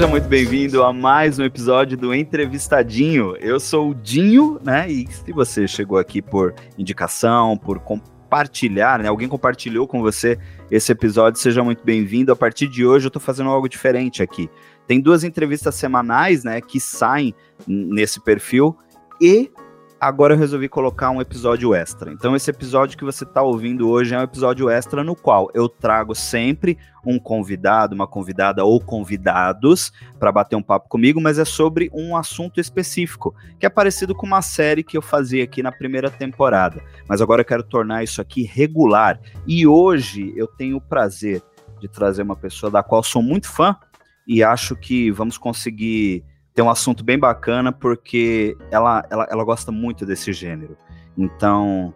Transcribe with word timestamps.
Seja 0.00 0.08
muito 0.10 0.28
bem-vindo 0.28 0.82
a 0.82 0.94
mais 0.94 1.38
um 1.38 1.44
episódio 1.44 1.94
do 1.94 2.14
Entrevistadinho. 2.14 3.36
Eu 3.36 3.60
sou 3.60 3.90
o 3.90 3.94
Dinho, 3.94 4.58
né? 4.64 4.90
E 4.90 5.06
se 5.06 5.30
você 5.30 5.68
chegou 5.68 5.98
aqui 5.98 6.22
por 6.22 6.54
indicação, 6.78 7.54
por 7.54 7.80
compartilhar, 7.80 8.98
né? 8.98 9.08
Alguém 9.08 9.28
compartilhou 9.28 9.86
com 9.86 10.00
você 10.00 10.38
esse 10.70 10.90
episódio, 10.90 11.38
seja 11.38 11.62
muito 11.62 11.84
bem-vindo. 11.84 12.32
A 12.32 12.34
partir 12.34 12.66
de 12.66 12.82
hoje 12.82 13.08
eu 13.08 13.10
tô 13.10 13.20
fazendo 13.20 13.50
algo 13.50 13.68
diferente 13.68 14.22
aqui. 14.22 14.48
Tem 14.86 15.02
duas 15.02 15.22
entrevistas 15.22 15.74
semanais, 15.74 16.44
né, 16.44 16.62
que 16.62 16.80
saem 16.80 17.34
nesse 17.68 18.24
perfil 18.24 18.74
e 19.20 19.50
agora 20.00 20.32
eu 20.32 20.38
resolvi 20.38 20.68
colocar 20.68 21.10
um 21.10 21.20
episódio 21.20 21.74
extra. 21.74 22.10
Então, 22.10 22.34
esse 22.34 22.50
episódio 22.50 22.96
que 22.96 23.04
você 23.04 23.24
está 23.24 23.42
ouvindo 23.42 23.90
hoje 23.90 24.14
é 24.14 24.18
um 24.18 24.22
episódio 24.22 24.70
extra 24.70 25.04
no 25.04 25.14
qual 25.14 25.50
eu 25.52 25.68
trago 25.68 26.14
sempre 26.14 26.78
um 27.04 27.18
convidado, 27.18 27.94
uma 27.94 28.06
convidada 28.06 28.64
ou 28.64 28.80
convidados 28.80 29.92
para 30.18 30.32
bater 30.32 30.56
um 30.56 30.62
papo 30.62 30.88
comigo, 30.88 31.20
mas 31.20 31.38
é 31.38 31.44
sobre 31.44 31.90
um 31.92 32.16
assunto 32.16 32.58
específico, 32.58 33.34
que 33.58 33.66
é 33.66 33.68
parecido 33.68 34.14
com 34.14 34.26
uma 34.26 34.40
série 34.40 34.82
que 34.82 34.96
eu 34.96 35.02
fazia 35.02 35.44
aqui 35.44 35.62
na 35.62 35.70
primeira 35.70 36.10
temporada. 36.10 36.82
Mas 37.06 37.20
agora 37.20 37.42
eu 37.42 37.46
quero 37.46 37.62
tornar 37.62 38.02
isso 38.02 38.22
aqui 38.22 38.42
regular. 38.42 39.20
E 39.46 39.66
hoje 39.66 40.32
eu 40.34 40.46
tenho 40.46 40.78
o 40.78 40.80
prazer 40.80 41.42
de 41.78 41.88
trazer 41.88 42.22
uma 42.22 42.36
pessoa 42.36 42.70
da 42.70 42.82
qual 42.82 43.02
sou 43.02 43.22
muito 43.22 43.48
fã 43.48 43.76
e 44.26 44.42
acho 44.42 44.76
que 44.76 45.10
vamos 45.10 45.36
conseguir 45.36 46.24
tem 46.54 46.64
um 46.64 46.70
assunto 46.70 47.04
bem 47.04 47.18
bacana 47.18 47.72
porque 47.72 48.56
ela, 48.70 49.04
ela, 49.10 49.26
ela 49.30 49.44
gosta 49.44 49.70
muito 49.70 50.04
desse 50.04 50.32
gênero. 50.32 50.76
Então, 51.16 51.94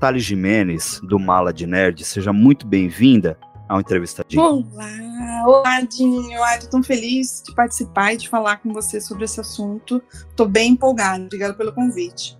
Thales 0.00 0.24
Jimenez, 0.24 1.00
do 1.02 1.18
Mala 1.18 1.52
de 1.52 1.66
Nerd, 1.66 2.04
seja 2.04 2.32
muito 2.32 2.66
bem-vinda 2.66 3.38
ao 3.68 3.80
Entrevistadinho. 3.80 4.42
Olá, 4.42 5.44
olá, 5.46 5.80
Dinho. 5.80 6.42
Ai, 6.42 6.58
tô 6.60 6.68
tão 6.68 6.82
feliz 6.82 7.42
de 7.44 7.54
participar 7.54 8.14
e 8.14 8.16
de 8.16 8.28
falar 8.28 8.58
com 8.58 8.72
você 8.72 9.00
sobre 9.00 9.24
esse 9.24 9.40
assunto. 9.40 10.02
Tô 10.34 10.46
bem 10.46 10.72
empolgada. 10.72 11.24
Obrigada 11.24 11.54
pelo 11.54 11.72
convite. 11.72 12.38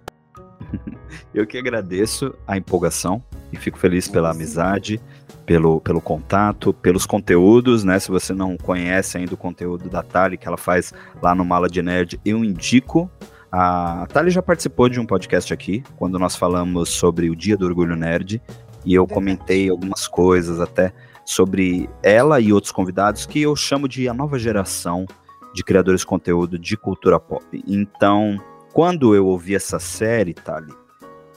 Eu 1.34 1.46
que 1.46 1.58
agradeço 1.58 2.34
a 2.46 2.56
empolgação 2.56 3.22
e 3.52 3.56
fico 3.56 3.78
feliz 3.78 4.08
pela 4.08 4.30
amizade, 4.30 5.00
pelo, 5.46 5.80
pelo 5.80 6.00
contato, 6.00 6.74
pelos 6.74 7.06
conteúdos, 7.06 7.84
né? 7.84 7.98
Se 8.00 8.10
você 8.10 8.34
não 8.34 8.56
conhece 8.56 9.16
ainda 9.16 9.34
o 9.34 9.36
conteúdo 9.36 9.88
da 9.88 10.02
Tali, 10.02 10.36
que 10.36 10.46
ela 10.46 10.56
faz 10.56 10.92
lá 11.22 11.34
no 11.34 11.44
Mala 11.44 11.68
de 11.68 11.80
Nerd, 11.80 12.20
eu 12.24 12.44
indico. 12.44 13.08
A 13.50 14.06
Tali 14.12 14.30
já 14.30 14.42
participou 14.42 14.88
de 14.88 14.98
um 14.98 15.06
podcast 15.06 15.54
aqui, 15.54 15.84
quando 15.96 16.18
nós 16.18 16.34
falamos 16.34 16.90
sobre 16.90 17.30
o 17.30 17.36
Dia 17.36 17.56
do 17.56 17.64
Orgulho 17.64 17.94
Nerd, 17.94 18.42
e 18.84 18.92
eu 18.92 19.06
comentei 19.06 19.70
algumas 19.70 20.08
coisas 20.08 20.60
até 20.60 20.92
sobre 21.24 21.88
ela 22.02 22.40
e 22.40 22.52
outros 22.52 22.72
convidados 22.72 23.24
que 23.24 23.40
eu 23.40 23.54
chamo 23.54 23.88
de 23.88 24.08
a 24.08 24.14
nova 24.14 24.38
geração 24.38 25.06
de 25.54 25.64
criadores 25.64 26.00
de 26.00 26.06
conteúdo 26.06 26.58
de 26.58 26.76
cultura 26.76 27.18
pop. 27.18 27.44
Então, 27.66 28.36
quando 28.72 29.14
eu 29.14 29.26
ouvi 29.26 29.54
essa 29.54 29.78
série, 29.78 30.34
Tali, 30.34 30.72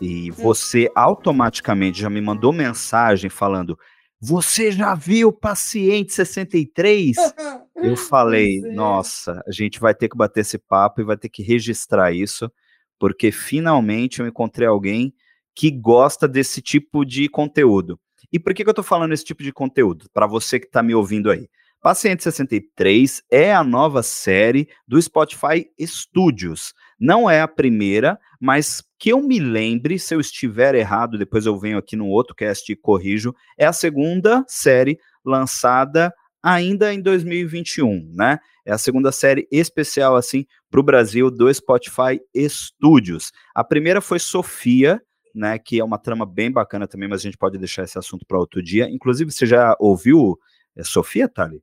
e 0.02 0.32
hum. 0.32 0.34
você 0.36 0.90
automaticamente 0.96 2.02
já 2.02 2.10
me 2.10 2.22
mandou 2.22 2.52
mensagem 2.52 3.30
falando: 3.30 3.78
Você 4.22 4.72
já 4.72 4.96
viu 4.96 5.32
Paciente 5.32 6.14
63? 6.14 7.16
Eu 7.76 7.96
falei: 7.96 8.58
é. 8.58 8.74
Nossa, 8.74 9.42
a 9.48 9.52
gente 9.52 9.80
vai 9.80 9.96
ter 9.96 10.10
que 10.10 10.18
bater 10.18 10.42
esse 10.42 10.58
papo 10.58 11.00
e 11.00 11.06
vai 11.06 11.16
ter 11.16 11.30
que 11.30 11.42
registrar 11.42 12.12
isso, 12.12 12.52
porque 13.00 13.32
finalmente 13.32 14.20
eu 14.20 14.28
encontrei 14.28 14.68
alguém 14.68 15.14
que 15.56 15.72
gosta 15.72 16.28
desse 16.28 16.62
tipo 16.62 17.06
de 17.06 17.30
conteúdo. 17.30 17.98
E 18.32 18.38
por 18.38 18.54
que, 18.54 18.64
que 18.66 18.70
eu 18.70 18.74
tô 18.74 18.84
falando 18.84 19.14
esse 19.14 19.24
tipo 19.24 19.42
de 19.42 19.54
conteúdo? 19.54 20.08
Para 20.14 20.28
você 20.28 20.60
que 20.60 20.66
está 20.66 20.84
me 20.84 20.94
ouvindo 20.94 21.32
aí. 21.32 21.48
Paciente 21.82 22.24
63 22.24 23.24
é 23.32 23.54
a 23.54 23.64
nova 23.64 24.04
série 24.04 24.68
do 24.86 25.02
Spotify 25.02 25.66
Studios. 25.80 26.74
Não 27.00 27.30
é 27.30 27.42
a 27.42 27.48
primeira, 27.48 28.20
mas 28.40 28.84
que 28.98 29.10
eu 29.10 29.22
me 29.22 29.40
lembre, 29.40 29.98
se 29.98 30.14
eu 30.14 30.20
estiver 30.20 30.76
errado, 30.76 31.18
depois 31.18 31.46
eu 31.46 31.58
venho 31.58 31.78
aqui 31.78 31.96
no 31.96 32.08
outro 32.08 32.36
cast 32.36 32.70
e 32.70 32.76
corrijo, 32.76 33.34
é 33.58 33.66
a 33.66 33.74
segunda 33.74 34.44
série 34.48 35.00
lançada 35.24 36.14
ainda 36.44 36.94
em 36.94 37.02
2021, 37.02 38.12
né? 38.14 38.40
É 38.66 38.72
a 38.72 38.78
segunda 38.78 39.12
série 39.12 39.48
especial, 39.52 40.16
assim, 40.16 40.46
para 40.70 40.80
o 40.80 40.84
Brasil 40.84 41.32
do 41.32 41.54
Spotify 41.54 42.20
Studios. 42.48 43.32
A 43.56 43.64
primeira 43.64 44.02
foi 44.02 44.20
Sofia, 44.20 45.02
né? 45.34 45.58
Que 45.58 45.80
é 45.80 45.84
uma 45.84 45.98
trama 45.98 46.26
bem 46.26 46.52
bacana 46.52 46.88
também, 46.88 47.08
mas 47.08 47.22
a 47.22 47.24
gente 47.24 47.38
pode 47.38 47.58
deixar 47.58 47.84
esse 47.84 47.98
assunto 47.98 48.26
para 48.26 48.38
outro 48.38 48.62
dia. 48.62 48.90
Inclusive, 48.90 49.32
você 49.32 49.46
já 49.46 49.76
ouviu 49.80 50.38
é, 50.76 50.84
Sofia, 50.84 51.28
Thali? 51.28 51.62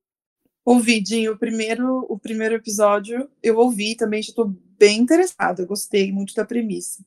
Ouvi, 0.64 1.00
Dinho, 1.00 1.32
o 1.32 1.38
primeiro, 1.38 2.04
o 2.08 2.18
primeiro 2.18 2.56
episódio 2.56 3.28
eu 3.40 3.56
ouvi 3.56 3.94
também, 3.94 4.20
já 4.20 4.30
estou 4.30 4.52
bem 4.78 5.00
interessada, 5.00 5.62
eu 5.62 5.66
gostei 5.66 6.12
muito 6.12 6.34
da 6.34 6.44
premissa. 6.44 7.04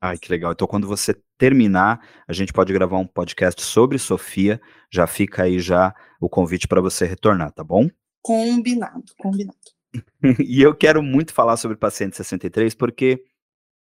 Ai, 0.00 0.16
que 0.16 0.30
legal. 0.30 0.52
Então, 0.52 0.66
quando 0.66 0.86
você 0.86 1.14
terminar, 1.36 2.06
a 2.26 2.32
gente 2.32 2.52
pode 2.52 2.72
gravar 2.72 2.98
um 2.98 3.06
podcast 3.06 3.62
sobre 3.62 3.98
Sofia. 3.98 4.60
Já 4.90 5.06
fica 5.06 5.42
aí 5.42 5.58
já 5.58 5.94
o 6.20 6.28
convite 6.28 6.66
para 6.66 6.80
você 6.80 7.04
retornar, 7.06 7.52
tá 7.52 7.62
bom? 7.62 7.88
Combinado, 8.22 9.04
combinado. 9.18 9.58
e 10.46 10.62
eu 10.62 10.74
quero 10.74 11.02
muito 11.02 11.34
falar 11.34 11.56
sobre 11.56 11.76
Paciente 11.76 12.16
63 12.16 12.74
porque 12.74 13.24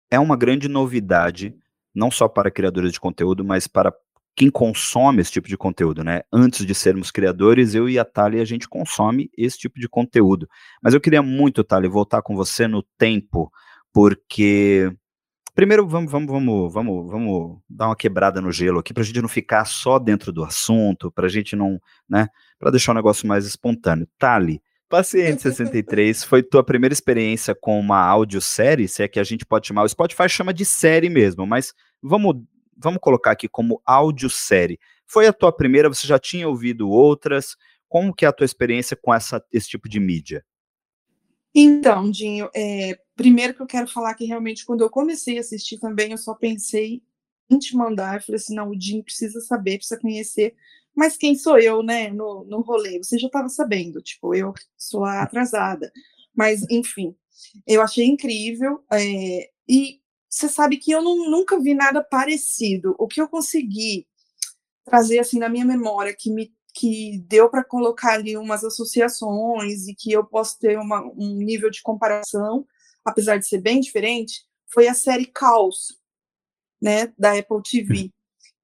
é 0.10 0.20
uma 0.20 0.38
grande 0.38 0.70
novidade, 0.70 1.58
não 1.94 2.12
só 2.12 2.28
para 2.28 2.52
criadores 2.52 2.94
de 2.94 3.00
conteúdo, 3.00 3.44
mas 3.44 3.68
para 3.68 3.94
quem 4.36 4.50
consome 4.50 5.22
esse 5.22 5.32
tipo 5.32 5.48
de 5.48 5.58
conteúdo, 5.58 6.04
né? 6.04 6.22
Antes 6.32 6.66
de 6.66 6.76
sermos 6.76 7.10
criadores, 7.10 7.74
eu 7.74 7.88
e 7.88 7.98
a 7.98 8.04
Thali, 8.04 8.42
a 8.42 8.46
gente 8.46 8.68
consome 8.68 9.30
esse 9.38 9.58
tipo 9.58 9.80
de 9.80 9.88
conteúdo. 9.88 10.48
Mas 10.84 10.94
eu 10.94 11.00
queria 11.00 11.22
muito, 11.22 11.64
Thali, 11.64 11.88
voltar 11.88 12.22
com 12.22 12.36
você 12.36 12.68
no 12.68 12.84
tempo, 12.98 13.50
porque 13.94 14.92
primeiro 15.54 15.88
vamos, 15.88 16.12
vamos, 16.12 16.30
vamos, 16.30 16.74
vamos, 16.74 17.10
vamos 17.10 17.60
dar 17.70 17.88
uma 17.88 17.96
quebrada 17.96 18.42
no 18.42 18.52
gelo 18.52 18.80
aqui 18.80 18.94
para 18.94 19.04
a 19.04 19.06
gente 19.06 19.22
não 19.22 19.30
ficar 19.30 19.64
só 19.64 19.98
dentro 19.98 20.34
do 20.34 20.44
assunto, 20.44 21.10
para 21.10 21.28
a 21.28 21.30
gente 21.30 21.56
não, 21.56 21.80
né? 22.10 22.28
Para 22.60 22.72
deixar 22.72 22.92
o 22.92 22.96
negócio 22.96 23.26
mais 23.26 23.46
espontâneo. 23.46 24.06
Thali, 24.20 24.62
Paciente 24.90 25.42
63 25.44 26.26
foi 26.26 26.44
tua 26.44 26.64
primeira 26.64 26.94
experiência 26.94 27.56
com 27.56 27.80
uma 27.80 28.02
audiosérie, 28.02 28.88
se 28.88 29.02
é 29.02 29.08
que 29.08 29.20
a 29.20 29.24
gente 29.24 29.46
pode 29.46 29.68
chamar, 29.68 29.84
o 29.84 29.90
Spotify 29.90 30.28
chama 30.28 30.54
de 30.54 30.66
série 30.66 31.10
mesmo, 31.10 31.48
mas 31.48 31.74
vamos 32.04 32.36
vamos 32.76 33.00
colocar 33.02 33.32
aqui 33.32 33.48
como 33.48 33.82
audiosérie. 33.86 34.80
Foi 35.06 35.28
a 35.28 35.34
tua 35.34 35.52
primeira, 35.52 35.90
você 35.90 36.08
já 36.08 36.20
tinha 36.20 36.48
ouvido 36.48 36.90
outras? 36.90 37.56
Como 37.88 38.14
que 38.14 38.26
é 38.26 38.28
a 38.28 38.34
tua 38.34 38.46
experiência 38.46 38.98
com 38.98 39.14
essa, 39.14 39.44
esse 39.52 39.70
tipo 39.70 39.88
de 39.88 40.00
mídia? 40.00 40.44
Então, 41.54 42.12
Dinho, 42.12 42.50
é, 42.54 43.00
primeiro 43.16 43.54
que 43.54 43.62
eu 43.62 43.68
quero 43.68 43.88
falar 43.88 44.14
que 44.16 44.26
realmente 44.26 44.66
quando 44.66 44.82
eu 44.82 44.90
comecei 44.90 45.38
a 45.38 45.40
assistir 45.40 45.80
também, 45.80 46.12
eu 46.12 46.18
só 46.18 46.34
pensei 46.36 47.02
em 47.50 47.58
te 47.58 47.78
mandar, 47.78 48.16
eu 48.16 48.22
falei 48.22 48.38
assim, 48.38 48.56
não, 48.56 48.70
o 48.70 48.78
Dinho 48.78 49.04
precisa 49.04 49.40
saber, 49.40 49.78
precisa 49.78 50.00
conhecer, 50.00 50.54
mas 50.94 51.16
quem 51.16 51.36
sou 51.36 51.58
eu, 51.58 51.82
né, 51.82 52.10
no, 52.10 52.44
no 52.46 52.62
rolê? 52.62 52.98
Você 52.98 53.18
já 53.18 53.28
estava 53.28 53.48
sabendo, 53.48 54.02
tipo, 54.02 54.36
eu 54.36 54.54
sou 54.78 55.06
a 55.06 55.22
atrasada, 55.22 55.92
mas 56.36 56.66
enfim, 56.70 57.16
eu 57.66 57.82
achei 57.82 58.06
incrível, 58.06 58.84
é, 58.92 59.50
e 59.68 60.02
você 60.36 60.50
sabe 60.50 60.76
que 60.76 60.92
eu 60.92 61.02
não, 61.02 61.30
nunca 61.30 61.58
vi 61.60 61.74
nada 61.74 62.04
parecido. 62.04 62.94
O 63.00 63.08
que 63.08 63.22
eu 63.22 63.28
consegui 63.28 64.06
trazer 64.84 65.20
assim 65.20 65.40
na 65.40 65.48
minha 65.48 65.66
memória 65.66 66.16
que 66.18 66.30
me 66.30 66.54
que 66.78 67.20
deu 67.26 67.50
para 67.50 67.64
colocar 67.64 68.16
ali 68.16 68.36
umas 68.36 68.62
associações 68.62 69.88
e 69.88 69.96
que 69.96 70.12
eu 70.12 70.26
posso 70.26 70.60
ter 70.60 70.78
uma, 70.78 71.02
um 71.16 71.38
nível 71.38 71.70
de 71.70 71.82
comparação, 71.82 72.68
apesar 73.06 73.38
de 73.38 73.48
ser 73.48 73.62
bem 73.62 73.80
diferente, 73.80 74.44
foi 74.68 74.90
a 74.90 74.94
série 74.94 75.26
Caos, 75.26 75.98
né, 76.82 77.14
da 77.18 77.32
Apple 77.32 77.64
TV, 77.64 78.12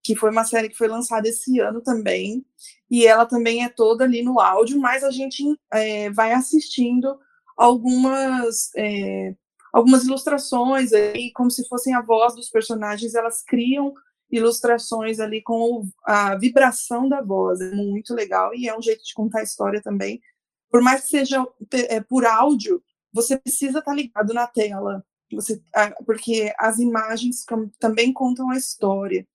que 0.03 0.13
foi 0.13 0.29
uma 0.29 0.43
série 0.43 0.67
que 0.67 0.77
foi 0.77 0.89
lançada 0.89 1.29
esse 1.29 1.57
ano 1.61 1.79
também, 1.79 2.45
e 2.89 3.07
ela 3.07 3.25
também 3.25 3.63
é 3.63 3.69
toda 3.69 4.03
ali 4.03 4.21
no 4.21 4.41
áudio, 4.41 4.77
mas 4.77 5.05
a 5.05 5.11
gente 5.11 5.45
é, 5.71 6.09
vai 6.09 6.33
assistindo 6.33 7.17
algumas 7.55 8.71
é, 8.75 9.33
algumas 9.71 10.03
ilustrações 10.05 10.93
aí, 10.93 11.31
como 11.33 11.49
se 11.49 11.67
fossem 11.67 11.93
a 11.93 12.01
voz 12.01 12.35
dos 12.35 12.49
personagens, 12.49 13.15
elas 13.15 13.43
criam 13.43 13.93
ilustrações 14.31 15.19
ali 15.19 15.41
com 15.41 15.87
a 16.05 16.35
vibração 16.37 17.07
da 17.07 17.21
voz, 17.21 17.59
é 17.59 17.71
muito 17.75 18.13
legal 18.13 18.55
e 18.55 18.67
é 18.67 18.77
um 18.77 18.81
jeito 18.81 19.03
de 19.03 19.13
contar 19.13 19.39
a 19.39 19.43
história 19.43 19.81
também. 19.81 20.21
Por 20.69 20.81
mais 20.81 21.01
que 21.01 21.09
seja 21.09 21.45
é, 21.73 21.99
por 21.99 22.25
áudio, 22.25 22.81
você 23.13 23.37
precisa 23.37 23.79
estar 23.79 23.93
ligado 23.93 24.33
na 24.33 24.47
tela, 24.47 25.05
você, 25.31 25.61
porque 26.05 26.53
as 26.57 26.79
imagens 26.79 27.45
também 27.79 28.13
contam 28.13 28.49
a 28.49 28.57
história. 28.57 29.27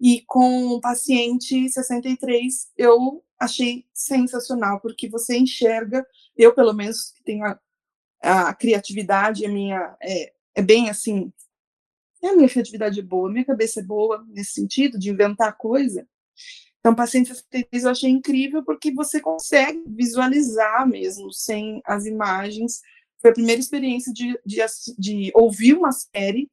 E 0.00 0.22
com 0.26 0.68
o 0.68 0.80
paciente 0.80 1.68
63, 1.68 2.72
eu 2.76 3.24
achei 3.38 3.84
sensacional, 3.92 4.80
porque 4.80 5.08
você 5.08 5.36
enxerga, 5.36 6.04
eu 6.36 6.54
pelo 6.54 6.72
menos 6.72 7.12
que 7.12 7.22
tenho 7.22 7.44
a, 7.44 7.58
a 8.24 8.54
criatividade 8.54 9.44
é 9.44 9.48
minha 9.48 9.96
é, 10.02 10.32
é 10.56 10.62
bem 10.62 10.90
assim 10.90 11.32
é 12.22 12.28
a 12.28 12.36
minha 12.36 12.48
criatividade 12.48 12.98
é 13.00 13.02
boa 13.02 13.30
minha 13.30 13.44
cabeça 13.44 13.80
é 13.80 13.82
boa 13.82 14.24
nesse 14.28 14.52
sentido 14.52 14.98
de 14.98 15.10
inventar 15.10 15.56
coisa 15.56 16.06
Então, 16.84 16.94
Paciente 16.94 17.28
63 17.28 17.84
eu 17.84 17.90
achei 17.90 18.10
incrível 18.10 18.62
porque 18.62 18.92
você 18.92 19.18
consegue 19.18 19.82
visualizar 19.86 20.86
mesmo, 20.86 21.32
sem 21.32 21.80
as 21.86 22.04
imagens. 22.04 22.82
Foi 23.22 23.30
a 23.30 23.34
primeira 23.34 23.58
experiência 23.58 24.12
de, 24.12 24.38
de, 24.44 24.58
de 24.98 25.32
ouvir 25.34 25.72
uma 25.72 25.90
série, 25.92 26.50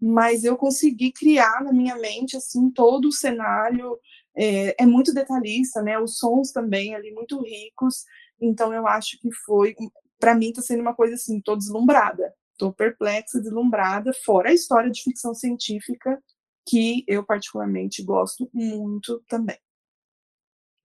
mas 0.00 0.42
eu 0.42 0.56
consegui 0.56 1.12
criar 1.12 1.62
na 1.62 1.70
minha 1.70 1.96
mente, 1.96 2.34
assim, 2.34 2.70
todo 2.70 3.08
o 3.08 3.12
cenário. 3.12 3.98
É, 4.34 4.84
é 4.84 4.86
muito 4.86 5.12
detalhista, 5.12 5.82
né? 5.82 5.98
Os 5.98 6.16
sons 6.16 6.50
também 6.50 6.94
ali 6.94 7.12
muito 7.12 7.42
ricos. 7.42 8.04
Então, 8.40 8.72
eu 8.72 8.86
acho 8.86 9.18
que 9.20 9.30
foi, 9.44 9.74
para 10.18 10.34
mim, 10.34 10.48
está 10.48 10.62
sendo 10.62 10.80
uma 10.80 10.94
coisa 10.94 11.14
assim, 11.14 11.40
tô 11.40 11.56
deslumbrada. 11.56 12.32
Estou 12.52 12.72
perplexa, 12.72 13.40
deslumbrada, 13.40 14.12
fora 14.24 14.50
a 14.50 14.54
história 14.54 14.90
de 14.90 15.02
ficção 15.02 15.34
científica, 15.34 16.22
que 16.68 17.04
eu 17.08 17.24
particularmente 17.24 18.02
gosto 18.02 18.48
muito 18.52 19.22
também. 19.28 19.58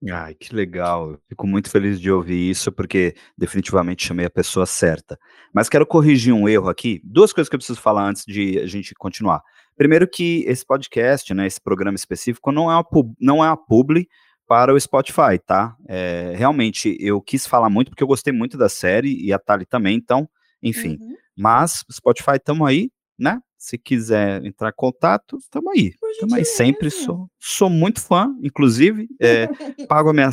Ai, 0.08 0.34
que 0.34 0.54
legal. 0.54 1.18
Fico 1.28 1.46
muito 1.46 1.70
feliz 1.70 2.00
de 2.00 2.10
ouvir 2.10 2.50
isso, 2.50 2.72
porque 2.72 3.14
definitivamente 3.36 4.06
chamei 4.06 4.24
a 4.24 4.30
pessoa 4.30 4.64
certa. 4.64 5.18
Mas 5.52 5.68
quero 5.68 5.86
corrigir 5.86 6.32
um 6.32 6.48
erro 6.48 6.70
aqui. 6.70 7.02
Duas 7.04 7.32
coisas 7.32 7.50
que 7.50 7.54
eu 7.54 7.58
preciso 7.58 7.80
falar 7.80 8.08
antes 8.08 8.24
de 8.26 8.58
a 8.58 8.66
gente 8.66 8.94
continuar. 8.94 9.42
Primeiro 9.76 10.08
que 10.08 10.42
esse 10.46 10.64
podcast, 10.64 11.32
né, 11.34 11.46
esse 11.46 11.60
programa 11.60 11.96
específico, 11.96 12.50
não 12.50 12.70
é 12.70 12.74
uma, 12.76 12.86
não 13.20 13.44
é 13.44 13.48
uma 13.48 13.56
publi 13.56 14.08
para 14.50 14.74
o 14.74 14.80
Spotify, 14.80 15.38
tá? 15.46 15.76
É, 15.86 16.34
realmente, 16.34 16.96
eu 16.98 17.22
quis 17.22 17.46
falar 17.46 17.70
muito 17.70 17.88
porque 17.92 18.02
eu 18.02 18.08
gostei 18.08 18.32
muito 18.32 18.58
da 18.58 18.68
série 18.68 19.16
e 19.24 19.32
a 19.32 19.38
Tali 19.38 19.64
também, 19.64 19.96
então, 19.96 20.28
enfim. 20.60 20.98
Uhum. 21.00 21.14
Mas, 21.38 21.84
Spotify, 21.88 22.32
estamos 22.34 22.66
aí, 22.66 22.90
né? 23.16 23.38
Se 23.56 23.78
quiser 23.78 24.44
entrar 24.44 24.70
em 24.70 24.74
contato, 24.74 25.36
estamos 25.36 25.72
aí. 25.72 25.94
Estamos 26.10 26.34
aí 26.34 26.44
sempre. 26.44 26.90
Sou, 26.90 27.30
sou 27.38 27.70
muito 27.70 28.00
fã, 28.00 28.34
inclusive. 28.42 29.06
É, 29.20 29.46
pago, 29.86 30.10
a 30.10 30.12
minha, 30.12 30.30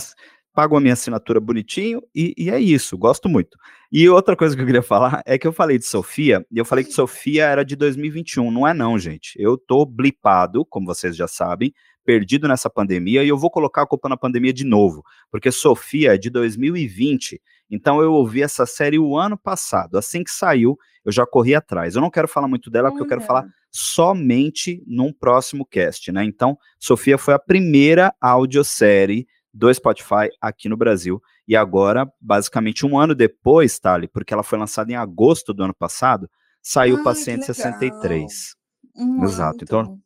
pago 0.52 0.76
a 0.76 0.82
minha 0.82 0.94
assinatura 0.94 1.40
bonitinho 1.40 2.02
e, 2.16 2.34
e, 2.36 2.50
é 2.50 2.60
isso. 2.60 2.98
Gosto 2.98 3.30
muito. 3.30 3.56
E 3.92 4.10
outra 4.10 4.36
coisa 4.36 4.56
que 4.56 4.62
eu 4.64 4.66
queria 4.66 4.82
falar 4.82 5.22
é 5.28 5.38
que 5.38 5.46
eu 5.46 5.54
falei 5.54 5.78
de 5.78 5.86
Sofia 5.86 6.44
e 6.52 6.58
eu 6.58 6.66
falei 6.66 6.84
que 6.84 6.92
Sofia 6.92 7.46
era 7.46 7.64
de 7.64 7.76
2021. 7.76 8.50
Não 8.50 8.68
é, 8.68 8.74
não, 8.74 8.98
gente. 8.98 9.36
Eu 9.38 9.60
tô 9.60 9.86
blipado, 9.86 10.66
como 10.66 10.88
vocês 10.88 11.16
já 11.16 11.28
sabem, 11.28 11.72
perdido 12.08 12.48
nessa 12.48 12.70
pandemia 12.70 13.22
e 13.22 13.28
eu 13.28 13.38
vou 13.38 13.52
colocar 13.52 13.82
a 13.82 13.86
culpa 13.86 14.08
na 14.08 14.16
pandemia 14.16 14.54
de 14.54 14.64
novo, 14.64 15.04
porque 15.30 15.52
Sofia 15.52 16.16
é 16.16 16.18
de 16.18 16.30
2020. 16.30 17.42
Então 17.70 18.02
eu 18.02 18.14
ouvi 18.14 18.42
essa 18.42 18.66
série 18.66 18.98
o 18.98 19.18
ano 19.18 19.38
passado, 19.38 19.98
assim 19.98 20.24
que 20.24 20.32
saiu, 20.32 20.80
eu 21.04 21.12
já 21.12 21.26
corri 21.26 21.54
atrás. 21.54 21.96
Eu 21.96 22.02
não 22.02 22.10
quero 22.10 22.30
falar 22.30 22.48
muito 22.48 22.70
dela, 22.70 22.90
porque 22.90 23.04
eu 23.04 23.08
quero 23.08 23.20
falar 23.20 23.46
somente 23.70 24.82
num 24.88 25.12
próximo 25.12 25.66
cast, 25.66 26.10
né? 26.14 26.24
Então, 26.24 26.58
Sofia 26.80 27.18
foi 27.18 27.34
a 27.34 27.40
primeira 27.40 28.14
audiosérie 28.22 29.28
do 29.54 29.74
Spotify 29.74 30.30
aqui 30.40 30.70
no 30.70 30.78
Brasil. 30.78 31.22
E 31.46 31.58
agora, 31.58 32.10
basicamente 32.22 32.86
um 32.86 32.98
ano 32.98 33.14
depois, 33.14 33.78
Tali, 33.80 34.08
porque 34.08 34.34
ela 34.34 34.44
foi 34.44 34.58
lançada 34.58 34.90
em 34.94 34.96
agosto 34.96 35.54
do 35.54 35.62
ano 35.62 35.76
passado, 35.76 36.30
saiu 36.62 36.96
Ai, 36.98 37.04
Paciente 37.04 37.46
63. 37.46 38.56
Hum, 38.96 39.24
Exato. 39.26 39.64
Então, 39.64 40.00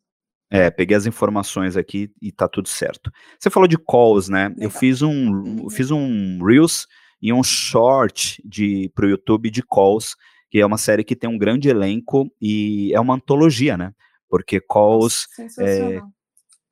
é, 0.51 0.69
peguei 0.69 0.95
as 0.95 1.05
informações 1.07 1.75
aqui 1.75 2.11
e 2.21 2.31
tá 2.31 2.47
tudo 2.47 2.67
certo. 2.67 3.11
Você 3.39 3.49
falou 3.49 3.67
de 3.67 3.77
calls, 3.77 4.29
né? 4.29 4.49
Legal. 4.49 4.63
Eu 4.63 4.69
fiz 4.69 5.01
um, 5.01 5.69
fiz 5.69 5.89
um 5.89 6.43
Reels 6.43 6.85
e 7.21 7.31
um 7.31 7.41
short 7.41 8.41
de 8.45 8.91
pro 8.93 9.09
YouTube 9.09 9.49
de 9.49 9.63
calls 9.63 10.15
que 10.51 10.59
é 10.59 10.65
uma 10.65 10.77
série 10.77 11.03
que 11.03 11.15
tem 11.15 11.29
um 11.29 11.37
grande 11.37 11.69
elenco 11.69 12.29
e 12.39 12.93
é 12.93 12.99
uma 12.99 13.15
antologia, 13.15 13.77
né? 13.77 13.93
Porque 14.29 14.59
Calls, 14.59 15.25
é, 15.57 16.01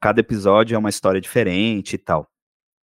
cada 0.02 0.20
episódio 0.20 0.76
é 0.76 0.78
uma 0.78 0.90
história 0.90 1.22
diferente 1.22 1.94
e 1.94 1.98
tal. 1.98 2.30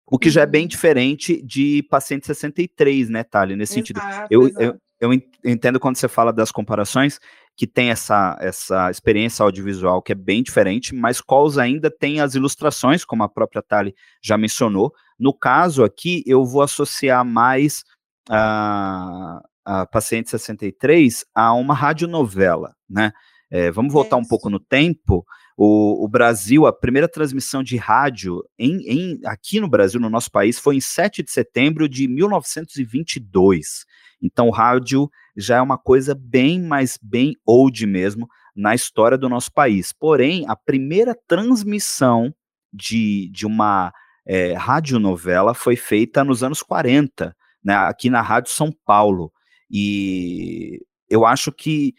O 0.07 0.19
que 0.19 0.29
já 0.29 0.43
é 0.43 0.47
bem 0.47 0.63
uhum. 0.63 0.69
diferente 0.69 1.43
de 1.43 1.83
Paciente 1.85 2.27
63, 2.27 3.09
né, 3.09 3.25
Thali? 3.25 3.57
Nesse 3.57 3.81
exato, 3.81 3.87
sentido. 3.87 4.27
Eu, 4.31 4.51
eu, 4.59 4.79
eu 5.01 5.13
entendo 5.43 5.81
quando 5.81 5.97
você 5.97 6.09
fala 6.09 6.31
das 6.31 6.53
comparações, 6.53 7.19
que 7.57 7.67
tem 7.67 7.91
essa, 7.91 8.37
essa 8.41 8.91
experiência 8.91 9.43
audiovisual 9.43 10.03
que 10.03 10.13
é 10.13 10.15
bem 10.15 10.43
diferente, 10.43 10.95
mas 10.95 11.21
Calls 11.21 11.59
ainda 11.59 11.91
tem 11.91 12.21
as 12.21 12.35
ilustrações, 12.35 13.05
como 13.05 13.23
a 13.23 13.29
própria 13.29 13.63
Thali 13.63 13.95
já 14.23 14.39
mencionou. 14.39 14.93
No 15.19 15.33
caso 15.33 15.85
aqui, 15.85 16.23
eu 16.27 16.45
vou 16.45 16.63
associar 16.63 17.25
mais 17.25 17.85
a, 18.29 19.41
a 19.65 19.87
Paciente 19.87 20.31
63 20.31 21.25
a 21.35 21.53
uma 21.53 21.75
radionovela, 21.75 22.75
né? 22.89 23.13
É, 23.51 23.71
vamos 23.71 23.93
voltar 23.93 24.17
um 24.17 24.25
pouco 24.25 24.49
no 24.49 24.59
tempo. 24.59 25.27
O, 25.65 26.05
o, 26.05 26.09
Brasil, 26.09 26.67
a 26.67 26.73
primeira 26.73 27.07
transmissão 27.07 27.63
de 27.63 27.77
rádio 27.77 28.43
em, 28.59 28.79
em, 28.85 29.21
aqui 29.25 29.61
no 29.61 29.69
Brasil, 29.69 30.01
no 30.01 30.11
nosso 30.11 30.29
país, 30.29 30.59
foi 30.59 30.75
em 30.75 30.81
7 30.81 31.23
de 31.23 31.31
setembro 31.31 31.89
de 31.89 32.09
1922. 32.09 33.85
Então, 34.21 34.49
o 34.49 34.51
rádio 34.51 35.09
já 35.37 35.59
é 35.59 35.63
uma 35.63 35.79
coisa 35.79 36.17
bem, 36.17 36.61
mais 36.61 36.99
bem 37.01 37.37
old 37.47 37.87
mesmo 37.87 38.27
na 38.57 38.75
história 38.75 39.17
do 39.17 39.29
nosso 39.29 39.53
país. 39.53 39.93
Porém, 39.93 40.45
a 40.49 40.57
primeira 40.57 41.17
transmissão 41.29 42.35
de, 42.73 43.31
de 43.33 43.47
uma 43.47 43.93
é, 44.27 44.55
radionovela 44.55 45.55
foi 45.55 45.77
feita 45.77 46.25
nos 46.25 46.43
anos 46.43 46.61
40, 46.61 47.37
né, 47.65 47.77
aqui 47.77 48.11
na 48.11 48.21
Rádio 48.21 48.51
São 48.51 48.73
Paulo. 48.85 49.33
E 49.71 50.81
eu 51.09 51.25
acho 51.25 51.53
que 51.53 51.95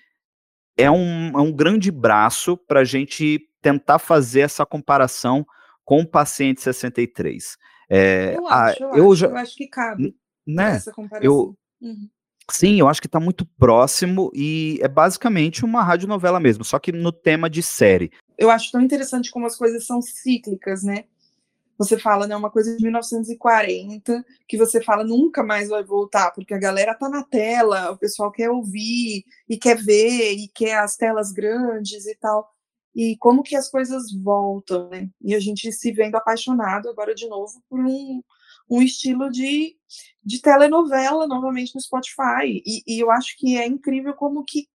é 0.76 0.92
um, 0.92 1.30
é 1.30 1.42
um 1.42 1.54
grande 1.54 1.90
braço 1.92 2.58
para 2.58 2.82
a 2.82 2.84
gente 2.84 3.40
tentar 3.64 3.98
fazer 3.98 4.42
essa 4.42 4.66
comparação 4.66 5.46
com 5.84 6.02
o 6.02 6.08
paciente 6.08 6.62
63. 6.62 7.58
É, 7.90 8.36
eu, 8.38 8.48
acho, 8.48 8.84
a, 8.84 8.88
eu, 8.90 8.96
eu, 8.96 9.16
já, 9.16 9.28
eu 9.28 9.38
acho 9.38 9.56
que 9.56 9.68
cabe 9.68 10.16
né, 10.46 10.76
essa 10.76 10.92
comparação. 10.92 11.32
Eu, 11.32 11.58
uhum. 11.82 12.10
Sim, 12.52 12.78
eu 12.78 12.90
acho 12.90 13.00
que 13.00 13.08
está 13.08 13.22
muito 13.22 13.46
próximo 13.58 14.30
e 14.36 14.78
é 14.82 14.88
basicamente 14.88 15.64
uma 15.64 15.82
radionovela 15.82 16.42
mesmo, 16.42 16.66
só 16.66 16.78
que 16.78 16.92
no 16.92 17.12
tema 17.12 17.50
de 17.50 17.64
série. 17.64 18.12
Eu 18.38 18.50
acho 18.50 18.70
tão 18.70 18.82
interessante 18.82 19.32
como 19.32 19.46
as 19.46 19.56
coisas 19.56 19.86
são 19.86 20.02
cíclicas, 20.02 20.84
né? 20.84 21.06
você 21.78 21.98
fala, 21.98 22.28
né, 22.28 22.36
uma 22.36 22.52
coisa 22.52 22.76
de 22.76 22.84
1940, 22.84 24.24
que 24.48 24.58
você 24.58 24.82
fala 24.82 25.04
nunca 25.04 25.44
mais 25.44 25.70
vai 25.70 25.84
voltar, 25.84 26.32
porque 26.32 26.54
a 26.54 26.60
galera 26.60 26.96
tá 26.96 27.10
na 27.10 27.24
tela, 27.24 27.92
o 27.92 27.98
pessoal 27.98 28.32
quer 28.32 28.50
ouvir 28.50 29.26
e 29.50 29.58
quer 29.58 29.78
ver 29.78 30.34
e 30.34 30.48
quer 30.48 30.78
as 30.78 30.96
telas 30.96 31.32
grandes 31.32 32.06
e 32.06 32.16
tal. 32.16 32.50
E 32.96 33.18
como 33.18 33.44
que 33.44 33.56
as 33.56 33.70
coisas 33.70 34.12
voltam, 34.12 34.90
né? 34.90 35.10
E 35.22 35.34
a 35.34 35.40
gente 35.40 35.72
se 35.72 35.92
vendo 35.92 36.16
apaixonado 36.16 36.90
agora 36.90 37.16
de 37.16 37.28
novo 37.28 37.64
por 37.70 37.80
um, 37.80 38.22
um 38.70 38.82
estilo 38.82 39.30
de, 39.30 39.76
de 40.24 40.42
telenovela 40.42 41.28
novamente 41.28 41.74
no 41.74 41.82
Spotify. 41.82 42.62
E, 42.66 42.84
e 42.88 43.00
eu 43.00 43.10
acho 43.12 43.36
que 43.38 43.58
é 43.58 43.66
incrível 43.66 44.14
como 44.14 44.44
que 44.44 44.68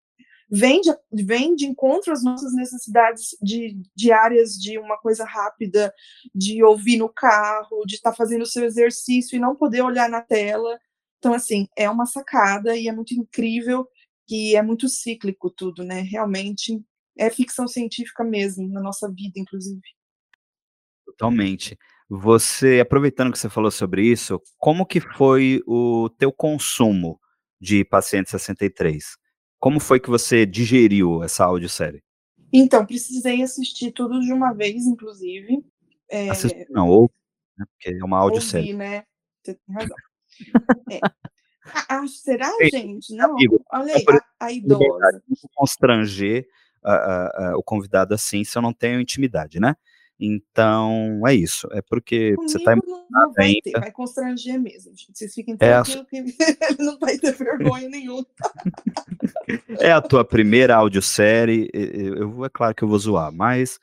vem 0.50 0.82
de, 0.82 0.96
vem 1.12 1.56
de 1.56 1.66
encontro 1.66 2.14
às 2.14 2.24
nossas 2.24 2.54
necessidades 2.54 3.38
de, 3.42 3.78
diárias 3.96 4.54
de 4.54 4.80
uma 4.80 4.98
coisa 4.98 5.26
rápida, 5.26 5.94
de 6.34 6.64
ouvir 6.64 6.98
no 6.98 7.10
carro, 7.10 7.86
de 7.86 7.96
estar 7.96 8.12
tá 8.12 8.16
fazendo 8.16 8.44
o 8.44 8.48
seu 8.48 8.64
exercício 8.64 9.36
e 9.36 9.40
não 9.40 9.56
poder 9.56 9.82
olhar 9.82 10.10
na 10.10 10.22
tela. 10.22 10.80
Então, 11.20 11.34
assim, 11.34 11.68
é 11.76 11.90
uma 11.90 12.06
sacada 12.06 12.76
e 12.76 12.88
é 12.88 12.92
muito 12.92 13.14
incrível 13.14 13.88
que 14.26 14.56
é 14.56 14.62
muito 14.62 14.90
cíclico 14.90 15.50
tudo, 15.50 15.84
né? 15.84 16.02
Realmente 16.02 16.84
é 17.18 17.30
ficção 17.30 17.68
científica 17.68 18.24
mesmo, 18.24 18.68
na 18.70 18.82
nossa 18.82 19.12
vida, 19.12 19.34
inclusive. 19.40 19.82
Totalmente. 21.06 21.78
Você, 22.10 22.80
aproveitando 22.80 23.32
que 23.32 23.40
você 23.40 23.50
falou 23.50 23.72
sobre 23.72 24.06
isso, 24.06 24.42
como 24.58 24.86
que 24.86 25.02
foi 25.02 25.62
o 25.68 26.10
teu 26.18 26.32
consumo 26.32 27.20
de 27.60 27.84
Paciente 27.84 28.30
63? 28.30 29.18
Como 29.60 29.80
foi 29.80 30.00
que 30.00 30.10
você 30.10 30.46
digeriu 30.46 31.24
essa 31.24 31.44
audiosérie? 31.44 32.04
Então, 32.54 32.86
precisei 32.86 33.42
assistir 33.42 33.92
tudo 33.92 34.22
de 34.22 34.32
uma 34.32 34.54
vez, 34.54 34.86
inclusive. 34.86 35.66
É... 36.10 36.30
Assistir, 36.30 36.66
não, 36.70 36.88
ou, 36.88 37.12
né, 37.58 37.66
porque 37.66 37.98
é 37.98 38.04
uma 38.04 38.20
audiosérie. 38.20 38.68
Ouvi, 38.72 38.78
né? 38.78 39.04
Você 39.44 39.54
tem 39.56 39.76
razão. 39.76 39.98
é. 40.92 41.00
ah, 41.90 42.08
será, 42.08 42.54
Ei, 42.62 42.70
gente? 42.70 43.14
Não, 43.16 43.32
amigo, 43.32 43.62
olha 43.72 43.96
aí, 43.96 44.06
a, 44.40 44.46
a 44.46 44.52
idosa. 44.54 45.24
Não 45.28 45.50
constranger 45.56 46.48
uh, 46.84 47.54
uh, 47.54 47.58
o 47.58 47.64
convidado 47.64 48.14
assim 48.14 48.44
se 48.44 48.58
eu 48.58 48.62
não 48.62 48.74
tenho 48.74 49.02
intimidade, 49.02 49.60
né? 49.60 49.76
Então, 50.20 51.22
é 51.28 51.36
isso. 51.36 51.68
É 51.72 51.82
porque 51.82 52.34
Comigo 52.36 52.52
você 52.52 52.58
está 52.58 52.76
não, 52.76 53.34
vai 53.34 53.54
ter, 53.64 53.72
vai 53.72 53.92
constranger 53.92 54.60
mesmo. 54.60 54.94
Vocês 55.14 55.34
fiquem 55.34 55.56
tranquilos 55.56 55.96
é 55.96 56.02
a... 56.02 56.06
que 56.06 56.18
ele 56.18 56.36
não 56.80 56.98
vai 56.98 57.18
ter 57.18 57.34
vergonha 57.34 57.88
nenhuma. 57.88 58.26
é 59.80 59.92
a 59.92 60.02
tua 60.02 60.26
primeira 60.26 60.76
audiosérie. 60.76 61.70
Eu, 61.72 62.44
é 62.44 62.50
claro 62.50 62.74
que 62.74 62.84
eu 62.84 62.88
vou 62.88 62.98
zoar, 62.98 63.32
mas. 63.32 63.80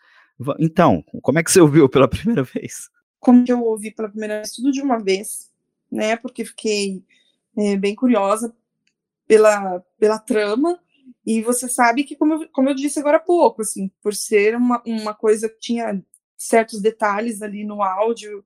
Então, 0.58 1.04
como 1.22 1.38
é 1.38 1.44
que 1.44 1.52
você 1.52 1.60
ouviu 1.60 1.88
pela 1.88 2.08
primeira 2.10 2.42
vez? 2.42 2.90
Como 3.20 3.44
que 3.44 3.52
eu 3.52 3.62
ouvi 3.62 3.92
pela 3.92 4.08
primeira 4.08 4.36
vez? 4.38 4.50
Tudo 4.50 4.72
de 4.72 4.82
uma 4.82 4.98
vez, 4.98 5.50
né? 5.90 6.16
Porque 6.16 6.44
fiquei 6.44 7.04
é, 7.56 7.76
bem 7.76 7.94
curiosa 7.94 8.52
pela, 9.26 9.80
pela 9.98 10.18
trama. 10.18 10.80
E 11.26 11.42
você 11.42 11.68
sabe 11.68 12.04
que, 12.04 12.16
como 12.16 12.34
eu, 12.34 12.48
como 12.50 12.68
eu 12.68 12.74
disse 12.74 12.98
agora 12.98 13.16
há 13.16 13.20
pouco, 13.20 13.62
assim, 13.62 13.90
por 14.02 14.14
ser 14.14 14.56
uma, 14.56 14.82
uma 14.86 15.14
coisa 15.14 15.48
que 15.48 15.58
tinha 15.58 16.04
certos 16.36 16.80
detalhes 16.80 17.42
ali 17.42 17.64
no 17.64 17.82
áudio 17.82 18.44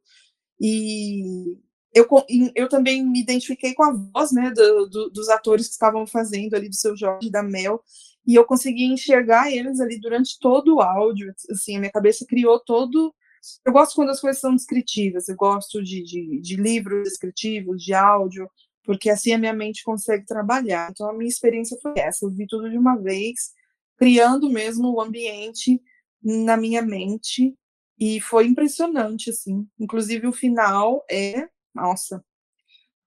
e 0.60 1.56
eu, 1.94 2.06
eu 2.54 2.68
também 2.68 3.04
me 3.04 3.20
identifiquei 3.20 3.74
com 3.74 3.82
a 3.82 3.92
voz, 3.92 4.30
né, 4.30 4.50
do, 4.50 4.86
do, 4.86 5.10
dos 5.10 5.28
atores 5.28 5.66
que 5.66 5.72
estavam 5.72 6.06
fazendo 6.06 6.54
ali 6.54 6.68
do 6.68 6.76
seu 6.76 6.96
Jorge 6.96 7.30
da 7.30 7.42
Mel 7.42 7.82
e 8.26 8.34
eu 8.34 8.44
consegui 8.44 8.84
enxergar 8.84 9.50
eles 9.50 9.80
ali 9.80 9.98
durante 9.98 10.38
todo 10.38 10.76
o 10.76 10.80
áudio, 10.80 11.34
assim, 11.50 11.76
a 11.76 11.80
minha 11.80 11.92
cabeça 11.92 12.26
criou 12.26 12.60
todo 12.60 13.12
eu 13.64 13.72
gosto 13.72 13.94
quando 13.94 14.10
as 14.10 14.20
coisas 14.20 14.40
são 14.40 14.54
descritivas, 14.54 15.28
eu 15.28 15.36
gosto 15.36 15.82
de, 15.82 16.02
de, 16.02 16.40
de 16.40 16.56
livros 16.56 17.04
descritivos, 17.04 17.82
de 17.82 17.94
áudio, 17.94 18.50
porque 18.88 19.10
assim 19.10 19.34
a 19.34 19.38
minha 19.38 19.52
mente 19.52 19.84
consegue 19.84 20.24
trabalhar. 20.24 20.88
Então 20.90 21.10
a 21.10 21.12
minha 21.12 21.28
experiência 21.28 21.76
foi 21.82 21.92
essa, 21.98 22.24
eu 22.24 22.30
vi 22.30 22.46
tudo 22.46 22.70
de 22.70 22.78
uma 22.78 22.96
vez, 22.96 23.52
criando 23.98 24.48
mesmo 24.48 24.94
o 24.94 24.98
ambiente 25.02 25.78
na 26.22 26.56
minha 26.56 26.80
mente 26.80 27.54
e 28.00 28.18
foi 28.18 28.46
impressionante 28.46 29.28
assim. 29.28 29.68
Inclusive 29.78 30.26
o 30.26 30.32
final 30.32 31.04
é, 31.10 31.50
nossa, 31.74 32.24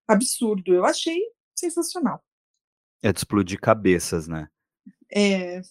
absurdo. 0.07 0.71
Eu 0.71 0.85
achei 0.85 1.19
sensacional. 1.55 2.23
É 3.01 3.11
de 3.11 3.17
explodir 3.17 3.59
cabeças, 3.59 4.27
né? 4.27 4.49
É. 5.11 5.61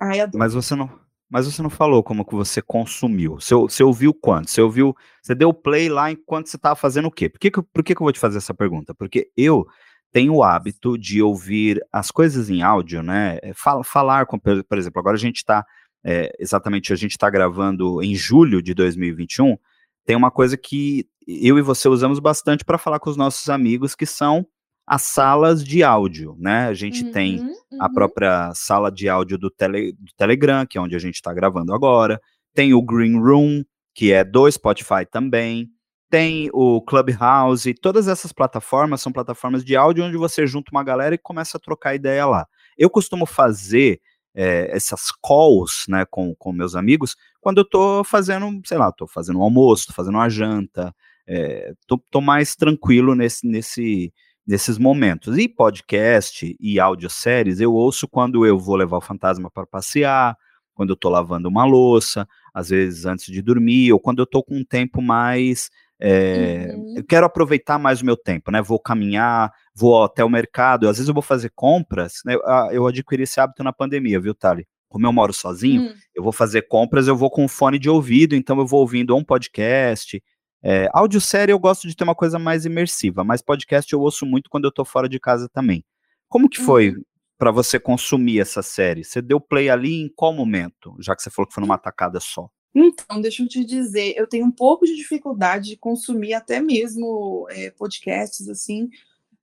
Ai, 0.00 0.20
adoro. 0.20 0.38
Mas 0.38 0.54
você 0.54 0.74
não 0.74 0.88
mas 1.30 1.46
você 1.46 1.62
não 1.62 1.70
falou 1.70 2.02
como 2.02 2.24
que 2.24 2.34
você 2.34 2.60
consumiu. 2.60 3.36
Você, 3.36 3.54
você 3.54 3.84
ouviu 3.84 4.12
quanto? 4.12 4.50
Você 4.50 4.60
ouviu. 4.60 4.96
Você 5.22 5.32
deu 5.32 5.54
play 5.54 5.88
lá 5.88 6.10
enquanto 6.10 6.48
você 6.48 6.56
estava 6.56 6.74
fazendo 6.74 7.06
o 7.06 7.10
quê? 7.10 7.28
Por, 7.28 7.38
que, 7.38 7.50
por 7.50 7.84
que, 7.84 7.94
que 7.94 8.02
eu 8.02 8.04
vou 8.04 8.12
te 8.12 8.18
fazer 8.18 8.38
essa 8.38 8.52
pergunta? 8.52 8.92
Porque 8.92 9.30
eu 9.36 9.64
tenho 10.10 10.34
o 10.34 10.42
hábito 10.42 10.98
de 10.98 11.22
ouvir 11.22 11.80
as 11.92 12.10
coisas 12.10 12.50
em 12.50 12.62
áudio, 12.62 13.00
né? 13.00 13.38
É, 13.42 13.54
fal, 13.54 13.84
falar 13.84 14.26
com, 14.26 14.38
por 14.38 14.76
exemplo, 14.76 14.98
agora 14.98 15.14
a 15.14 15.20
gente 15.20 15.36
está. 15.36 15.64
É, 16.02 16.32
exatamente, 16.38 16.92
a 16.92 16.96
gente 16.96 17.12
está 17.12 17.30
gravando 17.30 18.02
em 18.02 18.14
julho 18.16 18.60
de 18.60 18.74
2021. 18.74 19.56
Tem 20.04 20.16
uma 20.16 20.30
coisa 20.30 20.56
que 20.56 21.06
eu 21.28 21.58
e 21.58 21.62
você 21.62 21.88
usamos 21.88 22.18
bastante 22.18 22.64
para 22.64 22.78
falar 22.78 22.98
com 22.98 23.10
os 23.10 23.16
nossos 23.16 23.48
amigos, 23.48 23.94
que 23.94 24.06
são 24.06 24.44
as 24.90 25.02
salas 25.02 25.62
de 25.62 25.84
áudio, 25.84 26.34
né? 26.36 26.66
A 26.66 26.74
gente 26.74 27.04
uhum, 27.04 27.12
tem 27.12 27.38
uhum. 27.38 27.54
a 27.78 27.88
própria 27.88 28.52
sala 28.56 28.90
de 28.90 29.08
áudio 29.08 29.38
do, 29.38 29.48
tele, 29.48 29.92
do 29.92 30.12
Telegram, 30.16 30.66
que 30.66 30.76
é 30.76 30.80
onde 30.80 30.96
a 30.96 30.98
gente 30.98 31.14
está 31.14 31.32
gravando 31.32 31.72
agora, 31.72 32.20
tem 32.52 32.74
o 32.74 32.82
Green 32.82 33.16
Room, 33.16 33.62
que 33.94 34.10
é 34.12 34.24
do 34.24 34.50
Spotify 34.50 35.06
também, 35.08 35.70
tem 36.10 36.50
o 36.52 36.82
Clubhouse, 36.82 37.72
todas 37.74 38.08
essas 38.08 38.32
plataformas 38.32 39.00
são 39.00 39.12
plataformas 39.12 39.64
de 39.64 39.76
áudio 39.76 40.04
onde 40.04 40.16
você 40.16 40.44
junta 40.44 40.72
uma 40.72 40.82
galera 40.82 41.14
e 41.14 41.18
começa 41.18 41.56
a 41.56 41.60
trocar 41.60 41.94
ideia 41.94 42.26
lá. 42.26 42.44
Eu 42.76 42.90
costumo 42.90 43.26
fazer 43.26 44.00
é, 44.34 44.74
essas 44.74 45.12
calls, 45.22 45.84
né, 45.86 46.04
com, 46.10 46.34
com 46.34 46.52
meus 46.52 46.74
amigos, 46.74 47.14
quando 47.40 47.58
eu 47.58 47.64
tô 47.64 48.02
fazendo, 48.02 48.60
sei 48.64 48.76
lá, 48.76 48.90
tô 48.90 49.06
fazendo 49.06 49.38
um 49.38 49.42
almoço, 49.42 49.86
tô 49.86 49.92
fazendo 49.92 50.16
uma 50.16 50.28
janta, 50.28 50.92
é, 51.28 51.74
tô, 51.86 51.96
tô 52.10 52.20
mais 52.20 52.56
tranquilo 52.56 53.14
nesse, 53.14 53.46
nesse, 53.46 54.12
nesses 54.50 54.78
momentos. 54.78 55.38
E 55.38 55.48
podcast 55.48 56.56
e 56.58 56.80
audioséries 56.80 57.60
eu 57.60 57.72
ouço 57.72 58.08
quando 58.08 58.44
eu 58.44 58.58
vou 58.58 58.74
levar 58.74 58.96
o 58.96 59.00
fantasma 59.00 59.48
para 59.48 59.64
passear, 59.64 60.36
quando 60.74 60.90
eu 60.90 60.94
estou 60.94 61.10
lavando 61.10 61.48
uma 61.48 61.64
louça, 61.64 62.26
às 62.52 62.70
vezes 62.70 63.06
antes 63.06 63.26
de 63.26 63.40
dormir, 63.40 63.92
ou 63.92 64.00
quando 64.00 64.18
eu 64.18 64.24
estou 64.24 64.42
com 64.42 64.56
um 64.56 64.64
tempo 64.64 65.00
mais. 65.00 65.70
É, 66.00 66.72
uhum. 66.74 66.94
Eu 66.96 67.04
quero 67.04 67.26
aproveitar 67.26 67.78
mais 67.78 68.00
o 68.00 68.06
meu 68.06 68.16
tempo, 68.16 68.50
né? 68.50 68.60
Vou 68.60 68.80
caminhar, 68.80 69.52
vou 69.72 70.02
até 70.02 70.24
o 70.24 70.28
mercado, 70.28 70.88
às 70.88 70.96
vezes 70.96 71.08
eu 71.08 71.14
vou 71.14 71.22
fazer 71.22 71.52
compras. 71.54 72.14
Né? 72.24 72.34
Eu 72.72 72.86
adquiri 72.86 73.22
esse 73.22 73.38
hábito 73.38 73.62
na 73.62 73.72
pandemia, 73.72 74.18
viu, 74.18 74.34
Thali? 74.34 74.66
Como 74.88 75.06
eu 75.06 75.12
moro 75.12 75.32
sozinho, 75.32 75.82
uhum. 75.82 75.94
eu 76.12 76.22
vou 76.24 76.32
fazer 76.32 76.62
compras, 76.62 77.06
eu 77.06 77.16
vou 77.16 77.30
com 77.30 77.46
fone 77.46 77.78
de 77.78 77.88
ouvido, 77.88 78.34
então 78.34 78.58
eu 78.58 78.66
vou 78.66 78.80
ouvindo 78.80 79.14
um 79.14 79.22
podcast, 79.22 80.20
é, 80.62 80.88
audiosérie 80.92 81.52
eu 81.52 81.58
gosto 81.58 81.88
de 81.88 81.96
ter 81.96 82.04
uma 82.04 82.14
coisa 82.14 82.38
mais 82.38 82.64
imersiva, 82.64 83.24
mas 83.24 83.40
podcast 83.40 83.92
eu 83.92 84.00
ouço 84.00 84.26
muito 84.26 84.50
quando 84.50 84.66
eu 84.66 84.72
tô 84.72 84.84
fora 84.84 85.08
de 85.08 85.18
casa 85.18 85.48
também. 85.48 85.84
Como 86.28 86.48
que 86.48 86.60
foi 86.60 86.90
uhum. 86.90 87.02
para 87.38 87.50
você 87.50 87.78
consumir 87.78 88.40
essa 88.40 88.62
série? 88.62 89.02
Você 89.02 89.22
deu 89.22 89.40
play 89.40 89.70
ali 89.70 90.02
em 90.02 90.08
qual 90.08 90.32
momento? 90.32 90.94
Já 91.00 91.16
que 91.16 91.22
você 91.22 91.30
falou 91.30 91.48
que 91.48 91.54
foi 91.54 91.62
numa 91.62 91.78
tacada 91.78 92.20
só. 92.20 92.48
Então, 92.74 93.20
deixa 93.20 93.42
eu 93.42 93.48
te 93.48 93.64
dizer, 93.64 94.14
eu 94.16 94.28
tenho 94.28 94.46
um 94.46 94.50
pouco 94.50 94.86
de 94.86 94.94
dificuldade 94.94 95.70
de 95.70 95.76
consumir 95.76 96.34
até 96.34 96.60
mesmo 96.60 97.46
é, 97.50 97.70
podcasts 97.70 98.48
assim, 98.48 98.88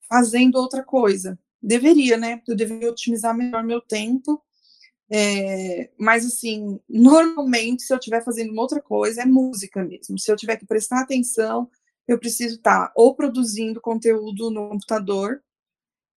fazendo 0.08 0.56
outra 0.56 0.84
coisa. 0.84 1.38
Deveria, 1.62 2.16
né? 2.16 2.42
Eu 2.48 2.56
deveria 2.56 2.90
otimizar 2.90 3.36
melhor 3.36 3.64
meu 3.64 3.82
tempo 3.82 4.42
é, 5.10 5.90
mas, 5.98 6.26
assim, 6.26 6.80
normalmente, 6.90 7.84
se 7.84 7.94
eu 7.94 7.98
estiver 7.98 8.24
fazendo 8.24 8.52
uma 8.52 8.62
outra 8.62 8.82
coisa, 8.82 9.22
é 9.22 9.26
música 9.26 9.84
mesmo. 9.84 10.20
Se 10.20 10.32
eu 10.32 10.36
tiver 10.36 10.58
que 10.58 10.66
prestar 10.66 11.02
atenção, 11.02 11.70
eu 12.08 12.20
preciso 12.20 12.56
estar 12.56 12.92
ou 12.96 13.16
produzindo 13.16 13.82
conteúdo 13.82 14.50
no 14.50 14.70
computador, 14.70 15.42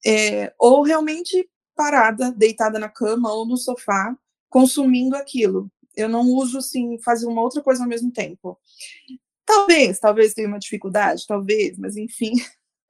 é, 0.05 0.53
ou 0.59 0.83
realmente 0.83 1.49
parada, 1.77 2.33
deitada 2.33 2.79
na 2.79 2.89
cama 2.89 3.33
ou 3.33 3.47
no 3.47 3.57
sofá, 3.57 4.17
consumindo 4.49 5.17
aquilo. 5.17 5.71
Eu 5.97 6.09
não 6.09 6.23
uso, 6.23 6.59
assim, 6.59 6.99
fazer 7.01 7.27
uma 7.27 7.43
outra 7.43 7.63
coisa 7.63 7.83
ao 7.83 7.89
mesmo 7.89 8.13
tempo. 8.13 8.59
Talvez, 9.47 9.99
talvez 9.99 10.35
tenha 10.35 10.49
uma 10.49 10.59
dificuldade, 10.59 11.27
talvez, 11.27 11.79
mas 11.79 11.97
enfim, 11.97 12.33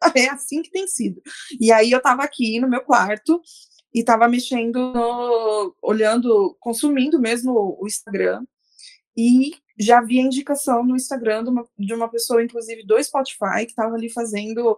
é 0.14 0.28
assim 0.28 0.62
que 0.62 0.71
tem 0.71 0.87
sido. 0.87 1.23
E 1.61 1.73
aí 1.73 1.90
eu 1.90 1.99
estava 1.99 2.23
aqui 2.23 2.61
no 2.61 2.69
meu 2.69 2.83
quarto, 2.83 3.40
e 3.94 4.00
estava 4.00 4.28
mexendo, 4.28 4.92
no, 4.92 5.75
olhando, 5.82 6.56
consumindo 6.61 7.18
mesmo 7.18 7.76
o 7.80 7.87
Instagram, 7.87 8.44
e 9.16 9.52
já 9.78 10.00
vi 10.00 10.20
a 10.20 10.23
indicação 10.23 10.85
no 10.85 10.97
Instagram 10.97 11.44
de 11.44 11.50
uma, 11.50 11.68
de 11.78 11.94
uma 11.94 12.09
pessoa, 12.09 12.44
inclusive 12.44 12.85
do 12.85 13.02
Spotify, 13.02 13.64
que 13.64 13.70
estava 13.70 13.94
ali 13.94 14.11
fazendo, 14.11 14.76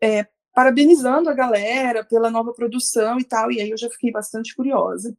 é, 0.00 0.26
parabenizando 0.54 1.28
a 1.28 1.34
galera 1.34 2.04
pela 2.04 2.30
nova 2.30 2.52
produção 2.52 3.18
e 3.18 3.24
tal, 3.24 3.52
e 3.52 3.60
aí 3.60 3.70
eu 3.70 3.78
já 3.78 3.90
fiquei 3.90 4.10
bastante 4.10 4.54
curiosa. 4.54 5.16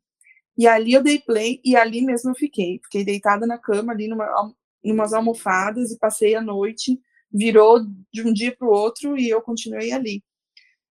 E 0.58 0.68
ali 0.68 0.94
eu 0.94 1.04
dei 1.04 1.20
play, 1.20 1.62
e 1.64 1.76
ali 1.76 2.02
mesmo 2.02 2.32
eu 2.32 2.36
fiquei, 2.36 2.80
fiquei 2.84 3.04
deitada 3.04 3.46
na 3.46 3.58
cama, 3.58 3.94
ali 3.94 4.08
numa, 4.08 4.54
numas 4.84 5.14
almofadas, 5.14 5.92
e 5.92 6.00
passei 6.00 6.36
a 6.36 6.42
noite, 6.42 7.00
virou 7.32 7.86
de 8.12 8.24
um 8.24 8.34
dia 8.34 8.56
para 8.56 8.68
o 8.68 8.72
outro, 8.72 9.18
e 9.18 9.30
eu 9.30 9.42
continuei 9.42 9.92
ali. 9.92 10.24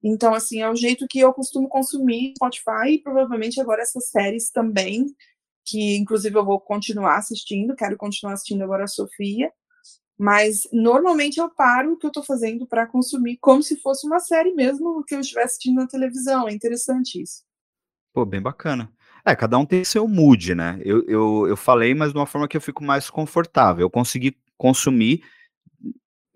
Então, 0.03 0.35
assim, 0.35 0.61
é 0.61 0.71
o 0.71 0.77
jeito 0.77 1.07
que 1.09 1.19
eu 1.19 1.33
costumo 1.33 1.69
consumir 1.69 2.35
Spotify 2.37 2.93
e 2.93 3.03
provavelmente 3.03 3.61
agora 3.61 3.83
essas 3.83 4.09
séries 4.09 4.51
também, 4.51 5.07
que 5.65 5.97
inclusive 5.97 6.37
eu 6.37 6.45
vou 6.45 6.61
continuar 6.61 7.17
assistindo, 7.17 7.75
quero 7.75 7.97
continuar 7.97 8.35
assistindo 8.35 8.63
agora 8.63 8.85
a 8.85 8.89
Sofia, 8.89 9.51
mas 10.19 10.63
normalmente 10.73 11.39
eu 11.39 11.49
paro 11.49 11.93
o 11.93 11.97
que 11.97 12.07
eu 12.07 12.09
estou 12.09 12.25
fazendo 12.25 12.67
para 12.67 12.87
consumir 12.87 13.39
como 13.41 13.63
se 13.63 13.81
fosse 13.81 14.07
uma 14.07 14.19
série 14.19 14.53
mesmo 14.53 15.05
que 15.05 15.15
eu 15.15 15.21
estivesse 15.21 15.47
assistindo 15.47 15.77
na 15.77 15.87
televisão. 15.87 16.49
É 16.49 16.53
interessante 16.53 17.23
isso. 17.23 17.45
Pô, 18.13 18.25
bem 18.25 18.41
bacana. 18.41 18.91
É, 19.25 19.37
cada 19.37 19.59
um 19.59 19.67
tem 19.67 19.85
seu 19.85 20.09
mood, 20.09 20.55
né? 20.55 20.81
Eu, 20.85 21.05
eu, 21.07 21.47
eu 21.49 21.57
falei, 21.57 21.95
mas 21.95 22.13
de 22.13 22.19
uma 22.19 22.27
forma 22.27 22.49
que 22.49 22.57
eu 22.57 22.61
fico 22.61 22.83
mais 22.83 23.11
confortável. 23.11 23.83
Eu 23.83 23.91
consegui 23.91 24.37
consumir 24.57 25.23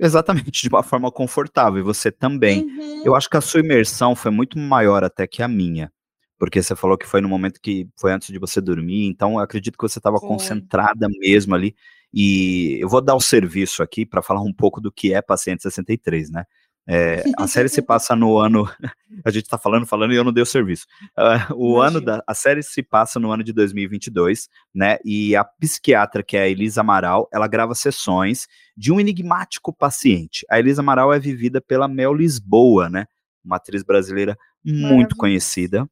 Exatamente, 0.03 0.63
de 0.63 0.69
uma 0.69 0.83
forma 0.83 1.13
confortável, 1.13 1.79
e 1.79 1.83
você 1.83 2.11
também. 2.11 2.65
Uhum. 2.65 3.03
Eu 3.05 3.15
acho 3.15 3.31
que 3.31 3.37
a 3.37 3.41
sua 3.41 3.61
imersão 3.61 4.17
foi 4.17 4.33
muito 4.33 4.59
maior 4.59 5.05
até 5.05 5.29
que 5.29 5.45
a 5.45 5.47
minha, 5.47 5.93
porque 6.41 6.61
você 6.61 6.75
falou 6.75 6.99
que 6.99 7.07
foi 7.07 7.21
no 7.21 7.29
momento 7.29 7.61
que 7.63 7.89
foi 7.97 8.13
antes 8.13 8.27
de 8.33 8.39
você 8.41 8.61
dormir, 8.61 9.07
então 9.07 9.35
eu 9.35 9.39
acredito 9.39 9.79
que 9.79 9.89
você 9.89 10.01
estava 10.01 10.19
concentrada 10.19 11.07
mesmo 11.21 11.55
ali. 11.55 11.77
E 12.13 12.79
eu 12.81 12.89
vou 12.89 13.01
dar 13.01 13.15
o 13.15 13.21
serviço 13.21 13.81
aqui 13.81 14.05
para 14.05 14.21
falar 14.21 14.43
um 14.43 14.53
pouco 14.53 14.81
do 14.81 14.91
que 14.91 15.15
é 15.15 15.23
Paciente 15.23 15.63
63, 15.63 16.31
né? 16.31 16.45
É, 16.89 17.23
a 17.39 17.47
série 17.47 17.69
se 17.69 17.81
passa 17.83 18.17
no 18.17 18.39
ano. 18.39 18.65
A 19.25 19.31
gente 19.31 19.47
tá 19.47 19.59
falando, 19.59 19.87
falando 19.87 20.13
e 20.13 20.17
eu 20.17 20.25
não 20.25 20.33
dei 20.33 20.43
o 20.43 20.47
serviço. 20.47 20.87
Uh, 21.17 21.55
o 21.55 21.77
Imagina. 21.77 21.87
ano 21.87 22.01
da. 22.01 22.25
A 22.27 22.35
série 22.35 22.63
se 22.63 22.83
passa 22.83 23.21
no 23.21 23.31
ano 23.31 23.45
de 23.45 23.53
2022, 23.53 24.49
né? 24.75 24.97
E 25.05 25.37
a 25.37 25.45
psiquiatra, 25.45 26.23
que 26.23 26.37
é 26.37 26.43
a 26.43 26.49
Elisa 26.49 26.81
Amaral, 26.81 27.29
ela 27.33 27.47
grava 27.47 27.75
sessões 27.75 28.49
de 28.77 28.91
um 28.91 28.99
enigmático 28.99 29.73
paciente. 29.73 30.47
A 30.51 30.59
Elisa 30.59 30.81
Amaral 30.81 31.13
é 31.13 31.21
vivida 31.21 31.61
pela 31.61 31.87
Mel 31.87 32.15
Lisboa, 32.15 32.89
né? 32.89 33.05
Uma 33.45 33.57
atriz 33.57 33.83
brasileira 33.83 34.37
muito 34.65 35.15
conhecida. 35.15 35.87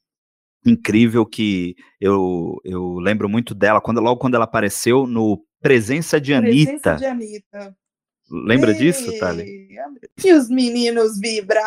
Incrível 0.65 1.25
que 1.25 1.75
eu, 2.01 2.57
eu 2.65 2.99
lembro 2.99 3.29
muito 3.29 3.55
dela, 3.55 3.81
quando, 3.81 4.01
logo 4.01 4.21
quando 4.21 4.35
ela 4.35 4.45
apareceu 4.45 5.07
no 5.07 5.43
Presença 5.61 6.21
de 6.21 6.33
Anitta. 6.33 6.73
Presença 6.73 6.97
de 6.97 7.07
Anitta. 7.07 7.77
Lembra 8.31 8.73
Ei, 8.73 8.79
disso, 8.79 9.19
Thali? 9.19 9.69
E 10.25 10.33
os 10.33 10.49
meninos 10.49 11.19
vibram. 11.19 11.61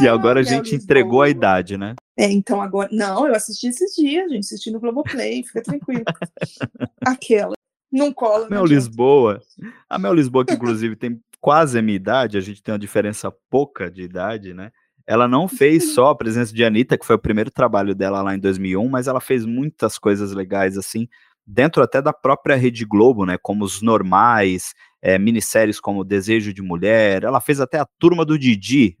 e 0.00 0.08
agora 0.08 0.40
a 0.40 0.42
gente 0.42 0.74
entregou 0.74 1.22
a 1.22 1.28
idade, 1.28 1.78
né? 1.78 1.94
É, 2.18 2.30
então 2.30 2.60
agora. 2.60 2.88
Não, 2.92 3.26
eu 3.26 3.34
assisti 3.34 3.68
esses 3.68 3.94
dias, 3.94 4.30
gente. 4.30 4.44
Assisti 4.44 4.70
no 4.70 4.80
Globoplay, 4.80 5.42
fica 5.42 5.62
tranquilo. 5.62 6.04
Aquela. 7.06 7.54
Não 7.90 8.12
cola. 8.12 8.48
Mel 8.50 8.66
Lisboa. 8.66 9.40
A 9.88 9.98
Mel 9.98 10.12
Lisboa, 10.12 10.44
que 10.44 10.54
inclusive 10.54 10.96
tem 10.96 11.20
quase 11.40 11.78
a 11.78 11.82
minha 11.82 11.96
idade, 11.96 12.36
a 12.36 12.40
gente 12.40 12.62
tem 12.62 12.72
uma 12.72 12.78
diferença 12.78 13.32
pouca 13.48 13.90
de 13.90 14.02
idade, 14.02 14.52
né? 14.52 14.70
ela 15.06 15.28
não 15.28 15.46
fez 15.46 15.94
só 15.94 16.08
a 16.08 16.16
presença 16.16 16.52
de 16.52 16.64
Anitta, 16.64 16.98
que 16.98 17.06
foi 17.06 17.14
o 17.14 17.20
primeiro 17.20 17.50
trabalho 17.50 17.94
dela 17.94 18.20
lá 18.22 18.34
em 18.34 18.40
2001, 18.40 18.88
mas 18.88 19.06
ela 19.06 19.20
fez 19.20 19.46
muitas 19.46 19.98
coisas 19.98 20.32
legais, 20.32 20.76
assim, 20.76 21.08
dentro 21.46 21.82
até 21.82 22.02
da 22.02 22.12
própria 22.12 22.56
Rede 22.56 22.84
Globo, 22.84 23.24
né, 23.24 23.38
como 23.40 23.64
os 23.64 23.80
normais, 23.80 24.74
é, 25.00 25.18
minisséries 25.18 25.78
como 25.78 26.04
Desejo 26.04 26.52
de 26.52 26.60
Mulher, 26.60 27.22
ela 27.22 27.40
fez 27.40 27.60
até 27.60 27.78
a 27.78 27.86
Turma 27.98 28.24
do 28.24 28.38
Didi, 28.38 28.98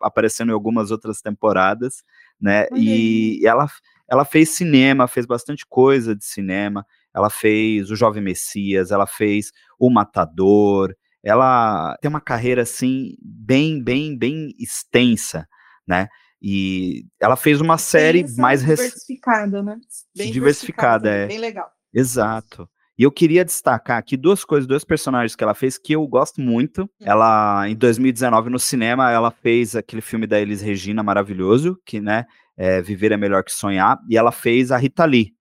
aparecendo 0.00 0.50
em 0.50 0.54
algumas 0.54 0.90
outras 0.90 1.20
temporadas, 1.20 2.02
né, 2.40 2.66
e 2.74 3.46
ela, 3.46 3.68
ela 4.08 4.24
fez 4.24 4.50
cinema, 4.50 5.06
fez 5.06 5.26
bastante 5.26 5.66
coisa 5.68 6.16
de 6.16 6.24
cinema, 6.24 6.86
ela 7.14 7.28
fez 7.28 7.90
O 7.90 7.96
Jovem 7.96 8.22
Messias, 8.22 8.90
ela 8.90 9.06
fez 9.06 9.52
O 9.78 9.90
Matador, 9.90 10.94
ela 11.22 11.96
tem 12.00 12.08
uma 12.08 12.20
carreira 12.20 12.62
assim 12.62 13.16
bem, 13.20 13.82
bem, 13.82 14.16
bem 14.16 14.54
extensa, 14.58 15.46
né? 15.86 16.08
E 16.40 17.06
ela 17.20 17.36
fez 17.36 17.60
uma 17.60 17.78
série 17.78 18.22
bem 18.22 18.36
mais 18.36 18.60
diversificada, 18.60 19.62
né? 19.62 19.78
Bem 20.16 20.32
diversificada, 20.32 21.08
é. 21.08 21.26
Bem 21.26 21.38
legal. 21.38 21.68
Exato. 21.92 22.68
E 22.98 23.02
eu 23.02 23.12
queria 23.12 23.44
destacar 23.44 23.98
aqui 23.98 24.16
duas 24.16 24.44
coisas, 24.44 24.66
dois 24.66 24.84
personagens 24.84 25.36
que 25.36 25.44
ela 25.44 25.54
fez 25.54 25.76
que 25.76 25.92
eu 25.92 26.06
gosto 26.06 26.40
muito. 26.40 26.84
Hum. 26.84 26.88
Ela, 27.00 27.68
em 27.68 27.76
2019, 27.76 28.48
no 28.48 28.58
cinema, 28.58 29.10
ela 29.10 29.30
fez 29.30 29.76
aquele 29.76 30.00
filme 30.00 30.26
da 30.26 30.40
Elis 30.40 30.62
Regina 30.62 31.02
maravilhoso, 31.02 31.78
que, 31.84 32.00
né, 32.00 32.24
é, 32.56 32.80
Viver 32.80 33.12
é 33.12 33.16
Melhor 33.16 33.44
que 33.44 33.52
Sonhar, 33.52 33.98
e 34.08 34.16
ela 34.16 34.32
fez 34.32 34.72
a 34.72 34.78
Rita 34.78 35.04
Lee. 35.04 35.34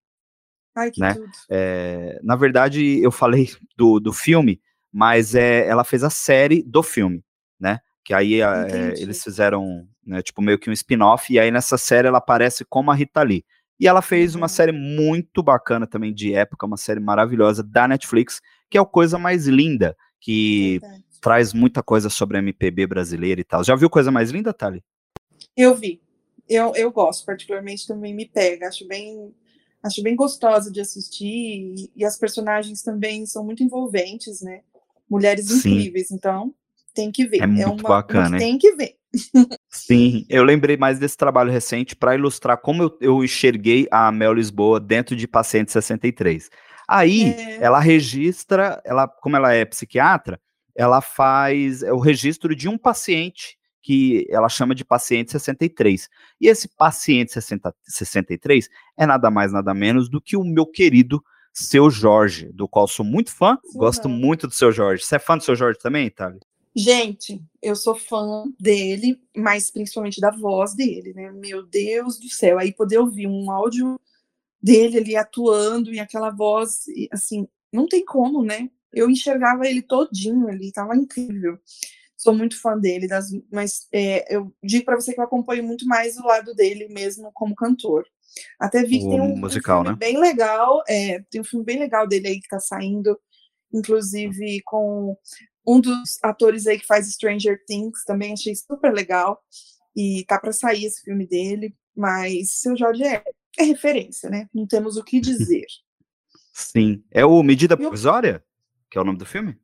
Ai, 0.76 0.92
que 0.92 1.00
né? 1.00 1.16
É, 1.50 2.20
na 2.22 2.36
verdade, 2.36 3.02
eu 3.02 3.12
falei 3.12 3.50
do, 3.78 4.00
do 4.02 4.12
filme, 4.12 4.60
mas 4.92 5.34
é, 5.34 5.66
ela 5.66 5.86
fez 5.86 6.04
a 6.04 6.10
série 6.10 6.62
do 6.64 6.84
filme, 6.84 7.24
né? 7.58 7.80
Que 8.04 8.14
aí 8.14 8.42
é, 8.42 8.94
eles 8.98 9.24
fizeram, 9.24 9.88
né, 10.06 10.22
tipo, 10.22 10.42
meio 10.42 10.60
que 10.60 10.70
um 10.70 10.74
spin-off, 10.74 11.34
e 11.34 11.40
aí 11.40 11.52
nessa 11.52 11.78
série 11.78 12.08
ela 12.08 12.18
aparece 12.18 12.64
como 12.66 12.92
a 12.92 12.96
Rita 12.96 13.22
Lee. 13.24 13.44
E 13.80 13.88
ela 13.88 14.02
fez 14.02 14.34
uhum. 14.34 14.42
uma 14.42 14.48
série 14.48 14.72
muito 14.72 15.44
bacana 15.44 15.86
também 15.86 16.14
de 16.14 16.34
época, 16.34 16.66
uma 16.66 16.78
série 16.78 17.00
maravilhosa 17.00 17.62
da 17.62 17.88
Netflix, 17.88 18.42
que 18.70 18.78
é 18.78 18.82
o 18.82 18.86
Coisa 18.86 19.18
Mais 19.18 19.48
Linda, 19.48 19.96
que 20.20 20.80
Verdade. 20.80 21.04
traz 21.22 21.54
muita 21.54 21.84
coisa 21.84 22.10
sobre 22.10 22.38
a 22.38 22.40
MPB 22.40 22.88
brasileira 22.88 23.42
e 23.42 23.44
tal. 23.44 23.64
Já 23.64 23.76
viu 23.76 23.90
Coisa 23.90 24.12
Mais 24.12 24.32
Linda, 24.32 24.54
Thali? 24.54 24.84
Eu 25.58 25.76
vi. 25.76 26.02
Eu, 26.48 26.74
eu 26.76 26.92
gosto, 26.92 27.26
particularmente 27.26 27.88
também 27.88 28.14
me 28.14 28.26
pega. 28.26 28.68
Acho 28.68 28.88
bem 28.88 29.34
acho 29.84 30.02
bem 30.02 30.16
gostosa 30.16 30.72
de 30.72 30.82
assistir 30.82 31.28
e, 31.28 31.92
e, 31.96 32.04
as 32.04 32.18
personagens 32.18 32.82
também 32.82 33.24
são 33.28 33.46
muito 33.46 33.62
envolventes, 33.62 34.42
né? 34.42 34.62
mulheres 35.10 35.48
Sim. 35.48 35.74
incríveis, 35.74 36.12
então 36.12 36.54
tem 36.94 37.12
que 37.12 37.26
ver. 37.26 37.40
É, 37.40 37.44
é 37.44 37.48
muito 37.48 37.82
uma, 37.82 37.90
bacana. 37.90 38.38
Tem 38.38 38.58
que 38.58 38.74
ver. 38.76 38.95
Sim, 39.70 40.26
eu 40.30 40.44
lembrei 40.44 40.78
mais 40.78 41.00
desse 41.00 41.18
trabalho 41.18 41.52
recente 41.52 41.96
para 41.96 42.16
ilustrar 42.16 42.58
como 42.58 42.84
eu, 42.84 42.98
eu, 43.02 43.24
enxerguei 43.24 43.88
a 43.92 44.12
Mel 44.12 44.34
Lisboa 44.34 44.80
dentro 44.80 45.16
de 45.16 45.28
Paciente 45.28 45.72
63. 45.72 46.50
Aí, 46.88 47.32
é... 47.32 47.58
ela 47.64 47.80
registra, 47.80 48.82
ela, 48.86 49.08
como 49.08 49.36
ela 49.36 49.54
é 49.54 49.66
psiquiatra, 49.66 50.40
ela 50.76 51.02
faz 51.02 51.82
o 51.84 52.00
registro 52.00 52.56
de 52.56 52.68
um 52.68 52.78
paciente 52.78 53.58
que 53.82 54.26
ela 54.30 54.50
chama 54.50 54.74
de 54.74 54.84
paciente 54.84 55.32
63. 55.32 56.10
E 56.42 56.48
esse 56.48 56.68
paciente 56.68 57.32
60, 57.32 57.74
63 57.84 58.68
é 58.98 59.06
nada 59.06 59.30
mais, 59.30 59.54
nada 59.54 59.74
menos 59.74 60.10
do 60.10 60.20
que 60.20 60.36
o 60.36 60.44
meu 60.44 60.66
querido 60.66 61.24
seu 61.54 61.90
Jorge, 61.90 62.52
do 62.52 62.68
qual 62.68 62.88
sou 62.88 63.06
muito 63.06 63.32
fã, 63.32 63.58
Sim, 63.64 63.78
gosto 63.78 64.10
não. 64.10 64.16
muito 64.18 64.48
do 64.48 64.54
seu 64.54 64.72
Jorge. 64.72 65.04
Você 65.04 65.16
é 65.16 65.20
fã 65.20 65.38
do 65.38 65.44
seu 65.44 65.56
Jorge 65.56 65.80
também, 65.80 66.08
Itália? 66.08 66.40
Gente, 66.76 67.42
eu 67.62 67.74
sou 67.74 67.96
fã 67.96 68.44
dele, 68.60 69.18
mas 69.34 69.72
principalmente 69.72 70.20
da 70.20 70.30
voz 70.30 70.76
dele, 70.76 71.14
né? 71.14 71.32
Meu 71.32 71.64
Deus 71.66 72.20
do 72.20 72.28
céu, 72.28 72.60
aí 72.60 72.74
poder 72.74 72.98
ouvir 72.98 73.28
um 73.28 73.50
áudio 73.50 73.98
dele 74.62 74.98
ali 74.98 75.16
atuando 75.16 75.94
e 75.94 76.02
aquela 76.02 76.32
voz, 76.32 76.84
assim, 77.14 77.48
não 77.72 77.88
tem 77.88 78.04
como, 78.04 78.44
né? 78.44 78.70
Eu 78.92 79.10
enxergava 79.10 79.66
ele 79.66 79.82
todinho 79.82 80.50
ali, 80.50 80.70
tava 80.72 80.98
incrível. 80.98 81.58
Sou 82.18 82.36
muito 82.36 82.60
fã 82.60 82.78
dele, 82.78 83.08
das, 83.08 83.30
mas 83.50 83.88
é, 83.94 84.36
eu 84.36 84.54
digo 84.62 84.84
para 84.84 84.96
você 84.96 85.14
que 85.14 85.20
eu 85.20 85.26
acompanho 85.26 85.64
muito 85.64 85.88
mais 85.88 86.18
o 86.18 86.26
lado 86.26 86.54
dele 86.54 86.90
mesmo 86.90 87.32
como 87.34 87.56
cantor. 87.56 88.06
Até 88.60 88.84
vi 88.84 89.00
que 89.00 89.06
o 89.06 89.10
tem 89.12 89.22
um, 89.22 89.38
musical, 89.38 89.80
um 89.80 89.84
filme 89.86 90.00
né? 90.00 90.06
bem 90.06 90.20
legal, 90.20 90.84
é, 90.90 91.20
tem 91.30 91.40
um 91.40 91.46
filme 91.46 91.64
bem 91.64 91.80
legal 91.80 92.06
dele 92.06 92.28
aí 92.28 92.42
que 92.42 92.50
tá 92.50 92.60
saindo, 92.60 93.18
inclusive 93.72 94.62
com 94.66 95.16
um 95.68 95.80
dos 95.80 96.18
atores 96.24 96.68
aí 96.68 96.80
que 96.80 96.86
faz 96.86 97.12
Stranger 97.12 97.64
Things, 97.66 98.04
também 98.06 98.34
achei 98.34 98.56
super 98.56 98.94
legal, 98.94 99.42
e 99.96 100.26
tá 100.28 100.40
para 100.40 100.52
sair 100.52 100.86
esse 100.86 101.02
filme 101.02 101.26
dele, 101.26 101.76
mas 101.96 102.60
seu 102.60 102.76
Jorge 102.76 103.04
é, 103.04 103.24
é 103.58 103.64
referência, 103.64 104.30
né? 104.30 104.48
Não 104.54 104.68
temos 104.68 104.98
o 104.98 105.04
que 105.04 105.20
dizer. 105.22 105.66
Sim. 106.54 107.04
É 107.12 107.26
o 107.26 107.42
Medida 107.44 107.76
Provisória? 107.76 108.44
Que 108.90 108.98
é 108.98 109.02
o 109.02 109.04
nome 109.04 109.18
do 109.18 109.26
filme? 109.26 109.58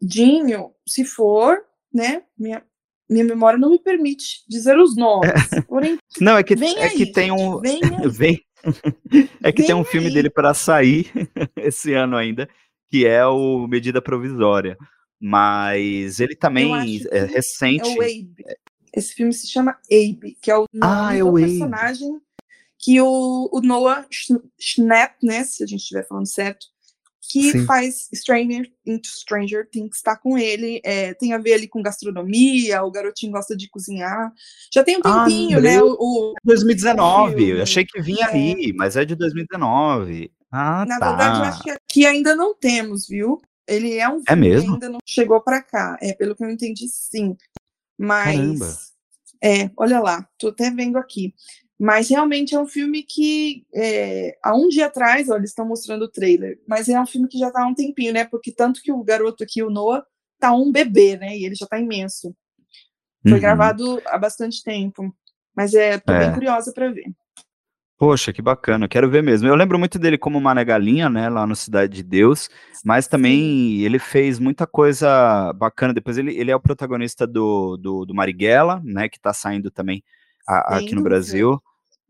Dinho, 0.00 0.72
se 0.86 1.04
for, 1.04 1.62
né? 1.92 2.22
Minha, 2.38 2.64
minha 3.08 3.24
memória 3.24 3.58
não 3.58 3.70
me 3.70 3.78
permite 3.78 4.44
dizer 4.48 4.78
os 4.78 4.96
nomes. 4.96 5.30
É. 5.52 5.60
Porém, 5.62 5.98
não, 6.20 6.36
é 6.36 6.42
que, 6.42 6.54
é 6.54 6.84
aí, 6.84 6.96
que 6.96 7.12
tem 7.12 7.30
um. 7.30 7.60
Vem, 7.60 7.80
vem 8.10 8.44
é 9.42 9.52
que 9.52 9.62
vem 9.62 9.66
tem 9.66 9.74
um 9.74 9.80
aí. 9.80 9.84
filme 9.84 10.10
dele 10.10 10.30
para 10.30 10.54
sair 10.54 11.10
esse 11.56 11.92
ano 11.92 12.16
ainda, 12.16 12.48
que 12.88 13.06
é 13.06 13.24
o 13.26 13.66
Medida 13.66 14.00
Provisória. 14.02 14.76
Mas 15.20 16.18
ele 16.18 16.34
também 16.34 16.72
é 17.10 17.24
recente. 17.24 17.88
É 17.88 17.94
o 17.94 18.00
Abe. 18.00 18.44
Esse 18.92 19.14
filme 19.14 19.32
se 19.32 19.46
chama 19.46 19.78
Abe, 19.90 20.36
que 20.40 20.50
é 20.50 20.56
o 20.56 20.66
nome 20.72 20.82
ah, 20.82 21.14
é 21.14 21.22
o 21.22 21.30
do 21.30 21.36
Abe. 21.36 21.46
personagem 21.46 22.20
que 22.78 23.00
o, 23.00 23.50
o 23.52 23.60
Noah 23.60 24.06
Schnapp, 24.58 25.14
né, 25.22 25.44
se 25.44 25.62
a 25.62 25.66
gente 25.66 25.80
estiver 25.80 26.06
falando 26.08 26.26
certo, 26.26 26.66
que 27.30 27.52
Sim. 27.52 27.66
faz 27.66 28.08
Stranger 28.12 28.68
into 28.84 29.08
Stranger 29.08 29.68
Things, 29.70 29.96
está 29.96 30.16
com 30.16 30.36
ele, 30.36 30.80
é, 30.82 31.14
tem 31.14 31.32
a 31.32 31.38
ver 31.38 31.54
ali 31.54 31.68
com 31.68 31.82
gastronomia, 31.82 32.82
o 32.82 32.90
garotinho 32.90 33.32
gosta 33.32 33.56
de 33.56 33.68
cozinhar. 33.68 34.32
Já 34.72 34.82
tem 34.82 34.96
um 34.96 35.00
ah, 35.04 35.24
tempinho, 35.24 35.58
ah, 35.58 35.60
né? 35.60 35.82
O, 35.82 35.92
o 35.92 36.34
2019, 36.42 37.34
o 37.34 37.56
eu 37.56 37.62
achei 37.62 37.84
que 37.84 38.00
vinha 38.00 38.26
é. 38.26 38.34
aí, 38.34 38.72
mas 38.74 38.96
é 38.96 39.04
de 39.04 39.14
2019. 39.14 40.32
Ah, 40.50 40.84
Na 40.88 40.98
tá. 40.98 41.08
verdade, 41.10 41.38
eu 41.38 41.44
acho 41.44 41.62
que 41.62 41.70
aqui 41.70 42.06
ainda 42.06 42.34
não 42.34 42.54
temos, 42.54 43.06
viu? 43.06 43.40
Ele 43.70 43.98
é 43.98 44.08
um 44.08 44.22
é 44.28 44.36
mesmo? 44.36 44.66
que 44.66 44.72
ainda 44.74 44.88
não 44.88 44.98
chegou 45.06 45.40
para 45.40 45.62
cá. 45.62 45.96
É, 46.00 46.12
pelo 46.12 46.34
que 46.34 46.44
eu 46.44 46.50
entendi, 46.50 46.88
sim. 46.88 47.36
Mas. 47.96 48.36
Caramba. 48.36 48.78
É, 49.42 49.70
olha 49.76 50.00
lá, 50.00 50.28
tô 50.38 50.48
até 50.48 50.70
vendo 50.70 50.98
aqui. 50.98 51.34
Mas 51.78 52.10
realmente 52.10 52.54
é 52.54 52.60
um 52.60 52.66
filme 52.66 53.02
que, 53.02 53.64
é, 53.74 54.36
há 54.42 54.54
um 54.54 54.68
dia 54.68 54.84
atrás, 54.84 55.30
ó, 55.30 55.36
eles 55.36 55.48
estão 55.48 55.64
mostrando 55.64 56.02
o 56.02 56.10
trailer, 56.10 56.60
mas 56.68 56.90
é 56.90 57.00
um 57.00 57.06
filme 57.06 57.26
que 57.26 57.38
já 57.38 57.48
está 57.48 57.62
há 57.62 57.66
um 57.66 57.74
tempinho, 57.74 58.12
né? 58.12 58.26
Porque 58.26 58.52
tanto 58.52 58.82
que 58.82 58.92
o 58.92 59.02
garoto 59.02 59.42
aqui, 59.42 59.62
o 59.62 59.70
Noah, 59.70 60.04
tá 60.38 60.52
um 60.52 60.70
bebê, 60.70 61.16
né? 61.16 61.38
E 61.38 61.46
ele 61.46 61.54
já 61.54 61.64
está 61.64 61.78
imenso. 61.78 62.36
Foi 63.22 63.32
uhum. 63.32 63.40
gravado 63.40 64.02
há 64.06 64.18
bastante 64.18 64.62
tempo. 64.62 65.14
Mas 65.56 65.74
é, 65.74 65.98
tô 65.98 66.12
é. 66.12 66.18
bem 66.18 66.34
curiosa 66.34 66.70
para 66.72 66.90
ver. 66.90 67.10
Poxa, 68.00 68.32
que 68.32 68.42
bacana, 68.42 68.88
quero 68.88 69.08
ver 69.10 69.22
mesmo. 69.22 69.46
Eu 69.46 69.54
lembro 69.54 69.78
muito 69.78 69.98
dele 69.98 70.16
como 70.16 70.40
Mané 70.40 70.64
Galinha, 70.64 71.08
né, 71.08 71.28
lá 71.28 71.46
no 71.46 71.54
Cidade 71.54 71.92
de 71.94 72.02
Deus, 72.02 72.48
mas 72.82 73.06
também 73.06 73.82
ele 73.82 73.98
fez 73.98 74.38
muita 74.38 74.66
coisa 74.66 75.52
bacana. 75.52 75.94
Depois 75.94 76.16
ele, 76.16 76.34
ele 76.34 76.50
é 76.50 76.56
o 76.56 76.60
protagonista 76.60 77.26
do, 77.26 77.76
do, 77.76 78.06
do 78.06 78.14
Marighella, 78.14 78.80
né, 78.82 79.08
que 79.08 79.20
tá 79.20 79.34
saindo 79.34 79.70
também 79.70 80.02
a, 80.48 80.78
aqui 80.78 80.94
no 80.94 81.02
Brasil 81.02 81.62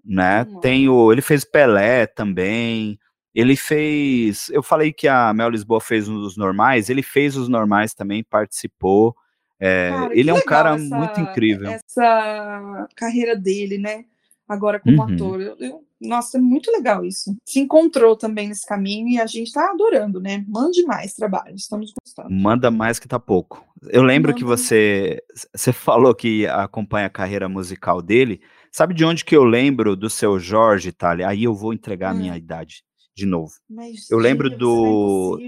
né? 0.05 0.47
Tem 0.61 0.89
o, 0.89 1.13
ele 1.13 1.23
fez 1.23 1.45
Pelé 1.45 2.07
também. 2.07 2.99
Ele 3.35 3.55
fez, 3.55 4.49
eu 4.51 4.63
falei 4.63 4.93
que 4.93 5.07
a 5.07 5.33
Mel 5.33 5.51
Lisboa 5.51 5.81
fez 5.81 6.09
um 6.09 6.15
dos 6.15 6.37
normais, 6.37 6.91
ele 6.91 7.03
fez 7.03 7.37
os 7.37 7.49
normais 7.49 7.95
também, 7.95 8.25
participou. 8.25 9.15
É, 9.61 9.91
cara, 9.91 10.19
ele 10.19 10.31
é 10.31 10.35
um 10.35 10.41
cara 10.41 10.75
essa, 10.75 10.97
muito 10.97 11.21
incrível. 11.21 11.71
Essa 11.71 12.89
carreira 12.97 13.37
dele, 13.37 13.79
né? 13.79 14.05
Agora 14.51 14.81
como 14.81 14.97
uhum. 14.97 15.15
ator. 15.15 15.41
Eu, 15.41 15.57
eu, 15.61 15.85
nossa, 16.01 16.37
é 16.37 16.41
muito 16.41 16.73
legal 16.73 17.05
isso. 17.05 17.37
Se 17.47 17.61
encontrou 17.61 18.17
também 18.17 18.49
nesse 18.49 18.67
caminho 18.67 19.07
e 19.07 19.21
a 19.21 19.27
gente 19.27 19.53
tá 19.53 19.71
adorando, 19.71 20.21
né? 20.21 20.45
Mande 20.49 20.83
mais 20.83 21.15
trabalho, 21.15 21.55
estamos 21.55 21.93
gostando. 22.03 22.35
Manda 22.35 22.69
mais 22.69 22.99
que 22.99 23.07
tá 23.07 23.21
pouco. 23.21 23.65
Eu 23.91 24.03
lembro 24.03 24.33
Manda 24.33 24.39
que 24.41 24.45
você, 24.45 25.23
você 25.55 25.73
falou 25.73 26.13
que 26.13 26.49
acompanha 26.49 27.07
a 27.07 27.11
carreira 27.11 27.49
musical 27.49 28.03
dele. 28.03 28.41
Sabe 28.73 28.93
de 28.93 29.05
onde 29.05 29.25
que 29.25 29.37
eu 29.37 29.45
lembro 29.45 29.95
do 29.95 30.11
seu 30.11 30.37
Jorge, 30.41 30.91
Thalia? 30.91 31.29
Aí 31.29 31.45
eu 31.45 31.55
vou 31.55 31.73
entregar 31.73 32.13
hum. 32.13 32.17
a 32.17 32.19
minha 32.19 32.33
hum. 32.33 32.37
idade 32.37 32.83
de 33.15 33.25
novo. 33.25 33.53
Mas, 33.69 34.11
eu 34.11 34.19
lembro 34.19 34.51
do. 34.51 35.39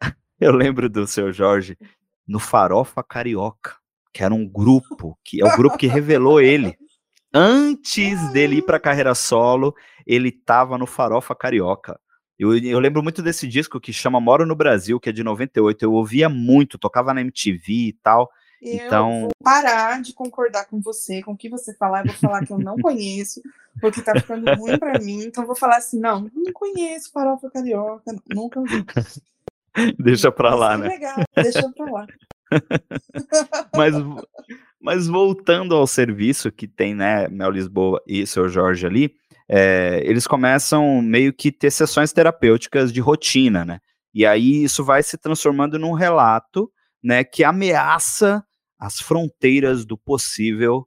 É 0.00 0.12
eu 0.40 0.52
lembro 0.52 0.88
do 0.88 1.06
seu 1.06 1.30
Jorge 1.34 1.76
no 2.26 2.38
Farofa 2.38 3.02
Carioca, 3.02 3.76
que 4.10 4.24
era 4.24 4.32
um 4.32 4.48
grupo, 4.48 5.18
que 5.22 5.42
é 5.42 5.44
o 5.44 5.54
grupo 5.54 5.76
que 5.76 5.86
revelou 5.86 6.40
ele. 6.40 6.78
Antes 7.32 8.32
dele 8.32 8.56
ir 8.56 8.62
para 8.62 8.78
a 8.78 8.80
carreira 8.80 9.14
solo, 9.14 9.74
ele 10.06 10.28
estava 10.28 10.78
no 10.78 10.86
Farofa 10.86 11.34
Carioca. 11.34 11.98
Eu, 12.38 12.56
eu, 12.56 12.78
lembro 12.78 13.02
muito 13.02 13.20
desse 13.20 13.48
disco 13.48 13.80
que 13.80 13.92
chama 13.92 14.20
Moro 14.20 14.46
no 14.46 14.54
Brasil, 14.54 15.00
que 15.00 15.08
é 15.08 15.12
de 15.12 15.24
98. 15.24 15.84
Eu 15.84 15.92
ouvia 15.92 16.28
muito, 16.28 16.78
tocava 16.78 17.12
na 17.12 17.20
MTV 17.20 17.72
e 17.72 17.92
tal. 18.02 18.30
Eu 18.62 18.74
então... 18.74 19.20
vou 19.22 19.30
parar 19.42 20.00
de 20.00 20.12
concordar 20.12 20.66
com 20.66 20.80
você, 20.80 21.22
com 21.22 21.32
o 21.32 21.36
que 21.36 21.48
você 21.48 21.74
falar, 21.74 22.00
eu 22.00 22.12
vou 22.12 22.14
falar 22.14 22.44
que 22.44 22.52
eu 22.52 22.58
não 22.58 22.76
conheço, 22.76 23.40
porque 23.80 24.02
tá 24.02 24.12
ficando 24.14 24.52
ruim 24.54 24.78
para 24.78 24.98
mim, 24.98 25.24
então 25.24 25.44
eu 25.44 25.46
vou 25.46 25.54
falar 25.54 25.76
assim, 25.76 26.00
não, 26.00 26.28
não 26.34 26.52
conheço 26.52 27.12
farofa 27.12 27.48
carioca, 27.50 28.12
nunca 28.34 28.60
vi. 28.62 28.84
Deixa 29.98 30.32
para 30.32 30.54
lá, 30.56 30.76
né? 30.76 30.88
Legal, 30.88 31.18
deixa 31.36 31.70
para 31.70 31.92
lá. 31.92 32.06
mas, 33.76 33.94
mas 34.80 35.06
voltando 35.06 35.74
ao 35.74 35.86
serviço 35.86 36.52
que 36.52 36.68
tem, 36.68 36.94
né, 36.94 37.28
Mel 37.28 37.50
Lisboa 37.50 38.02
e 38.06 38.26
seu 38.26 38.48
Jorge 38.48 38.86
ali, 38.86 39.14
é, 39.48 40.02
eles 40.04 40.26
começam 40.26 41.00
meio 41.02 41.32
que 41.32 41.50
ter 41.50 41.70
sessões 41.70 42.12
terapêuticas 42.12 42.92
de 42.92 43.00
rotina, 43.00 43.64
né? 43.64 43.80
E 44.14 44.26
aí 44.26 44.62
isso 44.64 44.84
vai 44.84 45.02
se 45.02 45.16
transformando 45.16 45.78
num 45.78 45.92
relato, 45.92 46.70
né, 47.02 47.24
que 47.24 47.44
ameaça 47.44 48.44
as 48.78 49.00
fronteiras 49.00 49.84
do 49.84 49.96
possível 49.96 50.86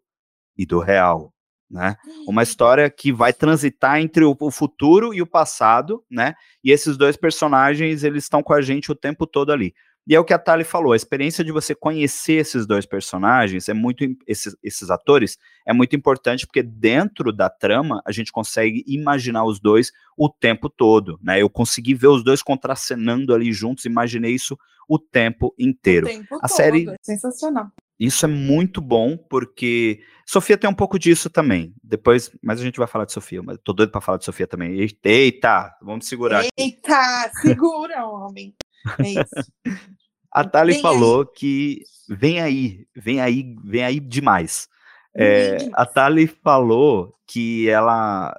e 0.58 0.66
do 0.66 0.80
real, 0.80 1.34
né? 1.70 1.96
Uma 2.28 2.44
história 2.44 2.90
que 2.90 3.12
vai 3.12 3.34
transitar 3.34 4.00
entre 4.00 4.24
o, 4.24 4.36
o 4.40 4.52
futuro 4.52 5.14
e 5.14 5.22
o 5.22 5.28
passado, 5.28 6.04
né? 6.10 6.36
E 6.64 6.72
esses 6.72 6.98
dois 6.98 7.18
personagens, 7.18 8.04
eles 8.04 8.24
estão 8.24 8.44
com 8.44 8.54
a 8.54 8.62
gente 8.62 8.92
o 8.92 8.96
tempo 8.96 9.26
todo 9.26 9.52
ali. 9.52 9.74
E 10.08 10.16
é 10.16 10.20
o 10.20 10.26
que 10.26 10.34
a 10.34 10.40
Tali 10.40 10.64
falou, 10.64 10.94
a 10.94 10.96
experiência 10.96 11.44
de 11.44 11.52
você 11.52 11.76
conhecer 11.76 12.34
esses 12.34 12.66
dois 12.66 12.86
personagens 12.86 13.70
é 13.70 13.74
muito 13.74 14.04
esses, 14.28 14.56
esses 14.64 14.90
atores 14.90 15.38
é 15.66 15.72
muito 15.72 15.96
importante 15.96 16.46
porque 16.48 16.64
dentro 16.64 17.32
da 17.32 17.50
trama 17.50 18.02
a 18.06 18.12
gente 18.12 18.32
consegue 18.32 18.84
imaginar 18.88 19.46
os 19.46 19.60
dois 19.60 19.92
o 20.18 20.28
tempo 20.28 20.70
todo, 20.70 21.20
né? 21.22 21.42
Eu 21.42 21.50
consegui 21.50 21.94
ver 21.94 22.08
os 22.08 22.24
dois 22.24 22.42
contracenando 22.42 23.34
ali 23.34 23.54
juntos, 23.54 23.86
imaginei 23.86 24.34
isso 24.34 24.58
o 24.88 24.98
tempo 24.98 25.54
inteiro. 25.58 26.08
O 26.08 26.10
tempo 26.10 26.36
a 26.36 26.48
todo, 26.48 26.58
série 26.58 26.90
é 26.90 26.96
sensacional. 27.02 27.72
Isso 28.00 28.26
é 28.26 28.28
muito 28.28 28.82
bom 28.82 29.16
porque 29.16 30.02
Sofia 30.26 30.58
tem 30.58 30.68
um 30.68 30.74
pouco 30.74 30.98
disso 30.98 31.30
também. 31.30 31.72
Depois, 31.84 32.32
mas 32.42 32.60
a 32.60 32.64
gente 32.64 32.80
vai 32.80 32.88
falar 32.88 33.06
de 33.06 33.14
Sofia, 33.14 33.44
mas 33.44 33.60
tô 33.64 33.74
doido 33.74 33.92
para 33.92 34.02
falar 34.02 34.18
de 34.18 34.26
Sofia 34.26 34.48
também. 34.48 34.90
Eita, 35.04 35.78
vamos 35.80 36.08
segurar. 36.08 36.44
Eita, 36.58 36.96
aqui. 37.26 37.42
segura, 37.42 38.04
homem. 38.08 38.56
É 39.00 39.08
isso. 39.08 39.52
A 40.34 40.46
Thali 40.46 40.80
falou 40.80 41.22
aí. 41.22 41.28
que 41.36 41.84
vem 42.08 42.40
aí, 42.40 42.88
vem 42.96 43.20
aí, 43.20 43.54
vem 43.66 43.84
aí 43.84 44.00
demais. 44.00 44.70
É, 45.14 45.58
a 45.74 45.86
Thali 45.86 46.26
falou 46.26 47.14
que 47.28 47.70
ela 47.70 48.34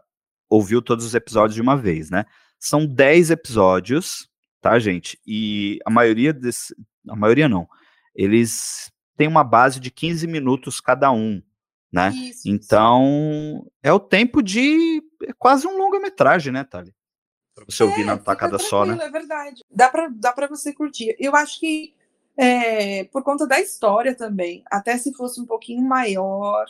ouviu 0.48 0.80
todos 0.80 1.04
os 1.04 1.14
episódios 1.14 1.54
de 1.54 1.60
uma 1.60 1.76
vez, 1.76 2.10
né? 2.10 2.24
São 2.58 2.86
10 2.86 3.30
episódios, 3.30 4.26
tá, 4.60 4.78
gente? 4.78 5.20
E 5.26 5.78
a 5.84 5.90
maioria 5.90 6.32
desse. 6.32 6.74
A 7.08 7.14
maioria 7.14 7.48
não. 7.48 7.68
Eles 8.14 8.90
têm 9.16 9.28
uma 9.28 9.44
base 9.44 9.78
de 9.78 9.90
15 9.90 10.26
minutos 10.26 10.80
cada 10.80 11.10
um, 11.10 11.42
né? 11.92 12.10
Isso, 12.10 12.48
então, 12.48 13.66
é 13.82 13.92
o 13.92 14.00
tempo 14.00 14.42
de 14.42 15.02
é 15.24 15.32
quase 15.38 15.66
um 15.66 15.76
longa-metragem, 15.76 16.52
né, 16.52 16.64
Thali? 16.64 16.94
Pra 17.54 17.64
você 17.68 17.82
ouvir 17.82 18.02
é, 18.02 18.04
na 18.04 18.16
tacada 18.16 18.58
só, 18.58 18.84
né? 18.84 18.98
É 19.00 19.10
verdade. 19.10 19.62
Dá 19.70 19.88
pra, 19.88 20.08
dá 20.08 20.32
pra 20.32 20.46
você 20.46 20.72
curtir. 20.72 21.14
Eu 21.18 21.36
acho 21.36 21.60
que 21.60 21.94
é, 22.36 23.04
por 23.04 23.22
conta 23.22 23.46
da 23.46 23.60
história 23.60 24.14
também, 24.14 24.62
até 24.70 24.96
se 24.96 25.12
fosse 25.14 25.40
um 25.40 25.46
pouquinho 25.46 25.82
maior, 25.82 26.64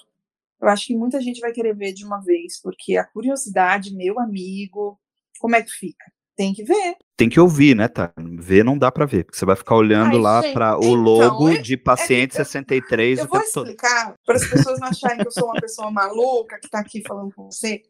eu 0.60 0.68
acho 0.68 0.86
que 0.86 0.96
muita 0.96 1.20
gente 1.20 1.40
vai 1.40 1.52
querer 1.52 1.74
ver 1.74 1.92
de 1.92 2.04
uma 2.04 2.20
vez, 2.20 2.60
porque 2.60 2.96
a 2.96 3.04
curiosidade, 3.04 3.94
meu 3.94 4.18
amigo, 4.18 4.98
como 5.38 5.56
é 5.56 5.62
que 5.62 5.70
fica? 5.70 6.04
Tem 6.36 6.52
que 6.52 6.64
ver. 6.64 6.96
Tem 7.16 7.28
que 7.28 7.38
ouvir, 7.38 7.76
né, 7.76 7.86
tá? 7.88 8.12
Ver 8.16 8.64
não 8.64 8.76
dá 8.76 8.90
para 8.90 9.06
ver, 9.06 9.24
porque 9.24 9.38
você 9.38 9.44
vai 9.44 9.54
ficar 9.54 9.76
olhando 9.76 10.16
Ai, 10.16 10.22
lá 10.22 10.42
para 10.52 10.78
o 10.78 10.84
então, 10.84 10.94
logo 10.94 11.48
é, 11.50 11.58
de 11.58 11.76
paciente 11.76 12.32
é, 12.32 12.44
63 12.44 13.18
eu 13.18 13.28
vou 13.28 13.40
explicar 13.40 14.14
para 14.24 14.36
as 14.36 14.48
pessoas 14.48 14.80
não 14.80 14.88
acharem 14.88 15.18
que 15.18 15.26
eu 15.26 15.32
sou 15.32 15.44
uma 15.44 15.60
pessoa 15.60 15.90
maluca 15.90 16.58
que 16.58 16.66
está 16.66 16.80
aqui 16.80 17.02
falando 17.06 17.32
com 17.34 17.44
você. 17.44 17.82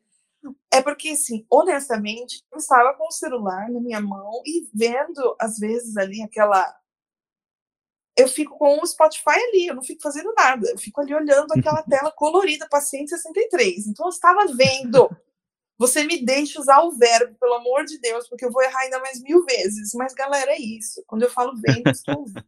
É 0.73 0.83
porque, 0.83 1.11
assim, 1.11 1.47
honestamente, 1.51 2.43
eu 2.51 2.59
estava 2.59 2.95
com 2.95 3.07
o 3.07 3.13
celular 3.13 3.71
na 3.71 3.81
minha 3.81 4.01
mão 4.01 4.43
e 4.45 4.69
vendo, 4.75 5.37
às 5.41 5.59
vezes, 5.59 5.97
ali 5.97 6.23
aquela. 6.23 6.75
Eu 8.17 8.29
fico 8.29 8.59
com 8.59 8.81
o 8.81 8.87
Spotify 8.87 9.31
ali, 9.31 9.67
eu 9.67 9.75
não 9.75 9.83
fico 9.83 10.03
fazendo 10.03 10.33
nada, 10.37 10.69
eu 10.71 10.79
fico 10.79 11.01
ali 11.01 11.15
olhando 11.15 11.53
aquela 11.53 11.83
tela 11.89 12.11
colorida, 12.11 12.69
paciente 12.69 13.11
63. 13.11 13.87
Então, 13.87 14.07
eu 14.07 14.11
estava 14.11 14.47
vendo. 14.55 15.09
Você 15.79 16.05
me 16.05 16.25
deixa 16.25 16.61
usar 16.61 16.81
o 16.83 16.93
verbo, 16.93 17.35
pelo 17.41 17.55
amor 17.55 17.85
de 17.85 17.99
Deus, 17.99 18.29
porque 18.29 18.45
eu 18.45 18.53
vou 18.53 18.63
errar 18.63 18.81
ainda 18.81 19.01
mais 19.01 19.21
mil 19.21 19.45
vezes. 19.45 19.93
Mas, 19.95 20.15
galera, 20.15 20.53
é 20.53 20.59
isso. 20.59 21.03
Quando 21.07 21.23
eu 21.23 21.31
falo 21.31 21.55
vendo, 21.57 21.89
estou 21.89 22.21
ouvindo. 22.21 22.45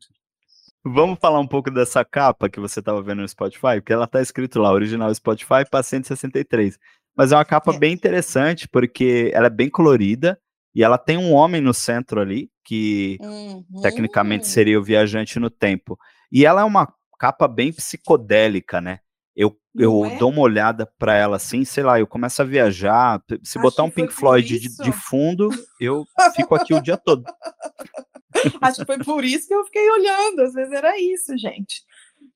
Vamos 0.87 1.19
falar 1.19 1.41
um 1.41 1.47
pouco 1.47 1.71
dessa 1.71 2.05
capa 2.05 2.49
que 2.49 2.61
você 2.61 2.81
estava 2.81 3.03
vendo 3.03 3.23
no 3.23 3.29
Spotify, 3.29 3.77
porque 3.77 3.93
ela 3.93 4.05
está 4.05 4.21
escrito 4.21 4.61
lá, 4.61 4.71
original 4.71 5.13
Spotify, 5.15 5.65
paciente 5.69 6.07
63. 6.07 6.79
Mas 7.17 7.33
é 7.33 7.37
uma 7.37 7.45
capa 7.45 7.75
é. 7.75 7.79
bem 7.79 7.93
interessante, 7.93 8.69
porque 8.69 9.31
ela 9.33 9.47
é 9.47 9.51
bem 9.51 9.71
colorida 9.71 10.39
e 10.75 10.83
ela 10.83 10.99
tem 10.99 11.17
um 11.17 11.33
homem 11.33 11.61
no 11.61 11.73
centro 11.73 12.21
ali, 12.21 12.51
que 12.65 13.19
uhum. 13.21 13.65
tecnicamente 13.81 14.49
seria 14.49 14.79
o 14.79 14.83
viajante 14.83 15.39
no 15.39 15.49
tempo. 15.49 15.99
E 16.33 16.45
ela 16.45 16.63
é 16.63 16.65
uma 16.65 16.93
capa 17.19 17.47
bem 17.47 17.73
psicodélica, 17.73 18.81
né? 18.81 18.99
Eu, 19.37 19.57
eu 19.75 20.05
é? 20.07 20.17
dou 20.17 20.31
uma 20.31 20.43
olhada 20.43 20.91
para 20.99 21.17
ela 21.17 21.37
assim, 21.37 21.65
sei 21.65 21.83
lá, 21.83 21.99
eu 21.99 22.07
começo 22.07 22.41
a 22.41 22.45
viajar. 22.45 23.23
Se 23.43 23.59
Acho 23.59 23.61
botar 23.61 23.83
um 23.83 23.91
Pink 23.91 24.13
Floyd 24.13 24.59
de, 24.59 24.77
de, 24.77 24.93
fundo, 24.93 25.49
eu 25.81 26.05
fico 26.35 26.55
aqui 26.55 26.73
o 26.75 26.81
dia 26.81 26.97
todo. 26.97 27.25
Acho 28.61 28.81
que 28.81 28.87
foi 28.87 28.99
por 28.99 29.25
isso 29.25 29.47
que 29.47 29.55
eu 29.55 29.65
fiquei 29.65 29.89
olhando. 29.91 30.41
Às 30.43 30.55
vezes 30.55 30.73
era 30.73 30.99
isso, 31.01 31.37
gente. 31.37 31.83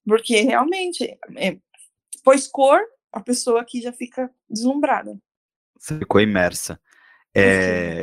Porque 0.07 0.41
realmente, 0.43 1.05
é, 1.37 1.57
pois 2.25 2.47
cor 2.47 2.81
a 3.13 3.21
pessoa 3.21 3.61
aqui 3.61 3.81
já 3.81 3.93
fica 3.93 4.31
deslumbrada. 4.49 5.19
Você 5.79 5.99
ficou 5.99 6.21
imersa. 6.21 6.81
É, 7.35 8.03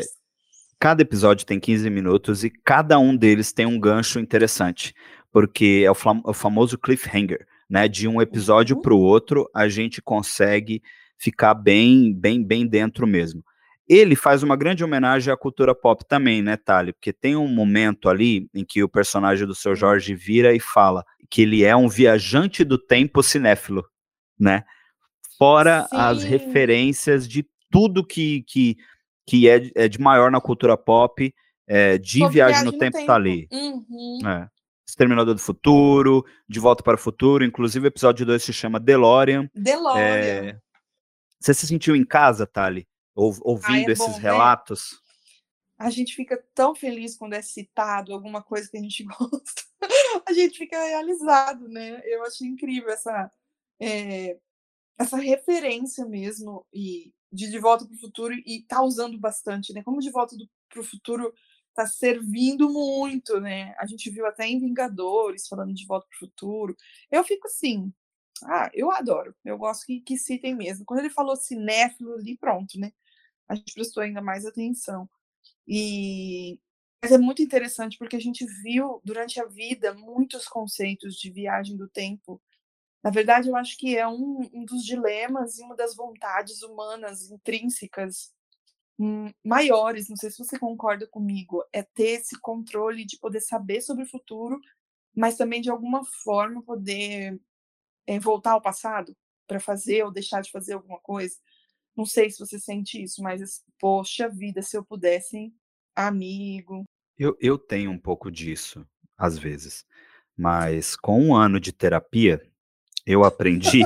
cada 0.79 1.01
episódio 1.01 1.45
tem 1.45 1.59
15 1.59 1.89
minutos 1.89 2.43
e 2.43 2.49
cada 2.49 2.97
um 2.99 3.15
deles 3.15 3.51
tem 3.51 3.65
um 3.65 3.79
gancho 3.79 4.19
interessante, 4.19 4.93
porque 5.31 5.83
é 5.85 5.91
o, 5.91 5.95
é 5.95 6.29
o 6.29 6.33
famoso 6.33 6.77
cliffhanger, 6.77 7.45
né? 7.69 7.87
De 7.87 8.07
um 8.07 8.21
episódio 8.21 8.75
uhum. 8.75 8.81
para 8.81 8.93
o 8.93 8.99
outro, 8.99 9.49
a 9.53 9.67
gente 9.67 10.01
consegue 10.01 10.81
ficar 11.17 11.53
bem, 11.53 12.13
bem, 12.13 12.43
bem 12.43 12.67
dentro 12.67 13.07
mesmo. 13.07 13.43
Ele 13.87 14.15
faz 14.15 14.41
uma 14.41 14.55
grande 14.55 14.83
homenagem 14.83 15.31
à 15.31 15.37
cultura 15.37 15.75
pop 15.75 16.03
também, 16.07 16.41
né, 16.41 16.57
Thali? 16.57 16.91
Porque 16.91 17.13
tem 17.13 17.35
um 17.35 17.47
momento 17.47 18.09
ali 18.09 18.49
em 18.53 18.65
que 18.65 18.83
o 18.83 18.89
personagem 18.89 19.45
do 19.45 19.53
seu. 19.53 19.75
Jorge 19.75 20.15
vira 20.15 20.53
e 20.55 20.59
fala 20.59 21.05
que 21.29 21.43
ele 21.43 21.63
é 21.63 21.75
um 21.75 21.87
viajante 21.87 22.63
do 22.63 22.79
tempo 22.79 23.21
cinéfilo, 23.21 23.85
né? 24.39 24.63
Fora 25.37 25.87
Sim. 25.89 25.97
as 25.97 26.23
referências 26.23 27.27
de 27.27 27.45
tudo 27.71 28.05
que, 28.05 28.43
que, 28.43 28.77
que 29.25 29.49
é, 29.49 29.69
é 29.75 29.87
de 29.87 29.99
maior 29.99 30.31
na 30.31 30.39
cultura 30.39 30.77
pop, 30.77 31.33
é, 31.67 31.97
de 31.97 32.19
viagem, 32.19 32.31
viagem, 32.33 32.65
no, 32.65 32.71
no 32.71 32.77
tempo, 32.77 32.97
tempo 32.97 33.07
tá 33.07 33.15
ali. 33.15 33.47
Uhum. 33.51 34.19
É. 34.27 34.49
Exterminador 34.87 35.33
do 35.33 35.41
Futuro, 35.41 36.23
De 36.47 36.59
Volta 36.59 36.83
para 36.83 36.95
o 36.95 36.99
Futuro, 36.99 37.43
inclusive 37.43 37.85
o 37.85 37.89
episódio 37.89 38.25
2 38.25 38.41
se 38.41 38.53
chama 38.53 38.79
DeLorean. 38.79 39.49
DeLorean. 39.53 40.01
É... 40.01 40.59
Você 41.39 41.53
se 41.53 41.67
sentiu 41.67 41.95
em 41.95 42.05
casa, 42.05 42.47
Thali, 42.47 42.87
ouvindo 43.15 43.89
ah, 43.89 43.91
esses 43.91 44.07
bom, 44.07 44.13
né? 44.13 44.19
relatos? 44.19 44.91
Né? 44.91 45.05
A 45.77 45.89
gente 45.89 46.15
fica 46.15 46.41
tão 46.53 46.73
feliz 46.73 47.17
quando 47.17 47.33
é 47.33 47.41
citado 47.41 48.13
alguma 48.13 48.41
coisa 48.41 48.69
que 48.69 48.77
a 48.77 48.81
gente 48.81 49.03
gosta. 49.19 49.61
a 50.25 50.33
gente 50.33 50.57
fica 50.57 50.77
realizado, 50.77 51.67
né? 51.67 52.01
Eu 52.05 52.23
achei 52.23 52.47
incrível 52.47 52.89
essa, 52.89 53.29
é, 53.81 54.37
essa 54.97 55.17
referência 55.17 56.05
mesmo 56.05 56.65
e 56.73 57.13
de 57.31 57.49
De 57.49 57.59
Volta 57.59 57.85
para 57.85 57.95
o 57.95 57.99
Futuro 57.99 58.33
e 58.33 58.63
tá 58.67 58.81
usando 58.81 59.17
bastante, 59.19 59.73
né? 59.73 59.83
Como 59.83 59.99
De 60.01 60.11
Volta 60.11 60.35
para 60.69 60.79
o 60.81 60.83
Futuro 60.83 61.33
tá 61.73 61.85
servindo 61.85 62.69
muito, 62.69 63.39
né? 63.41 63.75
A 63.77 63.85
gente 63.85 64.09
viu 64.09 64.25
até 64.25 64.47
em 64.47 64.59
Vingadores 64.59 65.47
falando 65.47 65.73
de 65.73 65.85
Volta 65.85 66.07
para 66.07 66.15
o 66.15 66.19
Futuro. 66.19 66.75
Eu 67.11 67.23
fico 67.23 67.47
assim, 67.47 67.93
ah, 68.43 68.69
eu 68.73 68.91
adoro, 68.91 69.35
eu 69.43 69.57
gosto 69.57 69.85
que, 69.85 70.01
que 70.01 70.17
citem 70.17 70.55
mesmo. 70.55 70.85
Quando 70.85 70.99
ele 71.01 71.09
falou 71.09 71.35
cinéfilo 71.35 72.13
ali, 72.13 72.37
pronto, 72.37 72.79
né? 72.79 72.91
A 73.47 73.55
gente 73.55 73.73
prestou 73.73 74.03
ainda 74.03 74.21
mais 74.21 74.45
atenção. 74.45 75.09
E 75.67 76.59
mas 77.01 77.11
é 77.11 77.19
muito 77.19 77.43
interessante 77.43 77.99
porque 77.99 78.15
a 78.15 78.19
gente 78.19 78.43
viu 78.63 78.99
durante 79.05 79.39
a 79.39 79.45
vida 79.45 79.93
muitos 79.93 80.47
conceitos 80.47 81.15
de 81.15 81.29
viagem 81.29 81.77
do 81.77 81.87
tempo 81.87 82.41
na 83.05 83.11
verdade, 83.11 83.49
eu 83.49 83.55
acho 83.55 83.77
que 83.77 83.95
é 83.95 84.07
um, 84.07 84.49
um 84.51 84.65
dos 84.65 84.83
dilemas 84.83 85.59
e 85.59 85.61
uma 85.61 85.75
das 85.75 85.95
vontades 85.95 86.63
humanas 86.63 87.29
intrínsecas 87.29 88.33
hum, 88.97 89.31
maiores, 89.43 90.09
não 90.09 90.15
sei 90.15 90.31
se 90.31 90.39
você 90.39 90.57
concorda 90.57 91.05
comigo, 91.05 91.63
é 91.71 91.83
ter 91.83 92.19
esse 92.19 92.35
controle 92.39 93.05
de 93.05 93.19
poder 93.19 93.41
saber 93.41 93.81
sobre 93.81 94.05
o 94.05 94.09
futuro, 94.09 94.59
mas 95.15 95.37
também 95.37 95.61
de 95.61 95.69
alguma 95.69 96.03
forma 96.23 96.63
poder 96.63 97.39
é, 98.07 98.19
voltar 98.19 98.53
ao 98.53 98.61
passado 98.61 99.15
para 99.45 99.59
fazer 99.59 100.03
ou 100.03 100.11
deixar 100.11 100.41
de 100.41 100.49
fazer 100.49 100.73
alguma 100.73 100.99
coisa. 100.99 101.35
Não 101.95 102.07
sei 102.07 102.31
se 102.31 102.39
você 102.39 102.59
sente 102.59 103.03
isso, 103.03 103.21
mas 103.21 103.63
poxa 103.79 104.27
vida, 104.27 104.63
se 104.63 104.75
eu 104.75 104.83
pudesse, 104.83 105.37
hein? 105.37 105.55
amigo. 105.95 106.83
Eu, 107.15 107.37
eu 107.39 107.55
tenho 107.59 107.91
um 107.91 107.99
pouco 107.99 108.31
disso, 108.31 108.83
às 109.15 109.37
vezes. 109.37 109.85
mas 110.35 110.95
com 110.95 111.21
um 111.21 111.35
ano 111.35 111.59
de 111.59 111.71
terapia, 111.71 112.41
eu 113.05 113.23
aprendi. 113.23 113.81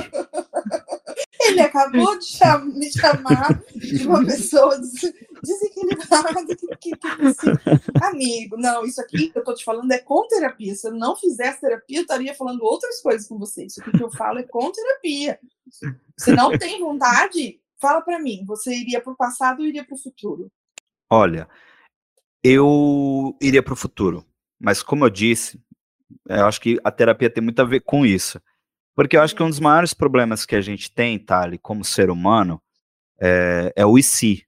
Ele 1.42 1.60
acabou 1.60 2.18
de 2.18 2.26
cham 2.26 2.66
me 2.66 2.92
chamar 2.92 3.60
de 3.74 4.06
uma 4.06 4.24
pessoa 4.24 4.78
des 4.78 5.12
desequilibrada. 5.42 6.46
Que, 6.46 6.56
que, 6.56 6.96
que. 6.96 8.04
Amigo, 8.04 8.56
não, 8.56 8.84
isso 8.84 9.00
aqui 9.00 9.30
que 9.30 9.38
eu 9.38 9.44
tô 9.44 9.54
te 9.54 9.64
falando 9.64 9.90
é 9.90 9.98
com 9.98 10.26
terapia. 10.28 10.74
Se 10.74 10.86
eu 10.86 10.92
não 10.92 11.16
fizesse 11.16 11.60
terapia, 11.60 11.98
eu 11.98 12.02
estaria 12.02 12.34
falando 12.34 12.62
outras 12.62 13.00
coisas 13.00 13.26
com 13.26 13.38
você. 13.38 13.64
Isso 13.64 13.80
aqui 13.80 13.90
que 13.90 14.02
eu 14.02 14.10
falo 14.10 14.38
é 14.38 14.42
com 14.42 14.70
terapia. 14.70 15.38
Se 16.16 16.32
não 16.32 16.56
tem 16.56 16.80
vontade, 16.80 17.60
fala 17.80 18.02
para 18.02 18.18
mim. 18.18 18.44
Você 18.46 18.74
iria 18.74 19.00
para 19.00 19.12
o 19.12 19.16
passado 19.16 19.60
ou 19.60 19.66
iria 19.66 19.84
para 19.84 19.94
o 19.94 19.98
futuro? 19.98 20.50
Olha, 21.10 21.48
eu 22.44 23.36
iria 23.40 23.62
para 23.62 23.72
o 23.72 23.76
futuro. 23.76 24.24
Mas 24.58 24.82
como 24.82 25.04
eu 25.04 25.10
disse, 25.10 25.58
eu 26.28 26.46
acho 26.46 26.60
que 26.60 26.78
a 26.84 26.90
terapia 26.90 27.30
tem 27.30 27.42
muito 27.42 27.60
a 27.60 27.64
ver 27.64 27.80
com 27.80 28.04
isso. 28.04 28.40
Porque 28.94 29.16
eu 29.16 29.22
acho 29.22 29.34
que 29.34 29.42
um 29.42 29.48
dos 29.48 29.60
maiores 29.60 29.94
problemas 29.94 30.44
que 30.44 30.56
a 30.56 30.60
gente 30.60 30.92
tem, 30.92 31.18
Thali, 31.18 31.58
como 31.58 31.84
ser 31.84 32.10
humano, 32.10 32.60
é, 33.20 33.72
é 33.76 33.86
o 33.86 33.98
e 33.98 34.02
se, 34.02 34.44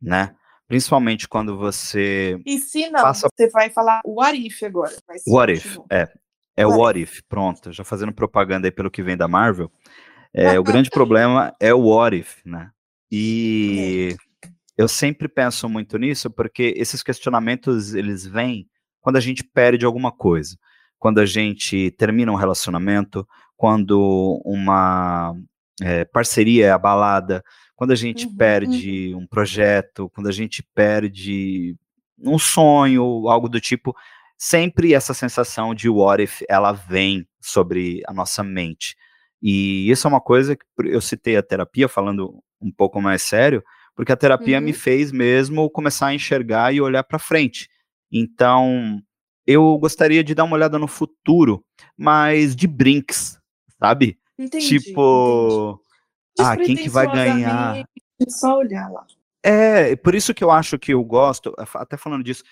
né? 0.00 0.34
Principalmente 0.66 1.26
quando 1.26 1.56
você. 1.56 2.38
E 2.44 2.58
se 2.58 2.90
não, 2.90 3.02
passa... 3.02 3.28
você 3.34 3.48
vai 3.48 3.70
falar 3.70 4.02
o 4.04 4.20
what 4.20 4.38
if 4.38 4.62
agora. 4.62 4.94
What 5.26 5.52
if, 5.52 5.78
é. 5.90 6.08
É 6.54 6.66
o 6.66 6.76
what 6.76 7.00
if, 7.00 7.20
pronto. 7.28 7.72
Já 7.72 7.84
fazendo 7.84 8.12
propaganda 8.12 8.66
aí 8.66 8.72
pelo 8.72 8.90
que 8.90 9.02
vem 9.02 9.16
da 9.16 9.28
Marvel. 9.28 9.70
É, 10.34 10.58
o 10.58 10.62
grande 10.64 10.90
problema 10.90 11.54
é 11.60 11.72
o 11.72 11.88
what 11.88 12.16
if, 12.16 12.44
né? 12.44 12.70
E 13.10 14.16
é. 14.44 14.48
eu 14.76 14.88
sempre 14.88 15.28
penso 15.28 15.68
muito 15.68 15.96
nisso 15.96 16.28
porque 16.28 16.74
esses 16.76 17.02
questionamentos, 17.02 17.94
eles 17.94 18.26
vêm 18.26 18.68
quando 19.00 19.16
a 19.16 19.20
gente 19.20 19.42
perde 19.42 19.86
alguma 19.86 20.12
coisa. 20.12 20.58
Quando 20.98 21.20
a 21.20 21.26
gente 21.26 21.92
termina 21.92 22.32
um 22.32 22.34
relacionamento, 22.34 23.26
quando 23.58 24.40
uma 24.44 25.34
é, 25.82 26.04
parceria 26.04 26.66
é 26.66 26.70
abalada, 26.70 27.42
quando 27.74 27.90
a 27.90 27.96
gente 27.96 28.26
uhum, 28.26 28.36
perde 28.36 29.12
uhum. 29.12 29.22
um 29.22 29.26
projeto, 29.26 30.08
quando 30.14 30.28
a 30.28 30.32
gente 30.32 30.62
perde 30.74 31.76
um 32.20 32.38
sonho, 32.38 33.28
algo 33.28 33.48
do 33.48 33.60
tipo, 33.60 33.94
sempre 34.38 34.94
essa 34.94 35.12
sensação 35.12 35.74
de 35.74 35.88
what 35.88 36.22
if, 36.22 36.42
ela 36.48 36.72
vem 36.72 37.26
sobre 37.40 38.00
a 38.06 38.14
nossa 38.14 38.44
mente. 38.44 38.96
E 39.42 39.90
isso 39.90 40.06
é 40.06 40.10
uma 40.10 40.20
coisa 40.20 40.54
que 40.56 40.64
eu 40.84 41.00
citei 41.00 41.36
a 41.36 41.42
terapia, 41.42 41.88
falando 41.88 42.40
um 42.60 42.70
pouco 42.70 43.00
mais 43.02 43.22
sério, 43.22 43.62
porque 43.96 44.12
a 44.12 44.16
terapia 44.16 44.58
uhum. 44.58 44.64
me 44.64 44.72
fez 44.72 45.10
mesmo 45.10 45.68
começar 45.68 46.06
a 46.06 46.14
enxergar 46.14 46.72
e 46.72 46.80
olhar 46.80 47.02
para 47.02 47.18
frente. 47.18 47.68
Então, 48.10 49.00
eu 49.44 49.76
gostaria 49.78 50.22
de 50.22 50.34
dar 50.34 50.44
uma 50.44 50.54
olhada 50.54 50.78
no 50.78 50.86
futuro, 50.86 51.64
mas 51.96 52.54
de 52.54 52.66
brinks, 52.66 53.38
sabe? 53.80 54.18
Entendi, 54.38 54.66
tipo, 54.66 55.80
entendi. 56.38 56.48
ah, 56.48 56.56
quem 56.56 56.76
que 56.76 56.88
vai 56.88 57.06
ganhar? 57.06 57.84
Só 58.28 58.58
olhar 58.58 58.90
lá. 58.90 59.06
É, 59.42 59.96
por 59.96 60.14
isso 60.14 60.34
que 60.34 60.42
eu 60.42 60.50
acho 60.50 60.78
que 60.78 60.92
eu 60.92 61.02
gosto, 61.04 61.54
até 61.74 61.96
falando 61.96 62.24
disso, 62.24 62.42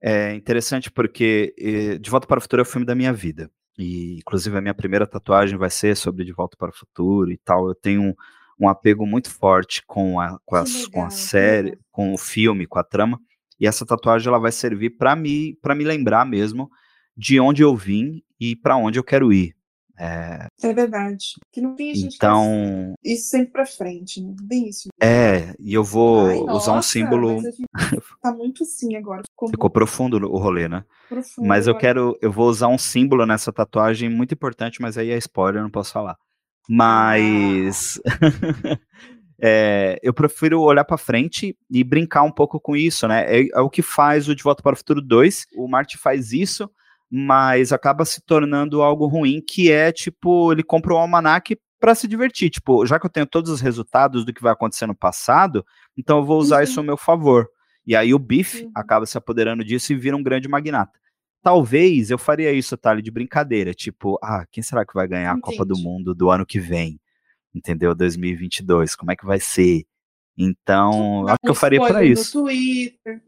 é 0.00 0.34
interessante 0.34 0.90
porque 0.90 1.98
De 2.00 2.10
Volta 2.10 2.26
para 2.26 2.38
o 2.38 2.42
Futuro 2.42 2.60
é 2.60 2.64
o 2.64 2.66
filme 2.66 2.86
da 2.86 2.94
minha 2.94 3.12
vida. 3.12 3.50
E, 3.78 4.18
inclusive, 4.18 4.56
a 4.56 4.60
minha 4.60 4.74
primeira 4.74 5.06
tatuagem 5.06 5.58
vai 5.58 5.70
ser 5.70 5.96
sobre 5.96 6.24
De 6.24 6.32
Volta 6.32 6.56
para 6.56 6.70
o 6.70 6.76
Futuro 6.76 7.30
e 7.30 7.38
tal. 7.38 7.68
Eu 7.68 7.74
tenho 7.74 8.02
um, 8.02 8.14
um 8.58 8.68
apego 8.68 9.06
muito 9.06 9.30
forte 9.30 9.82
com 9.86 10.20
a, 10.20 10.38
com, 10.44 10.56
legal, 10.56 10.90
com 10.92 11.04
a 11.04 11.10
série, 11.10 11.78
com 11.90 12.12
o 12.12 12.18
filme, 12.18 12.66
com 12.66 12.78
a 12.78 12.84
trama. 12.84 13.20
E 13.58 13.66
essa 13.66 13.86
tatuagem 13.86 14.28
ela 14.28 14.38
vai 14.38 14.52
servir 14.52 14.90
para 14.90 15.16
me, 15.16 15.58
me 15.64 15.84
lembrar 15.84 16.26
mesmo 16.26 16.70
de 17.16 17.40
onde 17.40 17.62
eu 17.62 17.74
vim 17.74 18.22
e 18.38 18.54
para 18.54 18.76
onde 18.76 18.98
eu 18.98 19.04
quero 19.04 19.32
ir. 19.32 19.55
É, 19.98 20.46
é 20.62 20.72
verdade. 20.74 21.36
Que 21.50 21.60
não 21.60 21.74
tem 21.74 21.94
gente 21.94 22.16
então 22.16 22.94
isso 23.02 23.30
sempre 23.30 23.52
para 23.52 23.66
frente, 23.66 24.22
né? 24.22 24.34
Bem 24.42 24.68
isso. 24.68 24.88
É, 25.00 25.54
e 25.58 25.72
eu 25.72 25.82
vou 25.82 26.26
Ai, 26.26 26.36
usar 26.36 26.48
nossa, 26.48 26.72
um 26.72 26.82
símbolo. 26.82 27.42
tá 28.20 28.32
muito 28.32 28.62
assim 28.62 28.94
agora. 28.94 29.22
Ficou, 29.30 29.48
Ficou 29.48 29.70
profundo 29.70 30.16
o 30.30 30.36
rolê, 30.36 30.68
né? 30.68 30.84
Profundo 31.08 31.46
mas 31.46 31.66
eu 31.66 31.72
agora. 31.72 31.80
quero, 31.80 32.18
eu 32.20 32.30
vou 32.30 32.48
usar 32.48 32.68
um 32.68 32.78
símbolo 32.78 33.24
nessa 33.24 33.52
tatuagem 33.52 34.10
muito 34.10 34.34
importante, 34.34 34.82
mas 34.82 34.98
aí 34.98 35.10
é 35.10 35.16
spoiler, 35.16 35.62
não 35.62 35.70
posso 35.70 35.92
falar. 35.92 36.16
Mas 36.68 37.98
ah. 38.06 38.78
é, 39.40 39.98
eu 40.02 40.12
prefiro 40.12 40.60
olhar 40.60 40.84
para 40.84 40.98
frente 40.98 41.56
e 41.70 41.82
brincar 41.82 42.22
um 42.22 42.32
pouco 42.32 42.60
com 42.60 42.76
isso, 42.76 43.08
né? 43.08 43.24
É, 43.26 43.48
é, 43.54 43.60
o 43.60 43.70
que 43.70 43.82
faz 43.82 44.28
o 44.28 44.34
De 44.34 44.42
Volta 44.42 44.62
para 44.62 44.74
o 44.74 44.76
Futuro 44.76 45.00
2. 45.00 45.46
O 45.56 45.66
Marty 45.66 45.96
faz 45.96 46.32
isso 46.32 46.70
mas 47.10 47.72
acaba 47.72 48.04
se 48.04 48.20
tornando 48.20 48.82
algo 48.82 49.06
ruim, 49.06 49.40
que 49.40 49.70
é 49.70 49.92
tipo, 49.92 50.52
ele 50.52 50.62
compra 50.62 50.94
o 50.94 50.96
almanac 50.96 51.56
para 51.78 51.94
se 51.94 52.08
divertir. 52.08 52.50
Tipo, 52.50 52.84
já 52.86 52.98
que 52.98 53.06
eu 53.06 53.10
tenho 53.10 53.26
todos 53.26 53.50
os 53.50 53.60
resultados 53.60 54.24
do 54.24 54.32
que 54.32 54.42
vai 54.42 54.52
acontecer 54.52 54.86
no 54.86 54.94
passado, 54.94 55.64
então 55.96 56.18
eu 56.18 56.24
vou 56.24 56.38
usar 56.38 56.58
uhum. 56.58 56.62
isso 56.62 56.80
a 56.80 56.82
meu 56.82 56.96
favor. 56.96 57.48
E 57.86 57.94
aí 57.94 58.12
o 58.12 58.18
Biff 58.18 58.64
uhum. 58.64 58.70
acaba 58.74 59.06
se 59.06 59.16
apoderando 59.16 59.64
disso 59.64 59.92
e 59.92 59.96
vira 59.96 60.16
um 60.16 60.22
grande 60.22 60.48
magnata. 60.48 60.98
Talvez 61.42 62.10
eu 62.10 62.18
faria 62.18 62.52
isso, 62.52 62.76
Thali, 62.76 63.00
de 63.00 63.10
brincadeira, 63.10 63.72
tipo, 63.72 64.18
ah, 64.20 64.44
quem 64.50 64.64
será 64.64 64.84
que 64.84 64.94
vai 64.94 65.06
ganhar 65.06 65.30
Entendi. 65.30 65.54
a 65.54 65.58
Copa 65.58 65.64
do 65.64 65.78
Mundo 65.78 66.12
do 66.12 66.28
ano 66.28 66.44
que 66.44 66.58
vem? 66.58 66.98
Entendeu? 67.54 67.94
2022, 67.94 68.96
como 68.96 69.12
é 69.12 69.16
que 69.16 69.24
vai 69.24 69.38
ser? 69.38 69.84
Então, 70.36 71.26
acho 71.28 71.38
que 71.40 71.48
eu 71.48 71.54
faria 71.54 71.80
para 71.80 72.04
isso. 72.04 72.36
No 72.40 72.46
Twitter, 72.46 73.22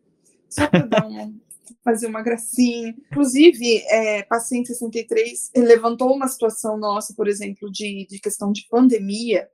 só 0.48 0.66
para 0.66 0.84
dar 0.84 1.06
um 1.06 1.38
fazer 1.85 2.07
uma 2.07 2.22
gracinha. 2.22 2.94
Inclusive, 3.11 3.78
é, 3.88 4.22
Paciente 4.22 4.68
63 4.68 5.52
levantou 5.57 6.14
uma 6.14 6.28
situação 6.28 6.76
nossa, 6.76 7.14
por 7.14 7.28
exemplo, 7.28 7.70
de, 7.70 8.07
de 8.09 8.18
questão 8.20 8.52
de 8.52 8.66
pandemia, 8.68 9.48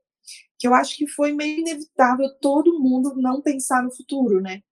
que 0.58 0.66
eu 0.66 0.74
acho 0.74 0.96
que 0.96 1.06
foi 1.06 1.32
meio 1.32 1.60
inevitável 1.60 2.28
todo 2.40 2.78
mundo 2.80 3.14
não 3.16 3.42
pensar 3.42 3.82
no 3.82 3.94
futuro, 3.94 4.40
né? 4.40 4.62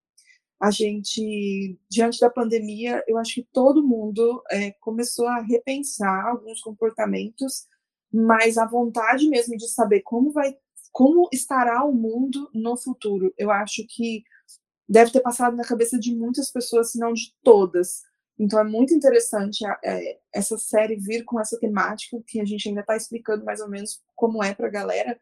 A 0.61 0.70
gente, 0.70 1.76
diante 1.90 2.20
da 2.20 2.31
pandemia, 2.31 3.02
eu 3.09 3.18
acho 3.18 3.35
que 3.35 3.48
todo 3.52 3.87
mundo 3.87 4.42
é, 4.48 4.70
começou 4.81 5.26
a 5.26 5.40
repensar 5.40 6.26
alguns 6.28 6.61
comportamentos, 6.61 7.66
mas 8.12 8.57
a 8.57 8.64
vontade 8.64 9.28
mesmo 9.28 9.57
de 9.57 9.68
saber 9.68 10.02
como 10.02 10.31
vai, 10.31 10.55
como 10.92 11.28
estará 11.33 11.85
o 11.85 11.92
mundo 11.92 12.48
no 12.55 12.76
futuro. 12.76 13.35
Eu 13.37 13.50
acho 13.50 13.85
que 13.88 14.22
deve 14.92 15.11
ter 15.11 15.20
passado 15.20 15.57
na 15.57 15.64
cabeça 15.64 15.98
de 15.98 16.14
muitas 16.14 16.50
pessoas, 16.50 16.92
se 16.92 16.98
não 16.98 17.14
de 17.14 17.35
todas. 17.42 18.02
Então 18.38 18.61
é 18.61 18.64
muito 18.64 18.92
interessante 18.92 19.64
é, 19.83 20.18
essa 20.35 20.59
série 20.59 20.96
vir 20.96 21.24
com 21.24 21.40
essa 21.40 21.59
temática, 21.59 22.22
que 22.26 22.38
a 22.38 22.44
gente 22.44 22.68
ainda 22.68 22.83
está 22.83 22.94
explicando 22.94 23.42
mais 23.42 23.62
ou 23.62 23.70
menos 23.70 24.02
como 24.14 24.44
é 24.44 24.55
para 24.55 24.66
a 24.66 24.70
galera, 24.70 25.18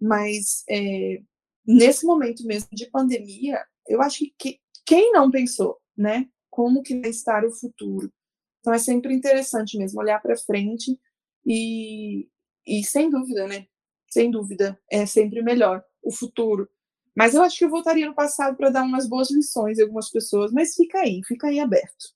mas 0.00 0.64
é, 0.68 1.22
nesse 1.64 2.04
momento 2.04 2.44
mesmo 2.44 2.70
de 2.72 2.90
pandemia, 2.90 3.64
eu 3.86 4.02
acho 4.02 4.24
que 4.36 4.58
quem 4.84 5.12
não 5.12 5.30
pensou, 5.30 5.78
né? 5.96 6.28
Como 6.50 6.82
que 6.82 7.00
vai 7.00 7.10
estar 7.10 7.44
o 7.44 7.52
futuro? 7.52 8.12
Então 8.58 8.74
é 8.74 8.78
sempre 8.78 9.14
interessante 9.14 9.78
mesmo 9.78 10.00
olhar 10.00 10.20
para 10.20 10.36
frente 10.36 10.98
e, 11.46 12.28
e 12.66 12.82
sem 12.82 13.08
dúvida, 13.08 13.46
né? 13.46 13.66
Sem 14.10 14.32
dúvida, 14.32 14.76
é 14.90 15.06
sempre 15.06 15.42
melhor 15.42 15.84
o 16.02 16.10
futuro. 16.10 16.68
Mas 17.14 17.34
eu 17.34 17.42
acho 17.42 17.58
que 17.58 17.64
eu 17.64 17.70
voltaria 17.70 18.06
no 18.06 18.14
passado 18.14 18.56
para 18.56 18.70
dar 18.70 18.84
umas 18.84 19.06
boas 19.06 19.30
lições 19.30 19.78
a 19.78 19.82
algumas 19.82 20.10
pessoas, 20.10 20.50
mas 20.52 20.74
fica 20.74 20.98
aí, 20.98 21.20
fica 21.26 21.48
aí 21.48 21.60
aberto. 21.60 22.12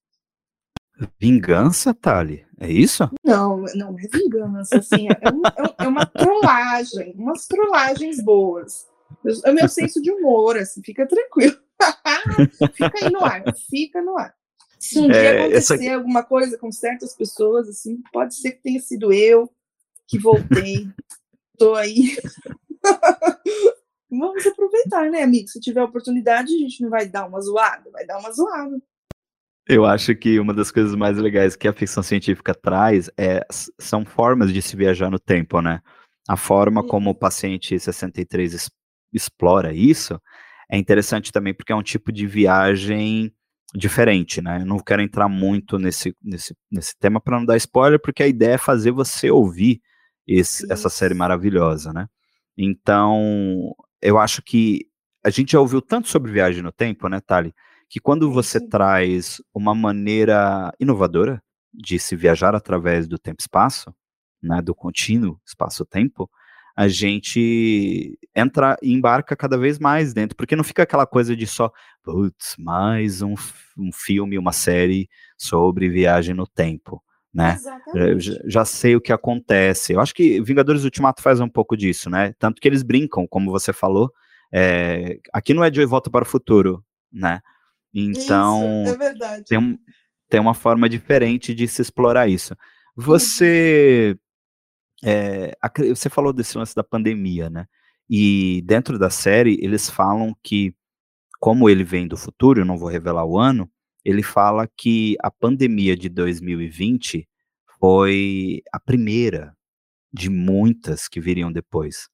Vingança, 1.21 1.93
Tali? 1.93 2.47
É 2.59 2.71
isso? 2.71 3.09
Não, 3.23 3.65
não 3.75 3.95
é 3.99 4.09
vingança, 4.11 4.79
assim, 4.79 5.09
é, 5.09 5.13
é, 5.13 5.85
é 5.85 5.89
uma 5.89 6.07
trollagem, 6.07 7.15
umas 7.17 7.47
trollagens 7.47 8.23
boas. 8.23 8.87
É 9.45 9.51
o 9.51 9.55
meu 9.55 9.69
senso 9.69 10.01
de 10.01 10.11
humor, 10.11 10.57
assim, 10.57 10.83
fica 10.83 11.07
tranquilo. 11.07 11.57
fica 12.73 13.05
aí 13.05 13.13
no 13.13 13.23
ar, 13.23 13.45
fica 13.69 14.01
no 14.01 14.17
ar. 14.17 14.35
Se 14.79 14.99
um 14.99 15.09
dia 15.09 15.17
é, 15.17 15.41
acontecer 15.43 15.75
essa... 15.75 15.95
alguma 15.95 16.23
coisa 16.23 16.57
com 16.57 16.73
certas 16.73 17.15
pessoas, 17.15 17.69
assim, 17.69 18.01
pode 18.11 18.35
ser 18.35 18.53
que 18.53 18.63
tenha 18.63 18.81
sido 18.81 19.13
eu 19.13 19.51
que 20.07 20.19
voltei. 20.19 20.89
Tô 21.59 21.75
aí. 21.75 22.17
Vamos 24.11 24.47
aproveitar, 24.47 25.11
né, 25.11 25.23
amigo? 25.23 25.49
Se 25.49 25.61
tiver 25.61 25.83
oportunidade, 25.83 26.55
a 26.55 26.59
gente 26.59 26.83
não 26.83 26.91
vai 26.91 27.09
dar 27.09 27.27
uma 27.27 27.41
zoada, 27.41 27.91
vai 27.91 28.07
dar 28.07 28.19
uma 28.19 28.31
zoada. 28.31 28.81
Eu 29.69 29.85
acho 29.85 30.15
que 30.15 30.39
uma 30.39 30.55
das 30.55 30.71
coisas 30.71 30.95
mais 30.95 31.19
legais 31.19 31.57
que 31.57 31.67
a 31.67 31.73
ficção 31.73 32.03
científica 32.03 32.55
traz 32.55 33.11
é, 33.19 33.45
são 33.81 34.05
formas 34.05 34.53
de 34.53 34.63
se 34.63 34.77
viajar 34.77 35.11
no 35.11 35.19
tempo, 35.19 35.61
né? 35.61 35.81
A 36.29 36.37
forma 36.37 36.83
Sim. 36.83 36.89
como 36.89 37.11
o 37.11 37.15
paciente 37.15 37.79
63 37.79 38.55
es, 38.55 38.71
explora 39.13 39.73
isso 39.73 40.21
é 40.71 40.77
interessante 40.77 41.33
também 41.33 41.55
porque 41.55 41.73
é 41.73 41.77
um 41.77 41.83
tipo 41.83 42.13
de 42.13 42.27
viagem 42.27 43.33
diferente, 43.75 44.41
né? 44.41 44.61
Eu 44.61 44.67
não 44.67 44.79
quero 44.79 45.03
entrar 45.03 45.29
muito 45.29 45.79
nesse, 45.79 46.15
nesse, 46.23 46.55
nesse 46.71 46.97
tema 46.99 47.21
para 47.21 47.39
não 47.39 47.47
dar 47.47 47.57
spoiler, 47.57 48.01
porque 48.01 48.23
a 48.23 48.29
ideia 48.29 48.55
é 48.55 48.59
fazer 48.59 48.91
você 48.91 49.31
ouvir 49.31 49.81
esse, 50.27 50.71
essa 50.73 50.89
série 50.89 51.15
maravilhosa, 51.15 51.93
né? 51.93 52.07
Então, 52.57 53.75
eu 54.07 54.19
acho 54.19 54.41
que 54.41 54.87
a 55.25 55.31
gente 55.31 55.53
já 55.53 55.61
ouviu 55.61 55.83
tanto 55.83 56.09
sobre 56.09 56.31
viagem 56.31 56.63
no 56.63 56.71
tempo, 56.71 57.09
né, 57.09 57.21
Thali? 57.21 57.53
Que 57.89 57.99
quando 57.99 58.31
você 58.31 58.61
traz 58.61 59.43
uma 59.53 59.75
maneira 59.75 60.73
inovadora 60.79 61.43
de 61.75 61.99
se 61.99 62.15
viajar 62.15 62.55
através 62.55 63.09
do 63.09 63.19
tempo-espaço, 63.19 63.93
né, 64.41 64.63
do 64.63 64.75
contínuo 64.77 65.41
espaço-tempo, 65.45 66.31
a 66.77 66.87
gente 66.87 68.17
entra 68.35 68.77
e 68.81 68.93
embarca 68.93 69.35
cada 69.35 69.59
vez 69.59 69.79
mais 69.79 70.15
dentro, 70.15 70.37
porque 70.37 70.55
não 70.55 70.63
fica 70.63 70.85
aquela 70.85 71.07
coisa 71.07 71.35
de 71.35 71.47
só, 71.47 71.73
putz, 72.05 72.55
mais 72.59 73.23
um, 73.23 73.35
um 73.77 73.91
filme, 73.93 74.39
uma 74.39 74.53
série 74.53 75.09
sobre 75.37 75.89
viagem 75.89 76.35
no 76.35 76.47
tempo, 76.47 77.03
né? 77.37 77.59
Já, 78.19 78.41
já, 78.47 78.65
sei 78.65 78.97
o 78.97 79.01
que 79.01 79.13
acontece. 79.13 79.93
Eu 79.93 80.01
acho 80.01 80.15
que 80.15 80.41
Vingadores 80.41 80.85
Ultimato 80.85 81.21
faz 81.21 81.39
um 81.39 81.49
pouco 81.49 81.77
disso, 81.77 82.09
né? 82.09 82.33
Tanto 82.39 82.61
que 82.61 82.67
eles 82.67 82.83
brincam, 82.83 83.27
como 83.27 83.51
você 83.51 83.75
falou, 83.75 84.11
é, 84.51 85.19
aqui 85.33 85.53
não 85.53 85.63
é 85.63 85.69
de 85.69 85.85
Volta 85.85 86.09
para 86.11 86.25
o 86.25 86.27
Futuro, 86.27 86.83
né? 87.13 87.41
Então, 87.93 88.85
isso, 88.85 89.03
é. 89.03 89.43
Tem, 89.43 89.59
um, 89.59 89.79
tem 90.31 90.41
uma 90.41 90.55
forma 90.55 90.89
diferente 90.89 91.55
de 91.55 91.69
se 91.69 91.83
explorar 91.83 92.27
isso. 92.27 92.57
Você 92.97 94.17
é, 95.05 95.53
você 95.95 96.09
falou 96.09 96.33
desse 96.33 96.57
lance 96.57 96.75
da 96.75 96.83
pandemia, 96.83 97.51
né? 97.51 97.67
E 98.09 98.63
dentro 98.65 98.99
da 98.99 99.11
série, 99.11 99.59
eles 99.61 99.91
falam 99.91 100.35
que, 100.43 100.75
como 101.39 101.69
ele 101.69 101.85
vem 101.85 102.09
do 102.09 102.17
futuro, 102.17 102.61
eu 102.61 102.65
não 102.65 102.79
vou 102.79 102.89
revelar 102.89 103.27
o 103.27 103.39
ano, 103.39 103.71
ele 104.07 104.23
fala 104.23 104.69
que 104.69 105.17
a 105.21 105.33
pandemia 105.33 105.97
de 105.97 106.09
2020 106.09 107.29
foi 107.81 108.63
a 108.73 108.79
primeira 108.79 109.53
de 110.13 110.31
muitas 110.31 111.09
que 111.09 111.21
viriam 111.21 111.51
depois. 111.51 112.09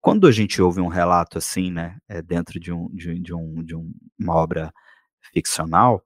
Quando 0.00 0.26
a 0.26 0.32
gente 0.32 0.60
ouve 0.60 0.80
um 0.80 0.88
relato 0.88 1.38
assim, 1.38 1.70
né, 1.70 1.96
é, 2.08 2.20
dentro 2.20 2.58
de, 2.58 2.72
um, 2.72 2.88
de, 2.88 3.16
de, 3.20 3.32
um, 3.32 3.62
de 3.62 3.76
um, 3.76 3.92
uma 4.18 4.34
obra 4.34 4.72
ficcional, 5.32 6.04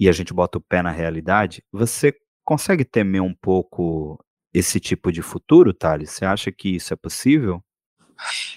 e 0.00 0.08
a 0.08 0.12
gente 0.12 0.32
bota 0.32 0.56
o 0.56 0.62
pé 0.62 0.80
na 0.80 0.90
realidade, 0.90 1.62
você 1.70 2.14
consegue 2.42 2.84
temer 2.84 3.20
um 3.20 3.34
pouco 3.34 4.18
esse 4.54 4.80
tipo 4.80 5.12
de 5.12 5.20
futuro, 5.20 5.74
Thales? 5.74 6.12
Você 6.12 6.24
acha 6.24 6.50
que 6.50 6.76
isso 6.76 6.94
é 6.94 6.96
possível? 6.96 7.62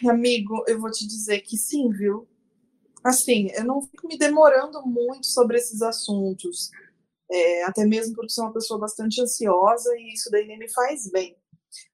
Amigo, 0.10 0.64
eu 0.66 0.80
vou 0.80 0.90
te 0.90 1.06
dizer 1.06 1.42
que 1.42 1.58
sim, 1.58 1.90
viu? 1.90 2.26
Assim, 3.08 3.48
eu 3.54 3.64
não 3.64 3.82
fico 3.82 4.06
me 4.06 4.18
demorando 4.18 4.86
muito 4.86 5.28
sobre 5.28 5.58
esses 5.58 5.82
assuntos, 5.82 6.70
é, 7.32 7.64
até 7.64 7.86
mesmo 7.86 8.14
porque 8.14 8.34
sou 8.34 8.44
uma 8.44 8.54
pessoa 8.54 8.78
bastante 8.78 9.22
ansiosa 9.22 9.96
e 9.98 10.14
isso 10.14 10.30
daí 10.30 10.46
nem 10.46 10.60
me 10.60 10.70
faz 10.70 11.10
bem. 11.10 11.38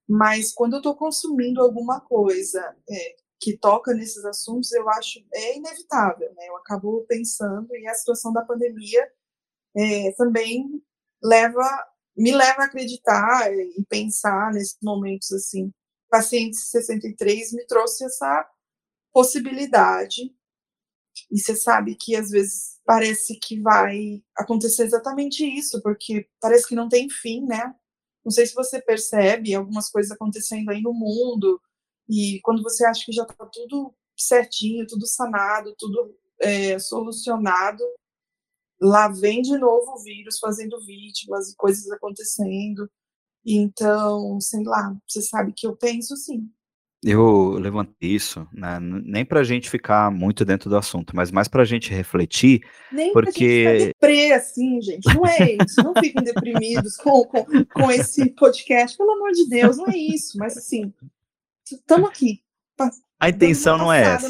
Mas 0.10 0.52
quando 0.52 0.73
eu 0.73 0.78
estou 0.78 0.95
consumindo 0.95 1.62
alguma 1.62 2.02
coisa 2.02 2.76
é, 2.89 3.15
que 3.39 3.56
toca 3.56 3.93
nesses 3.93 4.26
assuntos, 4.26 4.71
eu 4.71 4.89
acho 4.89 5.23
é 5.32 5.56
inevitável, 5.56 6.34
né? 6.34 6.47
Eu 6.49 6.58
acabo 6.58 7.06
pensando 7.08 7.76
e 7.76 7.88
a 7.88 7.93
situação 7.93 8.34
da 8.34 8.43
pandemia 8.43 9.08
é, 9.78 10.12
também 10.13 10.82
leva 11.23 11.63
me 12.17 12.32
leva 12.32 12.63
a 12.63 12.65
acreditar 12.65 13.54
e 13.54 13.86
pensar 13.88 14.52
nesses 14.52 14.78
momentos 14.82 15.32
assim. 15.32 15.71
Paciente 16.10 16.58
63 16.58 17.54
me 17.54 17.65
trouxe 17.67 18.04
essa 18.06 18.49
possibilidade. 19.12 20.34
E 21.31 21.39
você 21.39 21.55
sabe 21.55 21.95
que 21.95 22.15
às 22.15 22.29
vezes 22.29 22.79
parece 22.86 23.39
que 23.39 23.59
vai 23.62 24.21
acontecer 24.38 24.83
exatamente 24.83 25.45
isso, 25.45 25.81
porque 25.81 26.27
parece 26.39 26.67
que 26.67 26.75
não 26.75 26.89
tem 26.89 27.09
fim, 27.09 27.45
né? 27.45 27.73
Não 28.23 28.31
sei 28.31 28.45
se 28.45 28.53
você 28.53 28.81
percebe 28.81 29.53
algumas 29.53 29.89
coisas 29.89 30.12
acontecendo 30.12 30.69
aí 30.69 30.81
no 30.81 30.93
mundo, 30.93 31.62
e 32.09 32.39
quando 32.43 32.62
você 32.63 32.86
acha 32.86 33.05
que 33.05 33.12
já 33.12 33.23
está 33.23 33.45
tudo 33.45 33.93
certinho, 34.17 34.88
tudo 34.88 35.07
sanado, 35.07 35.75
tudo 35.77 36.15
é, 36.39 36.77
solucionado, 36.79 37.83
lá 38.81 39.07
vem 39.07 39.41
de 39.41 39.57
novo 39.57 39.93
o 39.93 40.03
vírus 40.03 40.39
fazendo 40.39 40.79
vítimas 40.86 41.51
e 41.51 41.55
coisas 41.55 41.89
acontecendo. 41.91 42.89
Então, 43.45 44.39
sei 44.39 44.63
lá, 44.63 44.95
você 45.07 45.21
sabe 45.21 45.53
que 45.55 45.67
eu 45.67 45.75
penso 45.75 46.15
sim. 46.17 46.49
Eu 47.03 47.57
levantei 47.59 48.11
isso, 48.11 48.47
né, 48.53 48.79
nem 48.79 49.25
para 49.25 49.41
a 49.41 49.43
gente 49.43 49.69
ficar 49.69 50.09
muito 50.09 50.45
dentro 50.45 50.69
do 50.69 50.77
assunto, 50.77 51.13
mas 51.13 51.31
mais 51.31 51.49
para 51.49 51.63
a 51.63 51.65
gente 51.65 51.93
refletir, 51.93 52.61
nem 52.91 53.11
porque... 53.11 53.65
ficar 53.67 53.85
deprê, 53.87 54.31
assim, 54.31 54.81
gente, 54.81 55.13
não 55.13 55.25
é 55.25 55.57
isso, 55.61 55.83
não 55.83 55.93
fiquem 55.93 56.23
deprimidos 56.23 56.95
com, 56.95 57.25
com, 57.25 57.65
com 57.65 57.91
esse 57.91 58.29
podcast, 58.29 58.97
pelo 58.97 59.11
amor 59.11 59.31
de 59.31 59.49
Deus, 59.49 59.77
não 59.77 59.89
é 59.89 59.97
isso, 59.97 60.37
mas 60.37 60.55
assim, 60.55 60.93
estamos 61.69 62.09
aqui. 62.09 62.39
A 63.19 63.29
intenção 63.29 63.77
não 63.77 63.91
é 63.91 64.01
essa. 64.01 64.29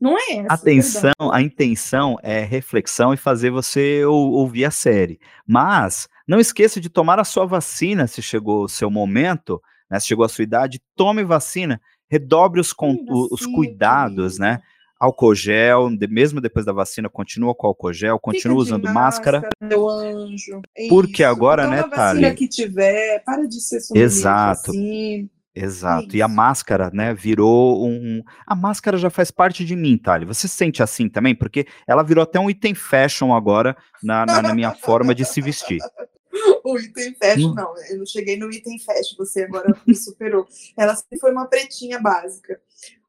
Não 0.00 0.18
é 0.18 0.38
essa. 0.38 0.54
Atenção, 0.54 1.12
a 1.32 1.40
intenção 1.40 2.18
é 2.24 2.40
reflexão 2.40 3.14
e 3.14 3.16
fazer 3.16 3.50
você 3.50 4.04
ou, 4.04 4.32
ouvir 4.32 4.64
a 4.64 4.70
série. 4.72 5.20
Mas 5.46 6.08
não 6.26 6.40
esqueça 6.40 6.80
de 6.80 6.88
tomar 6.88 7.20
a 7.20 7.24
sua 7.24 7.46
vacina 7.46 8.08
se 8.08 8.20
chegou 8.20 8.64
o 8.64 8.68
seu 8.68 8.90
momento, 8.90 9.62
né? 9.92 10.00
Se 10.00 10.06
chegou 10.06 10.24
a 10.24 10.28
sua 10.28 10.42
idade, 10.42 10.80
tome 10.96 11.22
vacina, 11.22 11.78
redobre 12.10 12.60
os, 12.60 12.72
com, 12.72 12.96
os 13.30 13.44
cuidados, 13.44 14.38
né? 14.38 14.60
álcool 15.02 15.34
gel, 15.34 15.90
mesmo 16.08 16.40
depois 16.40 16.64
da 16.64 16.72
vacina, 16.72 17.08
continua 17.08 17.52
com 17.56 17.66
álcool 17.66 17.92
gel, 17.92 18.20
continua 18.20 18.56
usando 18.58 18.84
máscara. 18.84 19.40
máscara. 19.40 19.50
Meu 19.60 19.88
anjo. 19.88 20.62
É 20.76 20.86
porque 20.88 21.24
isso. 21.24 21.30
agora, 21.30 21.64
Toma 21.64 21.76
né, 21.76 21.82
Thali? 21.82 22.34
que 22.36 22.46
tiver, 22.46 23.20
para 23.24 23.44
de 23.48 23.60
ser 23.60 23.80
Exato. 23.96 24.70
Assim. 24.70 25.28
Exato. 25.52 26.06
Isso. 26.06 26.16
E 26.16 26.22
a 26.22 26.28
máscara, 26.28 26.88
né, 26.94 27.12
virou 27.12 27.84
um. 27.84 28.22
A 28.46 28.54
máscara 28.54 28.96
já 28.96 29.10
faz 29.10 29.32
parte 29.32 29.64
de 29.64 29.74
mim, 29.74 29.98
Thali. 29.98 30.24
Você 30.24 30.46
se 30.46 30.54
sente 30.54 30.84
assim 30.84 31.08
também? 31.08 31.34
Porque 31.34 31.66
ela 31.84 32.04
virou 32.04 32.22
até 32.22 32.38
um 32.38 32.48
item 32.48 32.72
fashion 32.72 33.34
agora 33.34 33.76
na, 34.00 34.24
na, 34.24 34.40
na 34.40 34.54
minha 34.54 34.70
forma 34.70 35.12
de 35.12 35.24
se 35.24 35.40
vestir. 35.40 35.78
O 36.64 36.78
item 36.78 37.16
hum. 37.38 37.54
não, 37.54 37.76
eu 37.88 37.98
não 37.98 38.06
cheguei 38.06 38.36
no 38.36 38.50
item 38.50 38.78
fashion, 38.78 39.16
você 39.16 39.44
agora 39.44 39.74
me 39.86 39.94
superou. 39.94 40.46
Ela 40.76 40.94
sempre 40.94 41.18
foi 41.18 41.32
uma 41.32 41.46
pretinha 41.46 42.00
básica. 42.00 42.60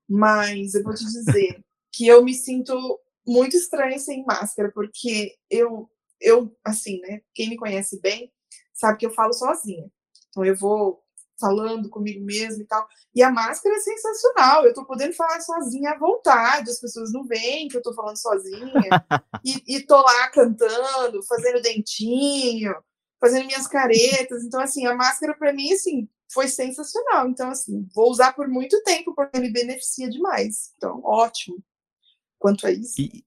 Mas 0.10 0.76
eu 0.76 0.84
vou 0.84 0.94
te 0.94 1.06
dizer 1.06 1.64
que 1.92 2.08
eu 2.08 2.24
me 2.24 2.34
sinto 2.34 3.00
muito 3.26 3.56
estranha 3.56 3.98
sem 4.00 4.26
máscara, 4.26 4.72
porque 4.72 5.36
eu, 5.50 5.90
eu, 6.20 6.56
assim, 6.64 7.00
né, 7.02 7.22
quem 7.34 7.50
me 7.50 7.58
conhece 7.58 8.00
bem, 8.02 8.32
sabe 8.74 8.98
que 8.98 9.06
eu 9.06 9.14
falo 9.14 9.34
sozinha. 9.34 9.90
Então 10.30 10.44
eu 10.44 10.56
vou 10.56 11.04
falando 11.40 11.90
comigo 11.90 12.24
mesmo 12.24 12.64
e 12.64 12.66
tal. 12.66 12.88
E 13.14 13.22
a 13.22 13.30
máscara 13.32 13.76
é 13.76 13.80
sensacional. 13.80 14.66
Eu 14.66 14.74
tô 14.74 14.86
podendo 14.86 15.14
falar 15.14 15.42
sozinha 15.42 15.92
à 15.92 15.98
vontade. 15.98 16.70
As 16.70 16.80
pessoas 16.80 17.12
não 17.12 17.26
veem 17.26 17.68
que 17.68 17.76
eu 17.76 17.82
tô 17.82 17.94
falando 17.94 18.18
sozinha. 18.18 18.72
e, 19.44 19.76
e 19.76 19.82
tô 19.82 20.02
lá 20.02 20.30
cantando, 20.30 21.22
fazendo 21.24 21.62
dentinho, 21.62 22.74
fazendo 23.24 23.46
minhas 23.46 23.68
caretas. 23.68 24.44
Então, 24.44 24.60
assim, 24.60 24.86
a 24.86 24.94
máscara 24.94 25.34
para 25.34 25.54
mim, 25.54 25.72
assim, 25.72 26.10
foi 26.30 26.50
sensacional. 26.50 27.30
Então, 27.30 27.50
assim, 27.50 27.88
vou 27.96 28.12
usar 28.12 28.34
por 28.34 28.50
muito 28.50 28.84
tempo 28.84 29.16
porque 29.16 29.40
me 29.40 29.50
beneficia 29.50 30.10
demais. 30.10 30.74
Então, 30.76 31.00
ótimo. 31.06 31.64
Quanto 32.38 32.68
a 32.68 32.72
isso. 32.72 33.00
E... 33.00 33.24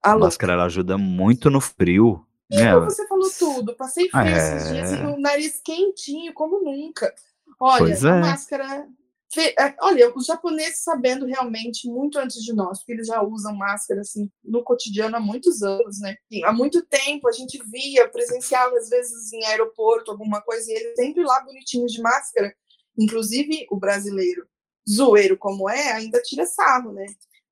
A 0.00 0.16
máscara 0.16 0.52
ela 0.52 0.66
ajuda 0.66 0.96
muito 0.96 1.50
no 1.50 1.60
frio. 1.60 2.24
Né? 2.48 2.72
Você 2.78 3.06
falou 3.08 3.28
tudo. 3.36 3.74
Passei 3.74 4.08
frio 4.08 4.22
é... 4.22 4.56
esses 4.56 4.68
dias 4.68 4.92
e 4.92 4.94
o 4.94 5.18
nariz 5.18 5.60
quentinho, 5.64 6.32
como 6.32 6.62
nunca. 6.62 7.12
Olha, 7.58 7.92
é. 7.92 8.08
a 8.08 8.20
máscara. 8.20 8.88
É, 9.36 9.74
olha, 9.82 10.10
os 10.16 10.24
japoneses 10.24 10.82
sabendo 10.82 11.26
realmente 11.26 11.86
muito 11.86 12.18
antes 12.18 12.42
de 12.42 12.54
nós, 12.54 12.78
porque 12.78 12.92
eles 12.92 13.06
já 13.06 13.22
usam 13.22 13.54
máscara 13.54 14.00
assim 14.00 14.30
no 14.42 14.64
cotidiano 14.64 15.16
há 15.16 15.20
muitos 15.20 15.62
anos, 15.62 16.00
né? 16.00 16.16
E 16.30 16.42
há 16.44 16.52
muito 16.52 16.84
tempo 16.86 17.28
a 17.28 17.32
gente 17.32 17.62
via, 17.70 18.08
presenciava 18.08 18.74
às 18.76 18.88
vezes 18.88 19.32
em 19.32 19.44
aeroporto 19.44 20.10
alguma 20.10 20.40
coisa 20.40 20.70
e 20.70 20.74
eles 20.74 20.96
sempre 20.96 21.22
lá 21.24 21.40
bonitinhos 21.40 21.92
de 21.92 22.00
máscara. 22.00 22.54
Inclusive 22.98 23.66
o 23.70 23.76
brasileiro, 23.76 24.48
zoeiro 24.88 25.36
como 25.36 25.68
é, 25.68 25.92
ainda 25.92 26.22
tira 26.22 26.46
sarro, 26.46 26.92
né? 26.92 27.04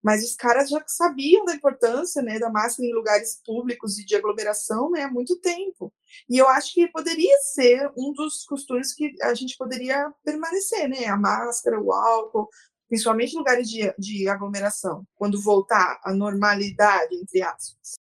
Mas 0.06 0.22
os 0.22 0.36
caras 0.36 0.70
já 0.70 0.80
sabiam 0.86 1.44
da 1.44 1.52
importância 1.52 2.22
né, 2.22 2.38
da 2.38 2.48
máscara 2.48 2.88
em 2.88 2.94
lugares 2.94 3.42
públicos 3.44 3.98
e 3.98 4.06
de 4.06 4.14
aglomeração 4.14 4.88
né, 4.88 5.02
há 5.02 5.10
muito 5.10 5.36
tempo. 5.40 5.92
E 6.30 6.38
eu 6.38 6.48
acho 6.48 6.72
que 6.74 6.86
poderia 6.86 7.36
ser 7.40 7.90
um 7.98 8.12
dos 8.12 8.44
costumes 8.44 8.94
que 8.94 9.16
a 9.20 9.34
gente 9.34 9.56
poderia 9.56 10.08
permanecer, 10.24 10.88
né? 10.88 11.06
A 11.06 11.16
máscara, 11.16 11.80
o 11.80 11.92
álcool, 11.92 12.48
principalmente 12.88 13.34
em 13.34 13.38
lugares 13.38 13.68
de, 13.68 13.92
de 13.98 14.28
aglomeração, 14.28 15.04
quando 15.16 15.42
voltar 15.42 15.98
à 16.04 16.14
normalidade, 16.14 17.16
entre 17.16 17.42
aspas. 17.42 17.94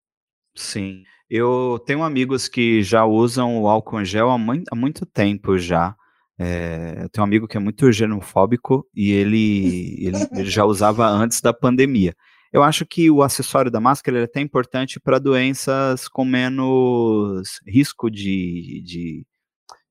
Sim. 0.53 1.05
Eu 1.29 1.81
tenho 1.85 2.03
amigos 2.03 2.49
que 2.49 2.83
já 2.83 3.05
usam 3.05 3.61
o 3.61 3.69
álcool 3.69 4.01
em 4.01 4.05
gel 4.05 4.29
há 4.29 4.37
muito, 4.37 4.67
há 4.69 4.75
muito 4.75 5.05
tempo 5.05 5.57
já. 5.57 5.95
É, 6.39 7.03
eu 7.03 7.09
tenho 7.09 7.23
um 7.23 7.27
amigo 7.27 7.47
que 7.47 7.57
é 7.57 7.59
muito 7.59 7.91
germofóbico 7.91 8.87
e 8.93 9.11
ele, 9.11 9.97
ele, 9.99 10.17
ele, 10.31 10.49
já 10.49 10.65
usava 10.65 11.07
antes 11.07 11.41
da 11.41 11.53
pandemia. 11.53 12.15
Eu 12.51 12.63
acho 12.63 12.85
que 12.85 13.09
o 13.09 13.23
acessório 13.23 13.71
da 13.71 13.79
máscara 13.79 14.19
é 14.19 14.23
até 14.23 14.39
importante 14.39 14.99
para 14.99 15.19
doenças 15.19 16.07
com 16.07 16.25
menos 16.25 17.59
risco 17.67 18.09
de, 18.09 18.81
de, 18.85 19.25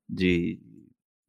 de, 0.08 0.60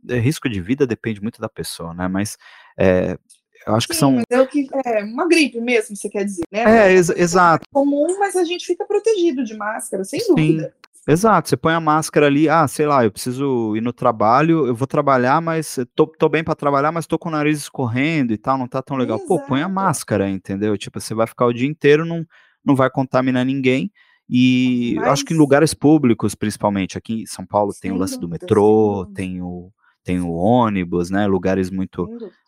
de, 0.02 0.20
risco 0.20 0.50
de 0.50 0.62
vida 0.62 0.86
depende 0.86 1.22
muito 1.22 1.40
da 1.42 1.50
pessoa, 1.50 1.94
né? 1.94 2.08
Mas 2.08 2.38
é, 2.78 3.18
eu 3.66 3.76
acho 3.76 3.88
Sim, 3.88 3.94
que 3.94 4.00
são. 4.00 4.12
Mas 4.16 4.26
é, 4.30 4.42
o 4.42 4.48
que, 4.48 4.68
é 4.86 5.04
uma 5.04 5.28
gripe 5.28 5.60
mesmo, 5.60 5.96
você 5.96 6.10
quer 6.10 6.26
dizer, 6.26 6.44
né? 6.52 6.88
É, 6.88 6.94
ex 6.94 7.10
exato. 7.10 7.66
É 7.68 7.74
comum, 7.74 8.20
mas 8.20 8.36
a 8.36 8.44
gente 8.44 8.66
fica 8.66 8.86
protegido 8.86 9.44
de 9.44 9.56
máscara, 9.56 10.04
sem 10.04 10.20
Sim. 10.20 10.36
dúvida. 10.36 10.76
Exato, 11.06 11.50
você 11.50 11.58
põe 11.58 11.74
a 11.74 11.82
máscara 11.82 12.28
ali, 12.28 12.48
ah, 12.48 12.66
sei 12.66 12.86
lá, 12.86 13.04
eu 13.04 13.12
preciso 13.12 13.76
ir 13.76 13.82
no 13.82 13.92
trabalho, 13.92 14.66
eu 14.66 14.74
vou 14.74 14.88
trabalhar, 14.88 15.42
mas 15.42 15.78
tô, 15.94 16.08
tô 16.08 16.30
bem 16.30 16.44
para 16.44 16.56
trabalhar, 16.56 16.94
mas 16.94 17.06
tô 17.06 17.20
com 17.20 17.28
o 17.28 17.32
nariz 17.32 17.58
escorrendo 17.60 18.32
e 18.32 18.38
tal, 18.38 18.58
não 18.58 18.70
tá 18.70 18.82
tão 18.82 18.96
legal. 18.96 19.18
Exato. 19.18 19.28
Pô, 19.28 19.46
põe 19.46 19.62
a 19.62 19.68
máscara, 19.68 20.30
entendeu? 20.30 20.78
Tipo, 20.78 21.02
você 21.02 21.14
vai 21.14 21.28
ficar 21.28 21.46
o 21.46 21.54
dia 21.54 21.68
inteiro, 21.68 22.06
não, 22.06 22.26
não 22.64 22.74
vai 22.74 22.90
contaminar 22.90 23.46
ninguém. 23.46 23.92
E 24.30 24.94
mas... 24.96 25.10
acho 25.10 25.26
que 25.26 25.34
em 25.34 25.38
lugares 25.38 25.74
públicos, 25.74 26.36
principalmente, 26.36 26.98
aqui 26.98 27.24
em 27.24 27.26
São 27.26 27.46
Paulo 27.46 27.74
tem 27.82 27.92
o 27.92 27.98
lance 27.98 28.18
do 28.18 28.30
metrô, 28.30 29.06
tem 29.14 29.42
o, 29.42 29.72
tem 30.06 30.22
o 30.22 30.32
ônibus, 30.32 31.10
né? 31.10 31.28
Lugares 31.28 31.70
muito 31.70 32.08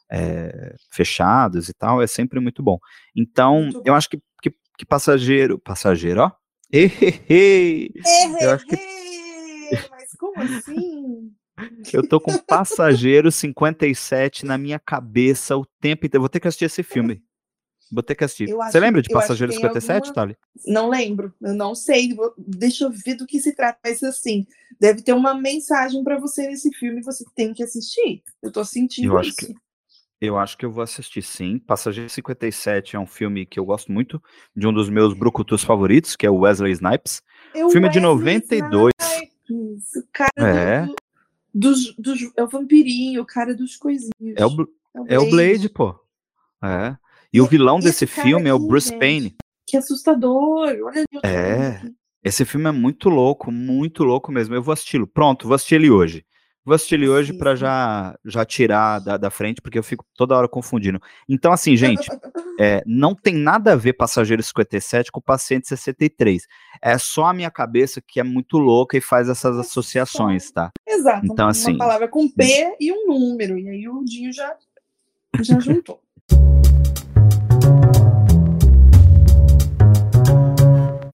é, 0.10 0.74
fechados 0.90 1.68
e 1.68 1.74
tal, 1.74 2.02
é 2.02 2.08
sempre 2.08 2.40
muito 2.40 2.64
bom. 2.64 2.78
Então, 3.14 3.64
muito 3.64 3.82
eu 3.84 3.94
acho 3.94 4.10
que, 4.10 4.18
que, 4.42 4.52
que 4.78 4.86
passageiro, 4.86 5.60
passageiro, 5.60 6.22
ó, 6.22 6.32
Eu 8.42 8.52
acho 8.52 8.66
que... 8.66 8.76
Mas 9.90 10.12
como 10.18 10.42
assim? 10.42 11.32
Eu 11.94 12.08
tô 12.08 12.20
com 12.20 12.38
Passageiro 12.38 13.32
57 13.32 14.46
na 14.46 14.58
minha 14.58 14.78
cabeça 14.78 15.56
o 15.56 15.66
tempo 15.80 16.06
inteiro. 16.06 16.22
Vou 16.22 16.30
ter 16.30 16.40
que 16.40 16.48
assistir 16.48 16.66
esse 16.66 16.84
filme. 16.84 17.24
Vou 17.92 18.04
ter 18.04 18.16
que 18.16 18.24
assistir. 18.24 18.54
Acho, 18.60 18.72
Você 18.72 18.80
lembra 18.80 19.02
de 19.02 19.10
Passageiro 19.10 19.54
57, 19.54 20.10
alguma... 20.10 20.14
Thali? 20.14 20.38
Não 20.66 20.90
lembro, 20.90 21.34
eu 21.42 21.54
não 21.54 21.74
sei. 21.74 22.14
Vou... 22.14 22.34
Deixa 22.38 22.86
eu 22.86 22.92
ver 22.92 23.16
do 23.16 23.26
que 23.26 23.40
se 23.40 23.56
trata. 23.56 23.80
Mas 23.84 24.04
assim, 24.04 24.46
deve 24.80 25.02
ter 25.02 25.14
uma 25.14 25.34
mensagem 25.34 26.04
para 26.04 26.20
você 26.20 26.48
nesse 26.48 26.74
filme 26.74 27.02
você 27.02 27.24
tem 27.36 27.54
que 27.54 27.64
assistir. 27.64 28.22
Eu 28.42 28.52
tô 28.52 28.66
sentindo 28.66 29.14
eu 29.14 29.22
isso. 29.22 29.38
Que... 29.38 29.56
Eu 30.20 30.38
acho 30.38 30.58
que 30.58 30.66
eu 30.66 30.72
vou 30.72 30.84
assistir 30.84 31.22
sim. 31.22 31.60
Passageiro 31.60 32.10
57 32.10 32.96
é 32.96 33.00
um 33.00 33.06
filme 33.06 33.46
que 33.46 33.60
eu 33.60 33.66
gosto 33.66 33.92
muito, 33.92 34.22
de 34.56 34.66
um 34.66 34.74
dos 34.74 34.90
meus 34.90 35.14
brucutus 35.14 35.64
favoritos, 35.64 36.16
que 36.16 36.26
é 36.26 36.30
o 36.30 36.40
Wesley 36.40 36.72
Snipes. 36.72 37.22
É 37.54 37.66
o 37.66 37.70
filme 37.70 37.88
Wesley 37.88 38.02
de 38.02 38.08
92. 38.08 38.94
Snipes, 39.00 39.96
o 39.96 40.08
cara 40.12 40.30
é. 40.38 40.86
Do, 40.86 40.96
dos, 41.54 41.96
dos, 41.96 42.32
é 42.36 42.44
o 42.44 42.48
vampirinho, 42.48 43.22
o 43.22 43.26
cara 43.26 43.54
dos 43.54 43.76
coisinhos. 43.76 44.12
É 44.36 44.46
o, 44.46 44.52
é 44.94 45.02
o, 45.02 45.06
é 45.08 45.20
o 45.20 45.30
Blade, 45.30 45.70
pô. 45.70 45.94
É. 46.64 46.96
E, 47.32 47.38
e 47.38 47.42
o 47.42 47.46
vilão 47.46 47.80
desse 47.80 48.08
filme 48.08 48.50
é 48.50 48.54
o 48.54 48.60
Bruce 48.60 48.90
gente, 48.90 49.00
Payne. 49.00 49.36
Que 49.68 49.78
assustador. 49.78 50.70
Olha 50.84 51.06
É. 51.24 51.82
Esse 52.24 52.44
filme 52.44 52.68
é 52.68 52.72
muito 52.72 53.10
louco, 53.10 53.52
muito 53.52 54.04
louco 54.04 54.32
mesmo. 54.32 54.56
Eu 54.56 54.64
vou 54.64 54.74
assisti-lo. 54.74 55.06
Pronto, 55.06 55.46
vou 55.46 55.54
assistir 55.54 55.76
ele 55.76 55.92
hoje. 55.92 56.26
Vou 56.66 56.74
assistir 56.74 56.96
ele 56.96 57.08
hoje 57.08 57.32
para 57.32 57.56
já, 57.56 58.18
já 58.26 58.44
tirar 58.44 58.98
da, 58.98 59.18
da, 59.18 59.30
frente, 59.30 59.62
porque 59.62 59.78
eu 59.78 59.84
fico 59.84 60.04
toda 60.16 60.36
hora 60.36 60.48
confundindo. 60.48 61.00
Então, 61.30 61.52
assim, 61.54 61.78
gente, 61.78 62.10
é, 62.60 62.82
não 62.88 63.14
tem 63.14 63.36
nada 63.36 63.74
a 63.74 63.76
ver 63.76 63.94
Passageiro 63.94 64.42
57 64.42 65.12
com 65.12 65.22
Paciente 65.22 65.68
63. 65.68 66.48
É 66.82 66.98
só 66.98 67.26
a 67.26 67.34
minha 67.34 67.52
cabeça 67.52 68.02
que 68.02 68.20
é 68.20 68.24
muito 68.24 68.58
louca 68.58 68.98
e 68.98 69.02
faz 69.02 69.30
essas 69.30 69.60
associações, 69.60 70.50
tá? 70.50 70.72
Exato. 70.88 71.28
Então, 71.28 71.46
uma 71.46 71.52
assim, 71.52 71.74
uma 71.74 71.78
palavra 71.78 72.08
com 72.08 72.28
P 72.28 72.76
e 72.80 72.92
um 72.92 73.06
número, 73.10 73.60
e 73.60 73.70
aí 73.70 73.88
o 73.88 74.04
Dinho 74.04 74.34
já, 74.34 74.58
já 75.42 75.60
juntou. 75.60 76.02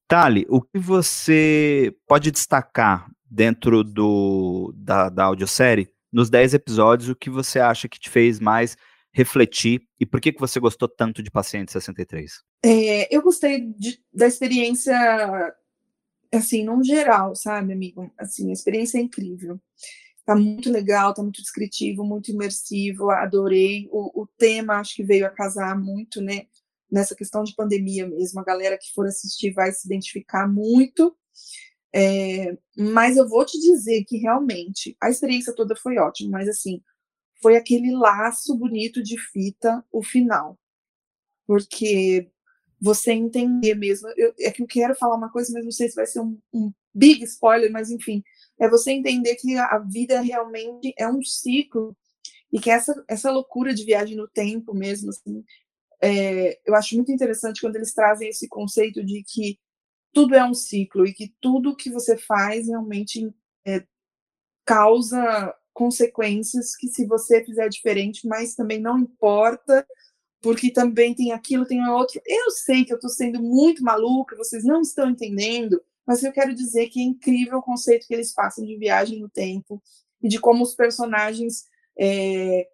Tali, 0.08 0.46
o 0.48 0.62
que 0.62 0.78
você 0.78 1.94
pode 2.06 2.30
destacar 2.30 3.06
dentro 3.32 3.82
do, 3.82 4.74
da, 4.76 5.08
da 5.08 5.30
nos 6.12 6.28
10 6.28 6.52
episódios, 6.52 7.08
o 7.08 7.16
que 7.16 7.30
você 7.30 7.58
acha 7.58 7.88
que 7.88 7.98
te 7.98 8.10
fez 8.10 8.38
mais 8.38 8.76
refletir 9.10 9.82
e 9.98 10.04
por 10.04 10.20
que, 10.20 10.32
que 10.32 10.40
você 10.40 10.60
gostou 10.60 10.86
tanto 10.86 11.22
de 11.22 11.30
Paciente 11.30 11.72
63? 11.72 12.30
É, 12.62 13.14
eu 13.14 13.22
gostei 13.22 13.60
de, 13.60 13.98
da 14.12 14.26
experiência, 14.26 14.94
assim, 16.30 16.62
num 16.64 16.84
geral, 16.84 17.34
sabe, 17.34 17.72
amigo? 17.72 18.12
Assim, 18.18 18.50
a 18.50 18.52
experiência 18.52 18.98
é 18.98 19.00
incrível. 19.00 19.58
Tá 20.26 20.36
muito 20.36 20.70
legal, 20.70 21.14
tá 21.14 21.22
muito 21.22 21.40
descritivo, 21.40 22.04
muito 22.04 22.30
imersivo, 22.30 23.10
adorei. 23.10 23.88
O, 23.90 24.22
o 24.22 24.26
tema 24.38 24.76
acho 24.76 24.94
que 24.94 25.02
veio 25.02 25.26
a 25.26 25.30
casar 25.30 25.78
muito, 25.78 26.20
né? 26.20 26.42
Nessa 26.90 27.14
questão 27.14 27.42
de 27.42 27.54
pandemia 27.54 28.06
mesmo. 28.06 28.40
A 28.40 28.44
galera 28.44 28.78
que 28.78 28.92
for 28.94 29.06
assistir 29.06 29.52
vai 29.52 29.72
se 29.72 29.86
identificar 29.86 30.46
muito. 30.46 31.16
É, 31.94 32.56
mas 32.76 33.16
eu 33.16 33.28
vou 33.28 33.44
te 33.44 33.58
dizer 33.60 34.04
que 34.04 34.16
realmente 34.16 34.96
a 35.00 35.10
experiência 35.10 35.54
toda 35.54 35.76
foi 35.76 35.98
ótima, 35.98 36.38
mas 36.38 36.48
assim, 36.48 36.82
foi 37.42 37.56
aquele 37.56 37.94
laço 37.94 38.56
bonito 38.56 39.02
de 39.02 39.18
fita 39.18 39.84
o 39.92 40.02
final. 40.02 40.58
Porque 41.46 42.30
você 42.80 43.12
entender 43.12 43.74
mesmo. 43.76 44.08
Eu, 44.16 44.34
é 44.40 44.50
que 44.50 44.62
eu 44.62 44.66
quero 44.66 44.94
falar 44.96 45.16
uma 45.16 45.30
coisa, 45.30 45.52
mas 45.52 45.64
não 45.64 45.70
sei 45.70 45.88
se 45.88 45.94
vai 45.94 46.06
ser 46.06 46.20
um, 46.20 46.38
um 46.52 46.72
big 46.94 47.22
spoiler, 47.24 47.70
mas 47.70 47.90
enfim, 47.90 48.22
é 48.58 48.68
você 48.68 48.90
entender 48.92 49.36
que 49.36 49.56
a 49.56 49.78
vida 49.78 50.20
realmente 50.20 50.92
é 50.98 51.08
um 51.08 51.22
ciclo 51.22 51.96
e 52.52 52.60
que 52.60 52.70
essa, 52.70 52.92
essa 53.08 53.30
loucura 53.30 53.74
de 53.74 53.84
viagem 53.84 54.16
no 54.16 54.28
tempo 54.28 54.74
mesmo, 54.74 55.10
assim, 55.10 55.44
é, 56.02 56.58
eu 56.66 56.74
acho 56.74 56.96
muito 56.96 57.12
interessante 57.12 57.60
quando 57.60 57.76
eles 57.76 57.94
trazem 57.94 58.28
esse 58.28 58.48
conceito 58.48 59.04
de 59.04 59.22
que 59.26 59.58
tudo 60.12 60.34
é 60.34 60.44
um 60.44 60.54
ciclo 60.54 61.06
e 61.06 61.12
que 61.12 61.34
tudo 61.40 61.76
que 61.76 61.90
você 61.90 62.16
faz 62.16 62.68
realmente 62.68 63.34
é, 63.66 63.84
causa 64.64 65.54
consequências 65.72 66.76
que 66.76 66.88
se 66.88 67.06
você 67.06 67.44
fizer 67.44 67.68
diferente, 67.68 68.26
mas 68.26 68.54
também 68.54 68.80
não 68.80 68.98
importa, 68.98 69.86
porque 70.40 70.70
também 70.70 71.14
tem 71.14 71.32
aquilo, 71.32 71.64
tem 71.64 71.86
outro. 71.88 72.20
Eu 72.26 72.50
sei 72.50 72.84
que 72.84 72.92
eu 72.92 72.96
estou 72.96 73.10
sendo 73.10 73.42
muito 73.42 73.82
maluca, 73.82 74.36
vocês 74.36 74.64
não 74.64 74.82
estão 74.82 75.10
entendendo, 75.10 75.80
mas 76.06 76.22
eu 76.22 76.32
quero 76.32 76.54
dizer 76.54 76.88
que 76.88 77.00
é 77.00 77.04
incrível 77.04 77.58
o 77.58 77.62
conceito 77.62 78.06
que 78.06 78.14
eles 78.14 78.34
passam 78.34 78.64
de 78.64 78.76
viagem 78.76 79.20
no 79.20 79.28
tempo 79.28 79.82
e 80.20 80.28
de 80.28 80.38
como 80.38 80.62
os 80.62 80.74
personagens 80.74 81.64
é, 81.98 82.68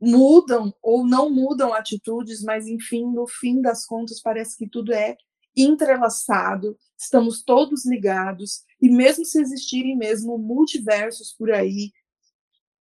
mudam 0.00 0.74
ou 0.82 1.06
não 1.06 1.30
mudam 1.30 1.72
atitudes, 1.72 2.42
mas 2.42 2.66
enfim, 2.66 3.04
no 3.12 3.26
fim 3.26 3.60
das 3.60 3.86
contas, 3.86 4.20
parece 4.20 4.56
que 4.56 4.68
tudo 4.68 4.92
é 4.92 5.16
entrelaçado, 5.56 6.76
estamos 6.96 7.42
todos 7.42 7.84
ligados, 7.84 8.62
e 8.80 8.88
mesmo 8.88 9.24
se 9.24 9.40
existirem 9.40 9.96
mesmo 9.96 10.38
multiversos 10.38 11.32
por 11.32 11.50
aí, 11.50 11.92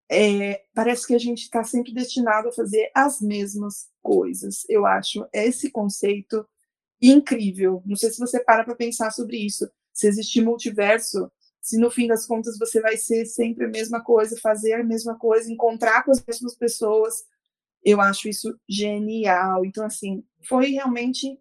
é, 0.09 0.63
parece 0.73 1.07
que 1.07 1.15
a 1.15 1.19
gente 1.19 1.43
está 1.43 1.63
sempre 1.63 1.93
destinado 1.93 2.49
a 2.49 2.53
fazer 2.53 2.91
as 2.93 3.21
mesmas 3.21 3.87
coisas. 4.01 4.65
Eu 4.67 4.85
acho 4.85 5.25
esse 5.31 5.71
conceito 5.71 6.45
incrível. 7.01 7.81
Não 7.85 7.95
sei 7.95 8.09
se 8.09 8.19
você 8.19 8.43
para 8.43 8.63
para 8.65 8.75
pensar 8.75 9.11
sobre 9.11 9.37
isso. 9.37 9.69
Se 9.93 10.07
existir 10.07 10.41
multiverso, 10.41 11.31
se 11.61 11.77
no 11.77 11.89
fim 11.89 12.07
das 12.07 12.25
contas 12.25 12.57
você 12.57 12.81
vai 12.81 12.97
ser 12.97 13.25
sempre 13.25 13.65
a 13.65 13.69
mesma 13.69 14.03
coisa, 14.03 14.39
fazer 14.41 14.73
a 14.73 14.83
mesma 14.83 15.17
coisa, 15.17 15.51
encontrar 15.51 16.03
com 16.03 16.11
as 16.11 16.23
mesmas 16.25 16.55
pessoas, 16.55 17.23
eu 17.83 18.01
acho 18.01 18.27
isso 18.27 18.53
genial. 18.67 19.65
Então, 19.65 19.85
assim, 19.85 20.23
foi 20.47 20.71
realmente 20.71 21.39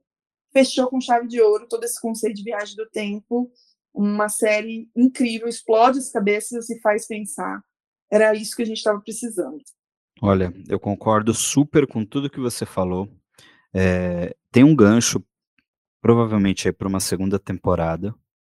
fechou 0.52 0.88
com 0.88 1.00
chave 1.00 1.26
de 1.26 1.40
ouro 1.40 1.66
todo 1.68 1.84
esse 1.84 2.00
conceito 2.00 2.36
de 2.36 2.44
viagem 2.44 2.76
do 2.76 2.88
tempo. 2.88 3.50
Uma 3.92 4.28
série 4.28 4.88
incrível, 4.96 5.48
explode 5.48 5.98
as 5.98 6.10
cabeças 6.10 6.70
e 6.70 6.80
faz 6.80 7.06
pensar. 7.06 7.60
Era 8.10 8.34
isso 8.34 8.56
que 8.56 8.62
a 8.62 8.66
gente 8.66 8.78
estava 8.78 9.00
precisando. 9.00 9.58
Olha, 10.22 10.52
eu 10.68 10.78
concordo 10.78 11.32
super 11.32 11.86
com 11.86 12.04
tudo 12.04 12.30
que 12.30 12.40
você 12.40 12.66
falou. 12.66 13.08
É, 13.74 14.34
tem 14.50 14.64
um 14.64 14.74
gancho, 14.74 15.24
provavelmente 16.02 16.68
aí 16.68 16.72
para 16.72 16.88
uma 16.88 17.00
segunda 17.00 17.38
temporada, 17.38 18.14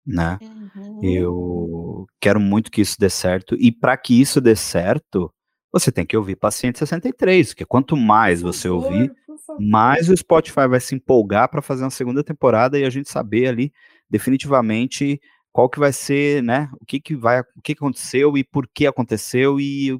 né? 0.06 0.40
Uhum. 0.42 1.00
Eu 1.04 2.08
quero 2.20 2.40
muito 2.40 2.72
que 2.72 2.82
isso 2.82 2.98
dê 3.00 3.10
certo. 3.10 3.56
E 3.60 3.72
para 3.72 3.96
que 3.96 4.20
isso 4.20 4.42
dê 4.42 4.56
certo, 4.56 5.32
você 5.72 5.92
tem 5.92 6.06
que 6.06 6.18
ouvir 6.18 6.36
Paciente 6.36 6.80
63, 6.80 7.50
porque 7.50 7.66
quanto 7.66 7.96
mais 7.96 8.42
você 8.42 8.68
ouvir, 8.68 9.14
mais 9.60 10.10
o 10.10 10.16
Spotify 10.16 10.68
vai 10.68 10.80
se 10.80 10.96
empolgar 10.96 11.50
para 11.50 11.62
fazer 11.62 11.84
uma 11.84 11.92
segunda 11.92 12.24
temporada 12.24 12.78
e 12.78 12.84
a 12.84 12.90
gente 12.90 13.10
saber 13.10 13.48
ali 13.48 13.74
definitivamente 14.10 15.22
qual 15.52 15.70
que 15.70 15.80
vai 15.80 15.92
ser, 15.92 16.42
né, 16.42 16.70
o 16.80 16.86
que 16.86 17.00
que 17.00 17.16
vai, 17.16 17.42
o 17.42 17.62
que 17.64 17.74
aconteceu 17.74 18.38
e 18.38 18.44
por 18.44 18.68
que 18.68 18.88
aconteceu 18.88 19.60
e 19.60 20.00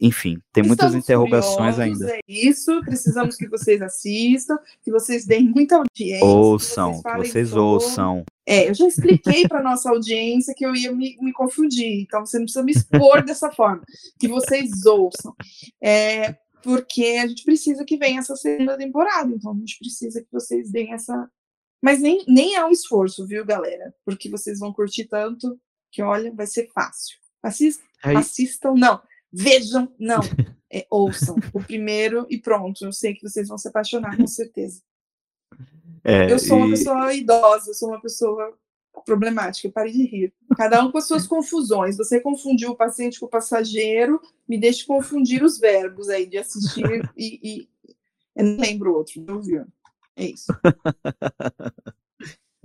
enfim, 0.00 0.38
tem 0.52 0.62
Estamos 0.62 0.68
muitas 0.68 0.94
interrogações 0.94 1.78
ainda. 1.80 2.08
É 2.08 2.20
isso, 2.28 2.80
precisamos 2.82 3.36
que 3.36 3.48
vocês 3.48 3.82
assistam, 3.82 4.56
que 4.82 4.90
vocês 4.90 5.26
deem 5.26 5.48
muita 5.48 5.76
audiência. 5.76 6.24
Ouçam, 6.24 7.02
que 7.02 7.10
vocês, 7.10 7.32
vocês 7.32 7.52
ouçam. 7.54 8.24
É, 8.46 8.68
eu 8.68 8.74
já 8.74 8.86
expliquei 8.86 9.48
para 9.48 9.62
nossa 9.62 9.90
audiência 9.90 10.54
que 10.56 10.64
eu 10.64 10.74
ia 10.76 10.92
me, 10.92 11.16
me, 11.20 11.32
confundir, 11.32 12.02
então 12.02 12.24
você 12.24 12.38
não 12.38 12.44
precisa 12.44 12.64
me 12.64 12.72
expor 12.72 13.24
dessa 13.24 13.50
forma, 13.50 13.82
que 14.18 14.28
vocês 14.28 14.86
ouçam. 14.86 15.34
É, 15.82 16.36
porque 16.64 17.18
a 17.22 17.26
gente 17.26 17.44
precisa 17.44 17.84
que 17.84 17.98
venha 17.98 18.20
essa 18.20 18.34
segunda 18.34 18.76
temporada, 18.78 19.30
então 19.30 19.52
a 19.52 19.54
gente 19.54 19.78
precisa 19.78 20.22
que 20.22 20.32
vocês 20.32 20.70
deem 20.70 20.94
essa. 20.94 21.30
Mas 21.80 22.00
nem, 22.00 22.24
nem 22.26 22.56
é 22.56 22.64
um 22.64 22.70
esforço, 22.70 23.26
viu, 23.26 23.44
galera? 23.44 23.94
Porque 24.06 24.30
vocês 24.30 24.58
vão 24.58 24.72
curtir 24.72 25.04
tanto 25.04 25.60
que, 25.92 26.02
olha, 26.02 26.32
vai 26.32 26.46
ser 26.46 26.70
fácil. 26.72 27.18
Assistam, 27.42 27.84
é 28.02 28.16
assistam 28.16 28.74
não. 28.74 29.02
Vejam, 29.30 29.92
não. 29.98 30.20
É, 30.72 30.86
ouçam 30.90 31.36
o 31.52 31.62
primeiro 31.62 32.26
e 32.30 32.38
pronto. 32.38 32.84
Eu 32.84 32.92
sei 32.92 33.14
que 33.14 33.28
vocês 33.28 33.46
vão 33.46 33.58
se 33.58 33.68
apaixonar, 33.68 34.16
com 34.16 34.26
certeza. 34.26 34.82
É, 36.02 36.32
eu 36.32 36.38
sou 36.38 36.56
uma 36.56 36.70
pessoa 36.70 37.12
idosa, 37.12 37.70
eu 37.70 37.74
sou 37.74 37.90
uma 37.90 38.00
pessoa 38.00 38.58
problemática, 39.02 39.70
pare 39.70 39.92
de 39.92 40.04
rir. 40.04 40.32
Cada 40.56 40.82
um 40.84 40.90
com 40.90 40.98
as 40.98 41.06
suas 41.06 41.26
confusões. 41.26 41.96
Você 41.96 42.20
confundiu 42.20 42.70
o 42.70 42.76
paciente 42.76 43.18
com 43.18 43.26
o 43.26 43.30
passageiro, 43.30 44.20
me 44.48 44.58
deixe 44.58 44.86
confundir 44.86 45.42
os 45.42 45.58
verbos 45.58 46.08
aí 46.08 46.26
de 46.26 46.38
assistir 46.38 46.84
e, 47.16 47.40
e... 47.42 47.68
eu 48.36 48.44
não 48.44 48.58
lembro 48.58 48.92
o 48.92 48.96
outro, 48.96 49.20
não 49.26 49.42
viu? 49.42 49.64
É 50.16 50.26
isso. 50.26 50.46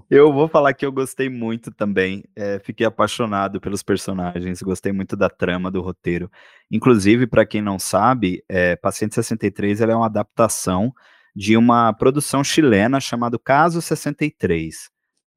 Eu 0.09 0.33
vou 0.33 0.47
falar 0.47 0.73
que 0.73 0.83
eu 0.83 0.91
gostei 0.91 1.29
muito 1.29 1.69
também. 1.69 2.23
É, 2.35 2.57
fiquei 2.57 2.83
apaixonado 2.83 3.61
pelos 3.61 3.83
personagens, 3.83 4.59
gostei 4.59 4.91
muito 4.91 5.15
da 5.15 5.29
trama 5.29 5.69
do 5.69 5.81
roteiro. 5.81 6.31
Inclusive, 6.71 7.27
para 7.27 7.45
quem 7.45 7.61
não 7.61 7.77
sabe, 7.77 8.43
é, 8.49 8.75
Paciente 8.75 9.13
63 9.13 9.81
é 9.81 9.95
uma 9.95 10.07
adaptação 10.07 10.91
de 11.35 11.55
uma 11.55 11.93
produção 11.93 12.43
chilena 12.43 12.99
chamada 12.99 13.37
Caso 13.37 13.83
63, 13.83 14.89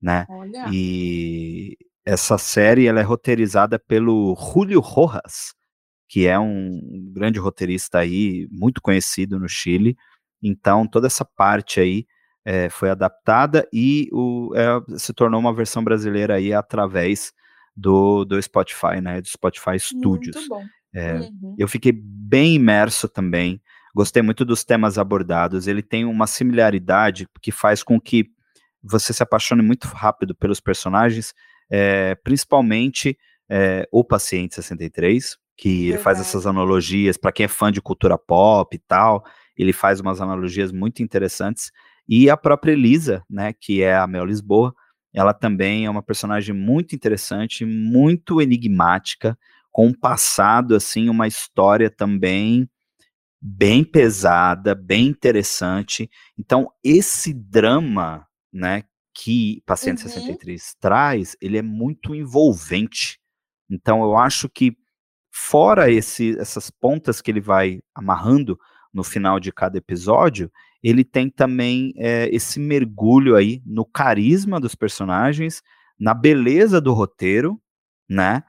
né? 0.03 0.27
Olha. 0.29 0.67
E 0.73 1.77
essa 2.05 2.37
série 2.37 2.87
ela 2.87 3.01
é 3.01 3.03
roteirizada 3.03 3.79
pelo 3.79 4.37
Julio 4.37 4.81
Rojas, 4.81 5.55
que 6.09 6.27
é 6.27 6.39
um 6.39 6.81
grande 7.15 7.39
roteirista 7.39 7.99
aí, 7.99 8.47
muito 8.51 8.83
conhecido 8.83 9.39
no 9.39 9.49
Chile. 9.49 9.97
Então, 10.43 10.87
toda 10.87 11.07
essa 11.07 11.25
parte 11.25 11.81
aí 11.81 12.05
é, 12.45 12.69
foi 12.69 12.91
adaptada 12.91 13.67
e 13.73 14.09
o, 14.13 14.53
é, 14.55 14.99
se 14.99 15.13
tornou 15.13 15.41
uma 15.41 15.55
versão 15.55 15.83
brasileira 15.83 16.35
aí 16.35 16.53
através 16.53 17.33
do, 17.77 18.25
do 18.25 18.41
Spotify, 18.43 19.01
né, 19.01 19.21
do 19.21 19.29
Spotify 19.29 19.79
Studios. 19.79 20.37
Muito 20.37 20.49
bom. 20.49 20.65
É, 20.95 21.15
uhum. 21.15 21.55
Eu 21.59 21.67
fiquei 21.69 21.93
bem 21.93 22.57
imerso 22.57 23.09
também, 23.09 23.63
gostei 23.95 24.23
muito 24.23 24.45
dos 24.45 24.63
temas 24.63 24.99
abordados, 24.99 25.67
ele 25.67 25.83
tem 25.83 26.05
uma 26.05 26.27
similaridade 26.27 27.27
que 27.41 27.51
faz 27.51 27.83
com 27.83 27.99
que 27.99 28.31
você 28.83 29.13
se 29.13 29.23
apaixone 29.23 29.63
muito 29.63 29.87
rápido 29.87 30.35
pelos 30.35 30.61
personagens, 30.61 31.35
é, 31.71 32.15
principalmente 32.17 33.17
é, 33.49 33.89
o 33.93 34.05
Paciente 34.05 34.55
63, 34.55 35.37
que 35.57 35.91
ele 35.91 35.99
faz 35.99 36.19
essas 36.19 36.47
analogias, 36.47 37.17
para 37.17 37.33
quem 37.33 37.45
é 37.45 37.49
fã 37.49 37.71
de 37.71 37.81
cultura 37.81 38.19
pop 38.19 38.75
e 38.75 38.79
tal, 38.79 39.25
ele 39.57 39.73
faz 39.73 40.01
umas 40.01 40.21
analogias 40.21 40.73
muito 40.73 41.03
interessantes, 41.03 41.71
e 42.09 42.29
a 42.29 42.37
própria 42.37 42.73
Elisa, 42.73 43.23
né, 43.31 43.53
que 43.53 43.83
é 43.83 43.95
a 43.95 44.07
Mel 44.07 44.25
Lisboa, 44.25 44.75
ela 45.15 45.35
também 45.35 45.85
é 45.85 45.91
uma 45.91 46.03
personagem 46.03 46.55
muito 46.55 46.95
interessante, 46.95 47.65
muito 47.65 48.41
enigmática, 48.41 49.39
com 49.71 49.87
um 49.87 49.95
passado, 49.95 50.75
assim, 50.75 51.09
uma 51.09 51.27
história 51.27 51.91
também 51.91 52.69
bem 53.41 53.83
pesada, 53.83 54.75
bem 54.75 55.07
interessante. 55.07 56.09
Então, 56.39 56.71
esse 56.85 57.33
drama, 57.35 58.27
né, 58.53 58.85
que 59.15 59.63
Paciente 59.67 60.03
uhum. 60.05 60.09
63 60.09 60.77
traz, 60.81 61.37
ele 61.41 61.59
é 61.59 61.63
muito 61.63 62.15
envolvente. 62.15 63.19
Então, 63.71 64.03
eu 64.03 64.17
acho 64.17 64.49
que 64.49 64.77
fora 65.31 65.91
esse, 65.91 66.39
essas 66.39 66.71
pontas 66.71 67.21
que 67.21 67.31
ele 67.31 67.41
vai 67.41 67.81
amarrando 67.95 68.59
no 68.93 69.03
final 69.03 69.41
de 69.41 69.51
cada 69.51 69.79
episódio, 69.79 70.51
ele 70.83 71.05
tem 71.05 71.31
também 71.31 71.93
é, 71.97 72.29
esse 72.35 72.61
mergulho 72.61 73.37
aí 73.37 73.63
no 73.65 73.85
carisma 73.85 74.61
dos 74.61 74.75
personagens, 74.75 75.63
na 75.99 76.13
beleza 76.13 76.81
do 76.81 76.93
roteiro, 76.93 77.61
né? 78.09 78.43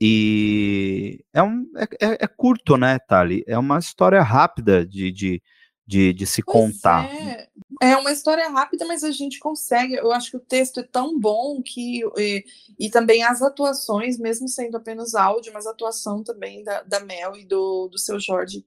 E 0.00 1.24
é, 1.32 1.42
um, 1.42 1.66
é, 1.76 2.06
é, 2.06 2.24
é 2.24 2.26
curto, 2.28 2.76
né, 2.76 2.98
Thali? 3.00 3.42
É 3.48 3.58
uma 3.58 3.78
história 3.78 4.22
rápida 4.22 4.86
de, 4.86 5.10
de, 5.10 5.42
de, 5.88 6.12
de 6.12 6.26
se 6.26 6.42
pois 6.42 6.54
contar. 6.54 7.10
É. 7.10 7.48
é 7.80 7.96
uma 7.96 8.12
história 8.12 8.46
rápida, 8.50 8.84
mas 8.84 9.02
a 9.02 9.10
gente 9.10 9.38
consegue. 9.38 9.94
Eu 9.94 10.12
acho 10.12 10.30
que 10.30 10.36
o 10.36 10.40
texto 10.40 10.80
é 10.80 10.82
tão 10.82 11.18
bom 11.18 11.62
que. 11.62 12.02
E, 12.18 12.44
e 12.78 12.90
também 12.90 13.22
as 13.22 13.40
atuações, 13.40 14.18
mesmo 14.18 14.46
sendo 14.48 14.76
apenas 14.76 15.14
áudio, 15.14 15.50
mas 15.54 15.66
a 15.66 15.70
atuação 15.70 16.22
também 16.22 16.62
da, 16.62 16.82
da 16.82 17.00
Mel 17.00 17.34
e 17.36 17.44
do, 17.46 17.88
do 17.88 17.98
seu 17.98 18.20
Jorge 18.20 18.66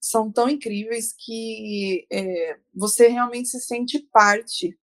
são 0.00 0.32
tão 0.32 0.48
incríveis 0.48 1.12
que 1.16 2.06
é, 2.10 2.58
você 2.74 3.06
realmente 3.06 3.48
se 3.50 3.60
sente 3.60 3.98
parte. 4.10 4.76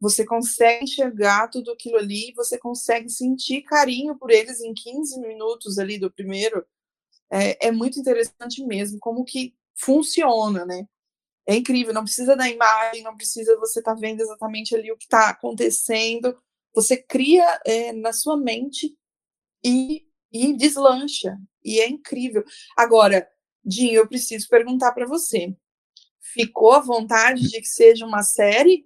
Você 0.00 0.24
consegue 0.24 0.84
enxergar 0.84 1.48
tudo 1.48 1.72
aquilo 1.72 1.96
ali, 1.96 2.32
você 2.36 2.58
consegue 2.58 3.10
sentir 3.10 3.62
carinho 3.62 4.16
por 4.16 4.30
eles 4.30 4.60
em 4.60 4.72
15 4.72 5.20
minutos 5.20 5.78
ali 5.78 5.98
do 5.98 6.12
primeiro. 6.12 6.64
É, 7.28 7.68
é 7.68 7.72
muito 7.72 7.98
interessante 7.98 8.64
mesmo 8.64 8.98
como 9.00 9.24
que 9.24 9.54
funciona, 9.74 10.64
né? 10.64 10.86
É 11.46 11.54
incrível, 11.54 11.92
não 11.92 12.04
precisa 12.04 12.34
da 12.34 12.48
imagem, 12.48 13.02
não 13.02 13.16
precisa 13.16 13.56
você 13.58 13.80
estar 13.80 13.94
tá 13.94 14.00
vendo 14.00 14.20
exatamente 14.20 14.74
ali 14.74 14.90
o 14.90 14.96
que 14.96 15.04
está 15.04 15.28
acontecendo. 15.28 16.36
Você 16.74 16.96
cria 16.96 17.60
é, 17.66 17.92
na 17.92 18.12
sua 18.12 18.36
mente 18.36 18.96
e, 19.64 20.06
e 20.32 20.56
deslancha. 20.56 21.38
E 21.62 21.80
é 21.80 21.88
incrível. 21.88 22.44
Agora, 22.76 23.28
Dinho, 23.64 23.94
eu 23.94 24.06
preciso 24.06 24.46
perguntar 24.48 24.92
para 24.92 25.06
você. 25.06 25.54
Ficou 26.20 26.72
à 26.72 26.80
vontade 26.80 27.48
de 27.48 27.60
que 27.60 27.68
seja 27.68 28.04
uma 28.04 28.22
série? 28.22 28.84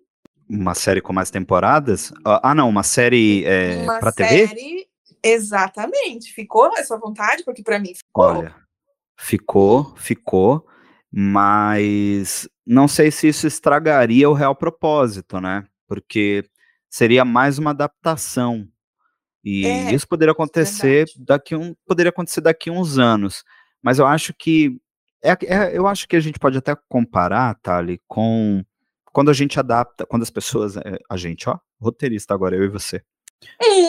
Uma 0.49 0.75
série 0.75 1.01
com 1.01 1.13
mais 1.13 1.31
temporadas? 1.31 2.13
Ah, 2.25 2.55
não, 2.55 2.69
uma 2.69 2.83
série 2.83 3.45
é, 3.45 3.85
para 3.85 4.13
TV? 4.13 4.47
Série, 4.47 4.89
exatamente. 5.23 6.33
Ficou 6.33 6.71
essa 6.77 6.97
vontade? 6.97 7.43
Porque 7.45 7.63
para 7.63 7.81
mim 7.81 7.95
ficou. 7.95 8.25
Olha, 8.25 8.55
ficou, 9.19 9.97
ficou, 9.97 10.67
mas 11.13 12.49
não 12.67 12.87
sei 12.87 13.11
se 13.11 13.29
isso 13.29 13.47
estragaria 13.47 14.29
o 14.29 14.35
real 14.35 14.55
propósito, 14.55 15.41
né? 15.41 15.65
Porque 15.87 16.45
seria 16.89 17.25
mais 17.25 17.59
uma 17.59 17.71
adaptação. 17.71 18.69
E 19.45 19.67
é, 19.67 19.95
isso 19.95 20.07
poderia 20.07 20.33
acontecer 20.33 21.07
verdade. 21.07 21.25
daqui 21.25 21.55
um, 21.57 21.75
poderia 21.87 22.11
acontecer 22.11 22.41
daqui 22.41 22.71
uns 22.71 22.99
anos. 22.99 23.45
Mas 23.83 23.99
eu 23.99 24.07
acho 24.07 24.35
que 24.35 24.79
é, 25.23 25.31
é, 25.47 25.77
eu 25.77 25.87
acho 25.87 26.07
que 26.07 26.17
a 26.17 26.21
gente 26.21 26.39
pode 26.39 26.59
até 26.59 26.77
comparar, 26.89 27.55
Thali, 27.63 28.01
com 28.07 28.63
quando 29.13 29.31
a 29.31 29.35
gente 29.35 29.59
adapta, 29.59 30.07
quando 30.07 30.23
as 30.23 30.31
pessoas, 30.31 30.77
é, 30.77 30.99
a 31.11 31.17
gente, 31.17 31.49
ó, 31.49 31.59
roteirista 31.81 32.35
agora, 32.35 32.55
eu 32.55 32.65
e 32.65 32.69
você. 32.69 33.03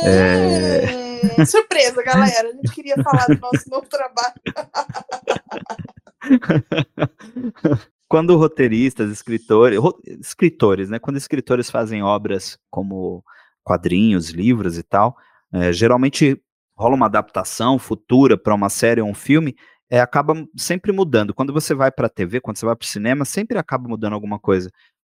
É... 0.03 1.45
Surpresa, 1.45 2.01
galera. 2.03 2.49
A 2.49 2.51
gente 2.53 2.71
queria 2.71 2.95
falar 3.03 3.27
do 3.27 3.39
nosso 3.39 3.69
novo 3.69 3.87
trabalho. 3.87 4.33
quando 8.07 8.35
roteiristas, 8.35 9.11
escritores, 9.11 9.79
escritores, 10.19 10.89
né? 10.89 10.99
Quando 10.99 11.17
escritores 11.17 11.69
fazem 11.69 12.01
obras 12.01 12.57
como 12.69 13.23
quadrinhos, 13.63 14.29
livros 14.29 14.77
e 14.77 14.83
tal, 14.83 15.15
é, 15.53 15.71
geralmente 15.71 16.41
rola 16.77 16.95
uma 16.95 17.05
adaptação 17.05 17.77
futura 17.77 18.37
para 18.37 18.55
uma 18.55 18.69
série 18.69 19.01
ou 19.01 19.07
um 19.07 19.13
filme, 19.13 19.55
é, 19.89 19.99
acaba 19.99 20.33
sempre 20.57 20.91
mudando. 20.91 21.33
Quando 21.33 21.53
você 21.53 21.73
vai 21.73 21.91
para 21.91 22.07
a 22.07 22.09
TV, 22.09 22.39
quando 22.39 22.57
você 22.57 22.65
vai 22.65 22.75
para 22.75 22.85
o 22.85 22.87
cinema, 22.87 23.25
sempre 23.25 23.57
acaba 23.57 23.87
mudando 23.87 24.13
alguma 24.13 24.39
coisa. 24.39 24.71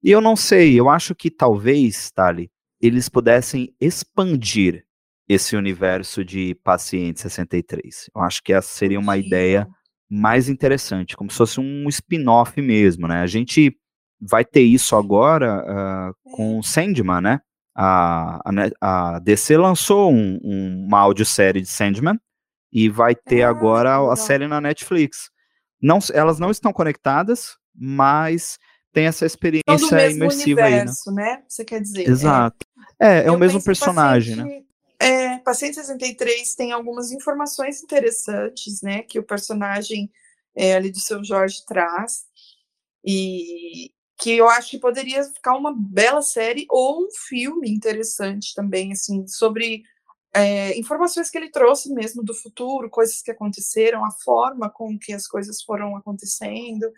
E 0.02 0.10
eu 0.10 0.20
não 0.20 0.34
sei, 0.34 0.78
eu 0.78 0.88
acho 0.88 1.14
que 1.14 1.30
talvez, 1.30 2.10
Tali, 2.10 2.50
eles 2.80 3.08
pudessem 3.08 3.74
expandir 3.80 4.84
esse 5.28 5.54
universo 5.54 6.24
de 6.24 6.54
Paciente 6.64 7.20
63. 7.20 8.10
Eu 8.14 8.22
acho 8.22 8.42
que 8.42 8.52
essa 8.52 8.68
seria 8.68 8.98
uma 8.98 9.16
ideia 9.18 9.68
mais 10.10 10.48
interessante, 10.48 11.16
como 11.16 11.30
se 11.30 11.36
fosse 11.36 11.60
um 11.60 11.88
spin-off 11.88 12.60
mesmo, 12.60 13.06
né? 13.06 13.20
A 13.20 13.26
gente 13.26 13.76
vai 14.20 14.44
ter 14.44 14.62
isso 14.62 14.96
agora 14.96 15.64
uh, 15.64 16.36
com 16.36 16.62
Sandman, 16.62 17.20
né? 17.20 17.40
A, 17.74 18.40
a, 18.44 19.14
a 19.14 19.18
DC 19.20 19.56
lançou 19.56 20.12
um, 20.12 20.38
um, 20.42 20.84
uma 20.86 20.98
audiosérie 20.98 21.62
de 21.62 21.68
Sandman, 21.68 22.18
e 22.72 22.88
vai 22.88 23.14
ter 23.14 23.42
ah, 23.42 23.50
agora 23.50 24.12
a 24.12 24.16
série 24.16 24.46
na 24.46 24.60
Netflix. 24.60 25.30
Não, 25.82 25.98
elas 26.12 26.38
não 26.38 26.50
estão 26.50 26.72
conectadas, 26.72 27.56
mas 27.74 28.58
tem 28.92 29.06
essa 29.06 29.26
experiência 29.26 30.10
imersiva 30.10 30.62
universo, 30.62 31.10
aí, 31.10 31.16
né? 31.16 31.22
né? 31.22 31.42
Você 31.48 31.64
quer 31.64 31.80
dizer? 31.80 32.08
Exato. 32.08 32.66
É, 33.00 33.20
é, 33.20 33.26
é 33.26 33.30
o 33.30 33.38
mesmo 33.38 33.62
personagem, 33.62 34.36
paciente, 34.36 34.58
né? 34.58 34.64
É, 35.40 35.42
Paciente 35.42 35.76
63 35.76 36.54
tem 36.54 36.72
algumas 36.72 37.10
informações 37.10 37.82
interessantes, 37.82 38.82
né? 38.82 39.02
Que 39.02 39.18
o 39.18 39.24
personagem 39.24 40.10
é, 40.54 40.74
ali 40.74 40.90
do 40.90 41.00
seu 41.00 41.24
Jorge 41.24 41.64
traz. 41.66 42.24
E 43.04 43.92
que 44.18 44.36
eu 44.36 44.48
acho 44.48 44.72
que 44.72 44.78
poderia 44.78 45.24
ficar 45.24 45.56
uma 45.56 45.74
bela 45.74 46.20
série 46.20 46.66
ou 46.68 47.06
um 47.06 47.08
filme 47.28 47.70
interessante 47.70 48.54
também, 48.54 48.92
assim, 48.92 49.26
sobre 49.26 49.82
é, 50.34 50.78
informações 50.78 51.30
que 51.30 51.38
ele 51.38 51.50
trouxe 51.50 51.92
mesmo 51.92 52.22
do 52.22 52.34
futuro, 52.34 52.90
coisas 52.90 53.22
que 53.22 53.30
aconteceram, 53.30 54.04
a 54.04 54.10
forma 54.10 54.68
com 54.68 54.98
que 54.98 55.14
as 55.14 55.26
coisas 55.26 55.62
foram 55.62 55.96
acontecendo. 55.96 56.92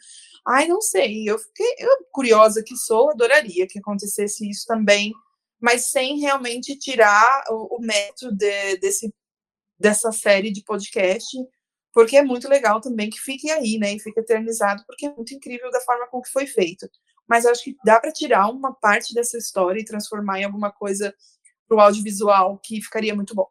Ai, 0.45 0.67
não 0.67 0.81
sei, 0.81 1.29
eu 1.31 1.39
fiquei 1.39 1.77
eu, 1.79 1.91
curiosa 2.11 2.61
que 2.61 2.77
sou, 2.77 3.11
adoraria 3.11 3.69
que 3.69 3.79
acontecesse 3.79 4.49
isso 4.51 4.67
também, 4.67 5.13
mas 5.63 5.93
sem 5.93 6.19
realmente 6.19 6.77
tirar 6.77 7.45
o, 7.49 7.77
o 7.77 7.81
mérito 7.81 8.33
de, 8.33 8.77
desse, 8.79 9.15
dessa 9.79 10.11
série 10.11 10.51
de 10.51 10.65
podcast, 10.65 11.37
porque 11.93 12.17
é 12.17 12.23
muito 12.23 12.49
legal 12.49 12.81
também 12.81 13.09
que 13.09 13.21
fique 13.21 13.49
aí, 13.49 13.79
né, 13.79 13.95
e 13.95 14.01
fique 14.01 14.19
eternizado, 14.19 14.83
porque 14.87 15.07
é 15.07 15.15
muito 15.15 15.33
incrível 15.33 15.71
da 15.71 15.81
forma 15.81 16.09
com 16.09 16.21
que 16.21 16.31
foi 16.31 16.47
feito. 16.47 16.89
Mas 17.29 17.47
acho 17.47 17.63
que 17.63 17.77
dá 17.85 18.01
para 18.01 18.11
tirar 18.11 18.49
uma 18.49 18.75
parte 18.75 19.15
dessa 19.15 19.39
história 19.39 19.81
e 19.81 19.85
transformar 19.85 20.41
em 20.41 20.45
alguma 20.45 20.73
coisa 20.73 21.15
para 21.69 21.77
o 21.77 21.81
audiovisual 21.81 22.59
que 22.59 22.83
ficaria 22.83 23.15
muito 23.15 23.33
bom. 23.33 23.47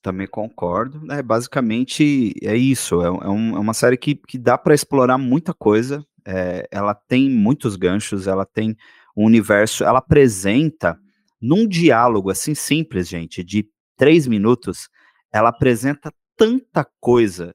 Também 0.00 0.28
concordo. 0.28 1.12
É, 1.12 1.20
basicamente 1.20 2.32
é 2.40 2.56
isso. 2.56 3.02
É, 3.02 3.06
é, 3.06 3.28
um, 3.28 3.56
é 3.56 3.58
uma 3.58 3.74
série 3.74 3.96
que, 3.96 4.14
que 4.14 4.38
dá 4.38 4.56
para 4.56 4.74
explorar 4.74 5.18
muita 5.18 5.52
coisa. 5.52 6.06
É, 6.24 6.68
ela 6.70 6.94
tem 6.94 7.28
muitos 7.28 7.74
ganchos, 7.74 8.28
ela 8.28 8.46
tem 8.46 8.76
um 9.16 9.24
universo, 9.24 9.82
ela 9.82 9.98
apresenta 9.98 10.96
num 11.40 11.66
diálogo 11.66 12.30
assim 12.30 12.54
simples, 12.54 13.08
gente, 13.08 13.42
de 13.42 13.68
três 13.96 14.26
minutos, 14.26 14.88
ela 15.32 15.50
apresenta 15.50 16.12
tanta 16.36 16.86
coisa 17.00 17.54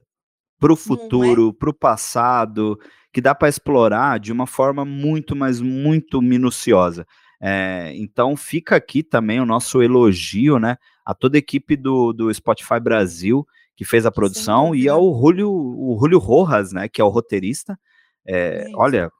para 0.58 0.72
o 0.72 0.74
é? 0.74 0.78
futuro, 0.78 1.50
é? 1.50 1.58
para 1.58 1.70
o 1.70 1.74
passado, 1.74 2.78
que 3.12 3.20
dá 3.20 3.34
para 3.34 3.48
explorar 3.48 4.18
de 4.18 4.32
uma 4.32 4.46
forma 4.46 4.84
muito, 4.84 5.34
mas 5.34 5.60
muito 5.60 6.20
minuciosa. 6.22 7.06
É, 7.40 7.92
então 7.96 8.36
fica 8.36 8.76
aqui 8.76 9.02
também 9.02 9.40
o 9.40 9.46
nosso 9.46 9.82
elogio, 9.82 10.58
né, 10.58 10.76
a 11.04 11.14
toda 11.14 11.36
a 11.36 11.38
equipe 11.38 11.76
do, 11.76 12.12
do 12.12 12.32
Spotify 12.32 12.80
Brasil 12.80 13.46
que 13.76 13.84
fez 13.84 14.06
a 14.06 14.12
produção 14.12 14.72
Sim, 14.72 14.78
e 14.78 14.88
ao 14.88 15.02
Julio, 15.18 15.50
o 15.50 15.98
Julio 16.00 16.18
Rojas, 16.18 16.72
né, 16.72 16.88
que 16.88 17.00
é 17.00 17.04
o 17.04 17.08
roteirista. 17.08 17.78
É, 18.26 18.66
olha, 18.74 19.10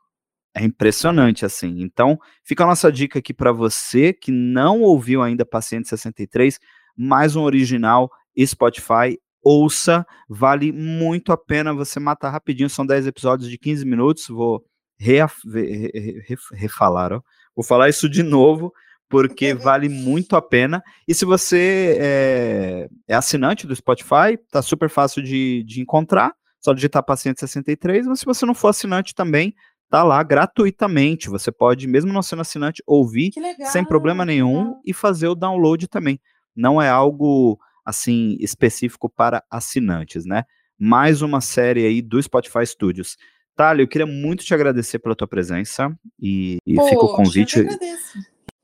é 0.54 0.64
impressionante 0.64 1.44
assim. 1.44 1.82
Então 1.82 2.18
fica 2.44 2.64
a 2.64 2.66
nossa 2.66 2.90
dica 2.90 3.18
aqui 3.18 3.34
para 3.34 3.52
você 3.52 4.12
que 4.12 4.30
não 4.30 4.82
ouviu 4.82 5.22
ainda 5.22 5.44
Paciente 5.44 5.88
63, 5.88 6.58
mais 6.96 7.34
um 7.36 7.42
original 7.42 8.10
Spotify 8.46 9.18
ouça, 9.44 10.06
vale 10.28 10.72
muito 10.72 11.30
a 11.30 11.36
pena 11.36 11.74
você 11.74 12.00
matar 12.00 12.30
rapidinho, 12.30 12.70
são 12.70 12.86
10 12.86 13.06
episódios 13.06 13.50
de 13.50 13.58
15 13.58 13.84
minutos, 13.84 14.26
vou 14.28 14.64
refalar, 16.52 17.12
ó. 17.12 17.20
vou 17.54 17.64
falar 17.64 17.90
isso 17.90 18.08
de 18.08 18.22
novo, 18.22 18.72
porque 19.08 19.52
vale 19.52 19.88
muito 19.88 20.34
a 20.34 20.40
pena, 20.42 20.82
e 21.06 21.14
se 21.14 21.26
você 21.26 21.98
é, 22.00 22.88
é 23.06 23.14
assinante 23.14 23.66
do 23.66 23.76
Spotify, 23.76 24.38
tá 24.50 24.62
super 24.62 24.88
fácil 24.88 25.22
de, 25.22 25.62
de 25.64 25.82
encontrar, 25.82 26.32
só 26.58 26.72
digitar 26.72 27.04
Paciente 27.04 27.40
63, 27.40 28.06
mas 28.06 28.20
se 28.20 28.24
você 28.24 28.46
não 28.46 28.54
for 28.54 28.68
assinante 28.68 29.14
também, 29.14 29.54
tá 29.94 30.02
lá 30.02 30.20
gratuitamente, 30.24 31.28
você 31.28 31.52
pode, 31.52 31.86
mesmo 31.86 32.12
não 32.12 32.20
sendo 32.20 32.42
assinante, 32.42 32.82
ouvir 32.84 33.30
sem 33.70 33.84
problema 33.84 34.24
nenhum 34.24 34.74
e 34.84 34.92
fazer 34.92 35.28
o 35.28 35.36
download 35.36 35.86
também, 35.86 36.18
não 36.56 36.82
é 36.82 36.88
algo 36.88 37.56
assim 37.86 38.36
específico 38.40 39.08
para 39.08 39.44
assinantes, 39.48 40.26
né? 40.26 40.42
Mais 40.76 41.22
uma 41.22 41.40
série 41.40 41.86
aí 41.86 42.02
do 42.02 42.20
Spotify 42.20 42.66
Studios. 42.66 43.16
Thalia, 43.54 43.84
eu 43.84 43.88
queria 43.88 44.04
muito 44.04 44.44
te 44.44 44.52
agradecer 44.52 44.98
pela 44.98 45.14
tua 45.14 45.28
presença 45.28 45.96
e, 46.18 46.56
e 46.66 46.74
Pô, 46.74 46.88
fica 46.88 47.04
o 47.04 47.14
convite. 47.14 47.60
Eu 47.60 47.68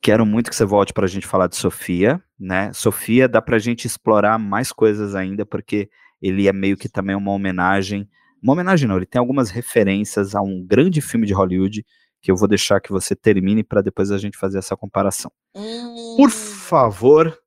Quero 0.03 0.26
muito 0.26 0.51
que 0.51 0.57
você 0.57 0.64
volte 0.64 0.93
para 0.93 1.05
a 1.05 1.09
gente 1.09 1.28
falar 1.28 1.47
de 1.47 1.55
Sofia, 1.55 2.20
né? 2.41 2.72
Sofia 2.72 3.28
dá 3.28 3.41
para 3.41 3.55
a 3.55 3.61
gente 3.61 3.85
explorar 3.85 4.37
mais 4.37 4.72
coisas 4.72 5.14
ainda, 5.14 5.47
porque 5.47 5.89
ele 6.20 6.49
é 6.49 6.53
meio 6.53 6.76
que 6.76 6.89
também 6.89 7.14
uma 7.14 7.31
homenagem. 7.31 8.09
Uma 8.43 8.55
homenagem 8.55 8.88
não, 8.88 8.97
ele 8.97 9.07
tem 9.07 9.18
algumas 9.18 9.51
referências 9.51 10.34
a 10.34 10.41
um 10.41 10.64
grande 10.64 11.01
filme 11.01 11.26
de 11.26 11.32
Hollywood 11.32 11.84
que 12.20 12.30
eu 12.30 12.36
vou 12.36 12.49
deixar 12.49 12.80
que 12.80 12.93
você 12.93 13.14
termine 13.14 13.62
para 13.62 13.80
depois 13.80 14.11
a 14.11 14.18
gente 14.18 14.36
fazer 14.36 14.59
essa 14.59 14.76
comparação. 14.76 15.32
Hum. 15.55 16.14
Por 16.16 16.30
favor, 16.30 17.38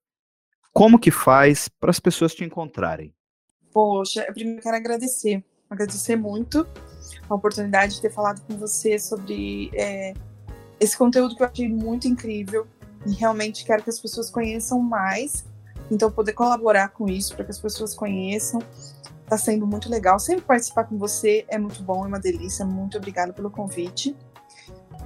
como 0.72 1.00
que 1.00 1.12
faz 1.12 1.68
para 1.68 1.92
as 1.92 2.00
pessoas 2.00 2.34
te 2.34 2.44
encontrarem? 2.44 3.14
Poxa, 3.72 4.26
eu 4.28 4.34
primeiro 4.34 4.62
quero 4.62 4.76
agradecer, 4.76 5.44
agradecer 5.70 6.16
muito 6.16 6.68
a 7.30 7.36
oportunidade 7.36 7.96
de 7.96 8.02
ter 8.02 8.12
falado 8.12 8.42
com 8.42 8.58
você 8.58 8.98
sobre 8.98 9.70
é, 9.74 10.14
esse 10.80 10.98
conteúdo 10.98 11.36
que 11.36 11.44
eu 11.44 11.48
achei 11.48 11.68
muito 11.68 12.08
incrível 12.08 12.68
e 13.06 13.14
realmente 13.14 13.66
quero 13.66 13.84
que 13.84 13.90
as 13.90 14.00
pessoas 14.00 14.30
conheçam 14.30 14.80
mais. 14.80 15.46
Então, 15.92 16.12
poder 16.12 16.34
colaborar 16.34 16.90
com 16.90 17.10
isso 17.10 17.36
para 17.36 17.46
que 17.46 17.52
as 17.52 17.60
pessoas 17.60 17.94
conheçam 17.94 18.60
está 19.24 19.38
sendo 19.38 19.66
muito 19.66 19.90
legal. 19.90 20.20
Sempre 20.20 20.44
participar 20.44 20.86
com 20.86 20.98
você 20.98 21.46
é 21.48 21.58
muito 21.58 21.82
bom, 21.82 22.04
é 22.06 22.08
uma 22.08 22.20
delícia. 22.20 22.66
Muito 22.66 22.98
obrigada 22.98 23.34
pelo 23.34 23.50
convite. 23.50 24.16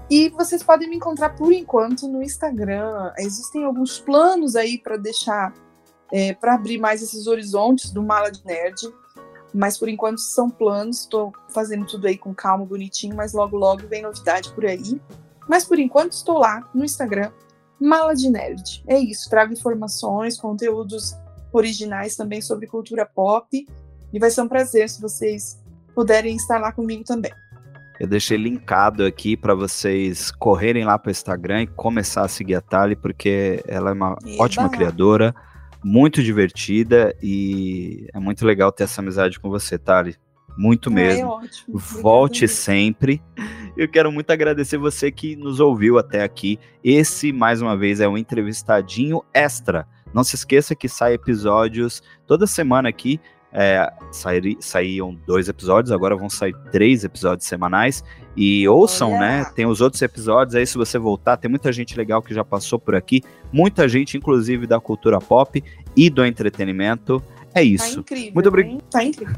E 0.10 0.30
vocês 0.30 0.64
podem 0.64 0.90
me 0.90 0.96
encontrar 0.96 1.36
por 1.36 1.52
enquanto 1.52 2.08
no 2.08 2.22
Instagram. 2.22 3.12
Existem 3.18 3.66
alguns 3.66 4.00
planos 4.00 4.56
aí 4.56 4.78
para 4.78 4.98
deixar, 4.98 5.54
é, 6.12 6.34
para 6.34 6.56
abrir 6.56 6.78
mais 6.78 7.02
esses 7.02 7.28
horizontes 7.28 7.92
do 7.92 8.02
Mala 8.02 8.32
de 8.32 8.46
Nerd. 8.46 8.94
Mas 9.54 9.78
por 9.78 9.90
enquanto 9.90 10.20
são 10.20 10.50
planos. 10.50 11.02
Estou 11.02 11.34
fazendo 11.50 11.86
tudo 11.86 12.08
aí 12.08 12.18
com 12.18 12.34
calma, 12.34 12.66
bonitinho. 12.66 13.16
Mas 13.16 13.34
logo, 13.34 13.58
logo 13.58 13.88
vem 13.88 14.02
novidade 14.02 14.52
por 14.54 14.66
aí. 14.66 15.02
Mas 15.48 15.66
por 15.66 15.80
enquanto 15.80 16.14
estou 16.14 16.38
lá 16.38 16.70
no 16.74 16.84
Instagram, 16.84 17.32
Mala 17.80 18.14
de 18.16 18.30
Nerd. 18.30 18.84
É 18.88 18.98
isso. 18.98 19.30
Trago 19.30 19.54
informações, 19.54 20.40
conteúdos 20.40 21.16
originais 21.52 22.16
também 22.16 22.42
sobre 22.42 22.68
cultura 22.68 23.06
pop. 23.06 23.68
E 24.14 24.20
vai 24.20 24.30
ser 24.30 24.42
um 24.42 24.48
prazer 24.48 24.90
se 24.90 25.02
vocês 25.02 25.62
puderem 25.94 26.36
estar 26.36 26.60
lá 26.60 26.72
comigo 26.72 27.04
também. 27.04 27.32
Eu 28.00 28.08
deixei 28.08 28.38
linkado 28.38 29.04
aqui 29.04 29.36
para 29.36 29.56
vocês 29.56 30.30
correrem 30.30 30.86
lá 30.86 31.00
para 31.00 31.10
o 31.10 31.12
Instagram 31.12 31.64
e 31.64 31.68
começar 31.68 32.24
a 32.24 32.28
seguir 32.28 32.54
a 32.54 32.62
Tali, 32.62 32.96
porque 32.96 33.64
ela 33.68 33.90
é 33.90 33.94
uma 33.94 34.16
Eba. 34.24 34.44
ótima 34.44 34.70
criadora, 34.70 35.34
muito 35.84 36.22
divertida 36.22 37.16
e 37.22 38.08
é 38.14 38.20
muito 38.20 38.46
legal 38.46 38.72
ter 38.72 38.84
essa 38.84 39.02
amizade 39.02 39.40
com 39.40 39.50
você, 39.50 39.80
Tali. 39.80 40.16
Muito 40.56 40.90
ah, 40.90 40.92
é 40.92 40.96
mesmo. 40.96 41.22
É 41.22 41.26
ótimo. 41.26 41.78
Volte 41.78 42.48
sempre. 42.48 43.22
Eu 43.76 43.88
quero 43.88 44.12
muito 44.12 44.30
agradecer 44.32 44.78
você 44.78 45.12
que 45.12 45.36
nos 45.36 45.60
ouviu 45.60 45.98
até 45.98 46.24
aqui. 46.24 46.60
Esse, 46.84 47.32
mais 47.32 47.62
uma 47.62 47.76
vez, 47.76 48.00
é 48.00 48.08
um 48.08 48.18
entrevistadinho 48.18 49.24
extra. 49.34 49.88
Não 50.14 50.24
se 50.24 50.36
esqueça 50.36 50.76
que 50.76 50.88
sai 50.88 51.14
episódios 51.14 52.02
toda 52.26 52.48
semana 52.48 52.90
aqui 52.90 53.20
é, 53.52 53.92
sair, 54.12 54.58
saíam 54.60 55.18
dois 55.26 55.48
episódios, 55.48 55.92
agora 55.92 56.16
vão 56.16 56.30
sair 56.30 56.56
três 56.72 57.04
episódios 57.04 57.48
semanais. 57.48 58.04
E 58.36 58.68
ouçam, 58.68 59.12
Olha. 59.12 59.20
né? 59.20 59.46
Tem 59.56 59.66
os 59.66 59.82
outros 59.82 60.02
episódios 60.02 60.56
aí, 60.56 60.66
se 60.66 60.78
você 60.78 61.00
voltar, 61.00 61.38
tem 61.38 61.50
muita 61.50 61.72
gente 61.72 61.98
legal 61.98 62.22
que 62.22 62.34
já 62.34 62.44
passou 62.44 62.78
por 62.78 62.96
aqui, 62.96 63.24
muita 63.52 63.88
gente, 63.90 64.16
inclusive, 64.16 64.68
da 64.68 64.80
cultura 64.80 65.20
pop 65.20 65.64
e 65.96 66.10
do 66.10 66.24
entretenimento. 66.24 67.22
É 67.50 67.54
tá 67.54 67.62
isso. 67.64 67.96
Tá 67.96 68.00
incrível. 68.02 68.32
Muito 68.34 68.50
obrigado. 68.50 68.82
Tá 68.92 69.04
incrível. 69.04 69.36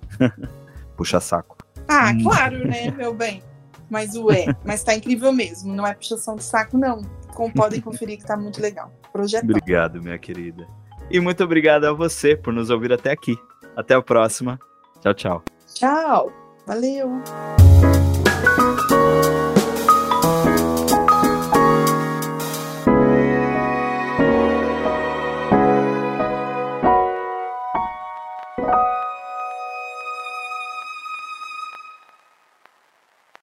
Puxa 0.97 1.19
saco. 1.19 1.57
Ah, 1.87 2.11
hum. 2.13 2.23
claro, 2.23 2.67
né, 2.67 2.91
meu 2.97 3.13
bem. 3.13 3.41
Mas 3.89 4.15
o 4.15 4.31
é, 4.31 4.45
mas 4.63 4.83
tá 4.83 4.93
incrível 4.93 5.31
mesmo. 5.31 5.73
Não 5.73 5.87
é 5.87 5.93
puxação 5.93 6.35
de 6.35 6.43
saco, 6.43 6.77
não. 6.77 7.01
Como 7.33 7.51
podem 7.53 7.81
conferir 7.81 8.17
que 8.17 8.25
tá 8.25 8.37
muito 8.37 8.61
legal. 8.61 8.93
Projeto. 9.11 9.45
Obrigado, 9.45 10.01
minha 10.01 10.17
querida. 10.17 10.67
E 11.09 11.19
muito 11.19 11.43
obrigado 11.43 11.85
a 11.85 11.93
você 11.93 12.35
por 12.35 12.53
nos 12.53 12.69
ouvir 12.69 12.93
até 12.93 13.11
aqui. 13.11 13.35
Até 13.79 13.93
a 13.95 14.01
próxima. 14.01 14.59
Tchau, 15.01 15.13
tchau. 15.13 15.43
Tchau. 15.73 16.33
Valeu. 16.67 17.21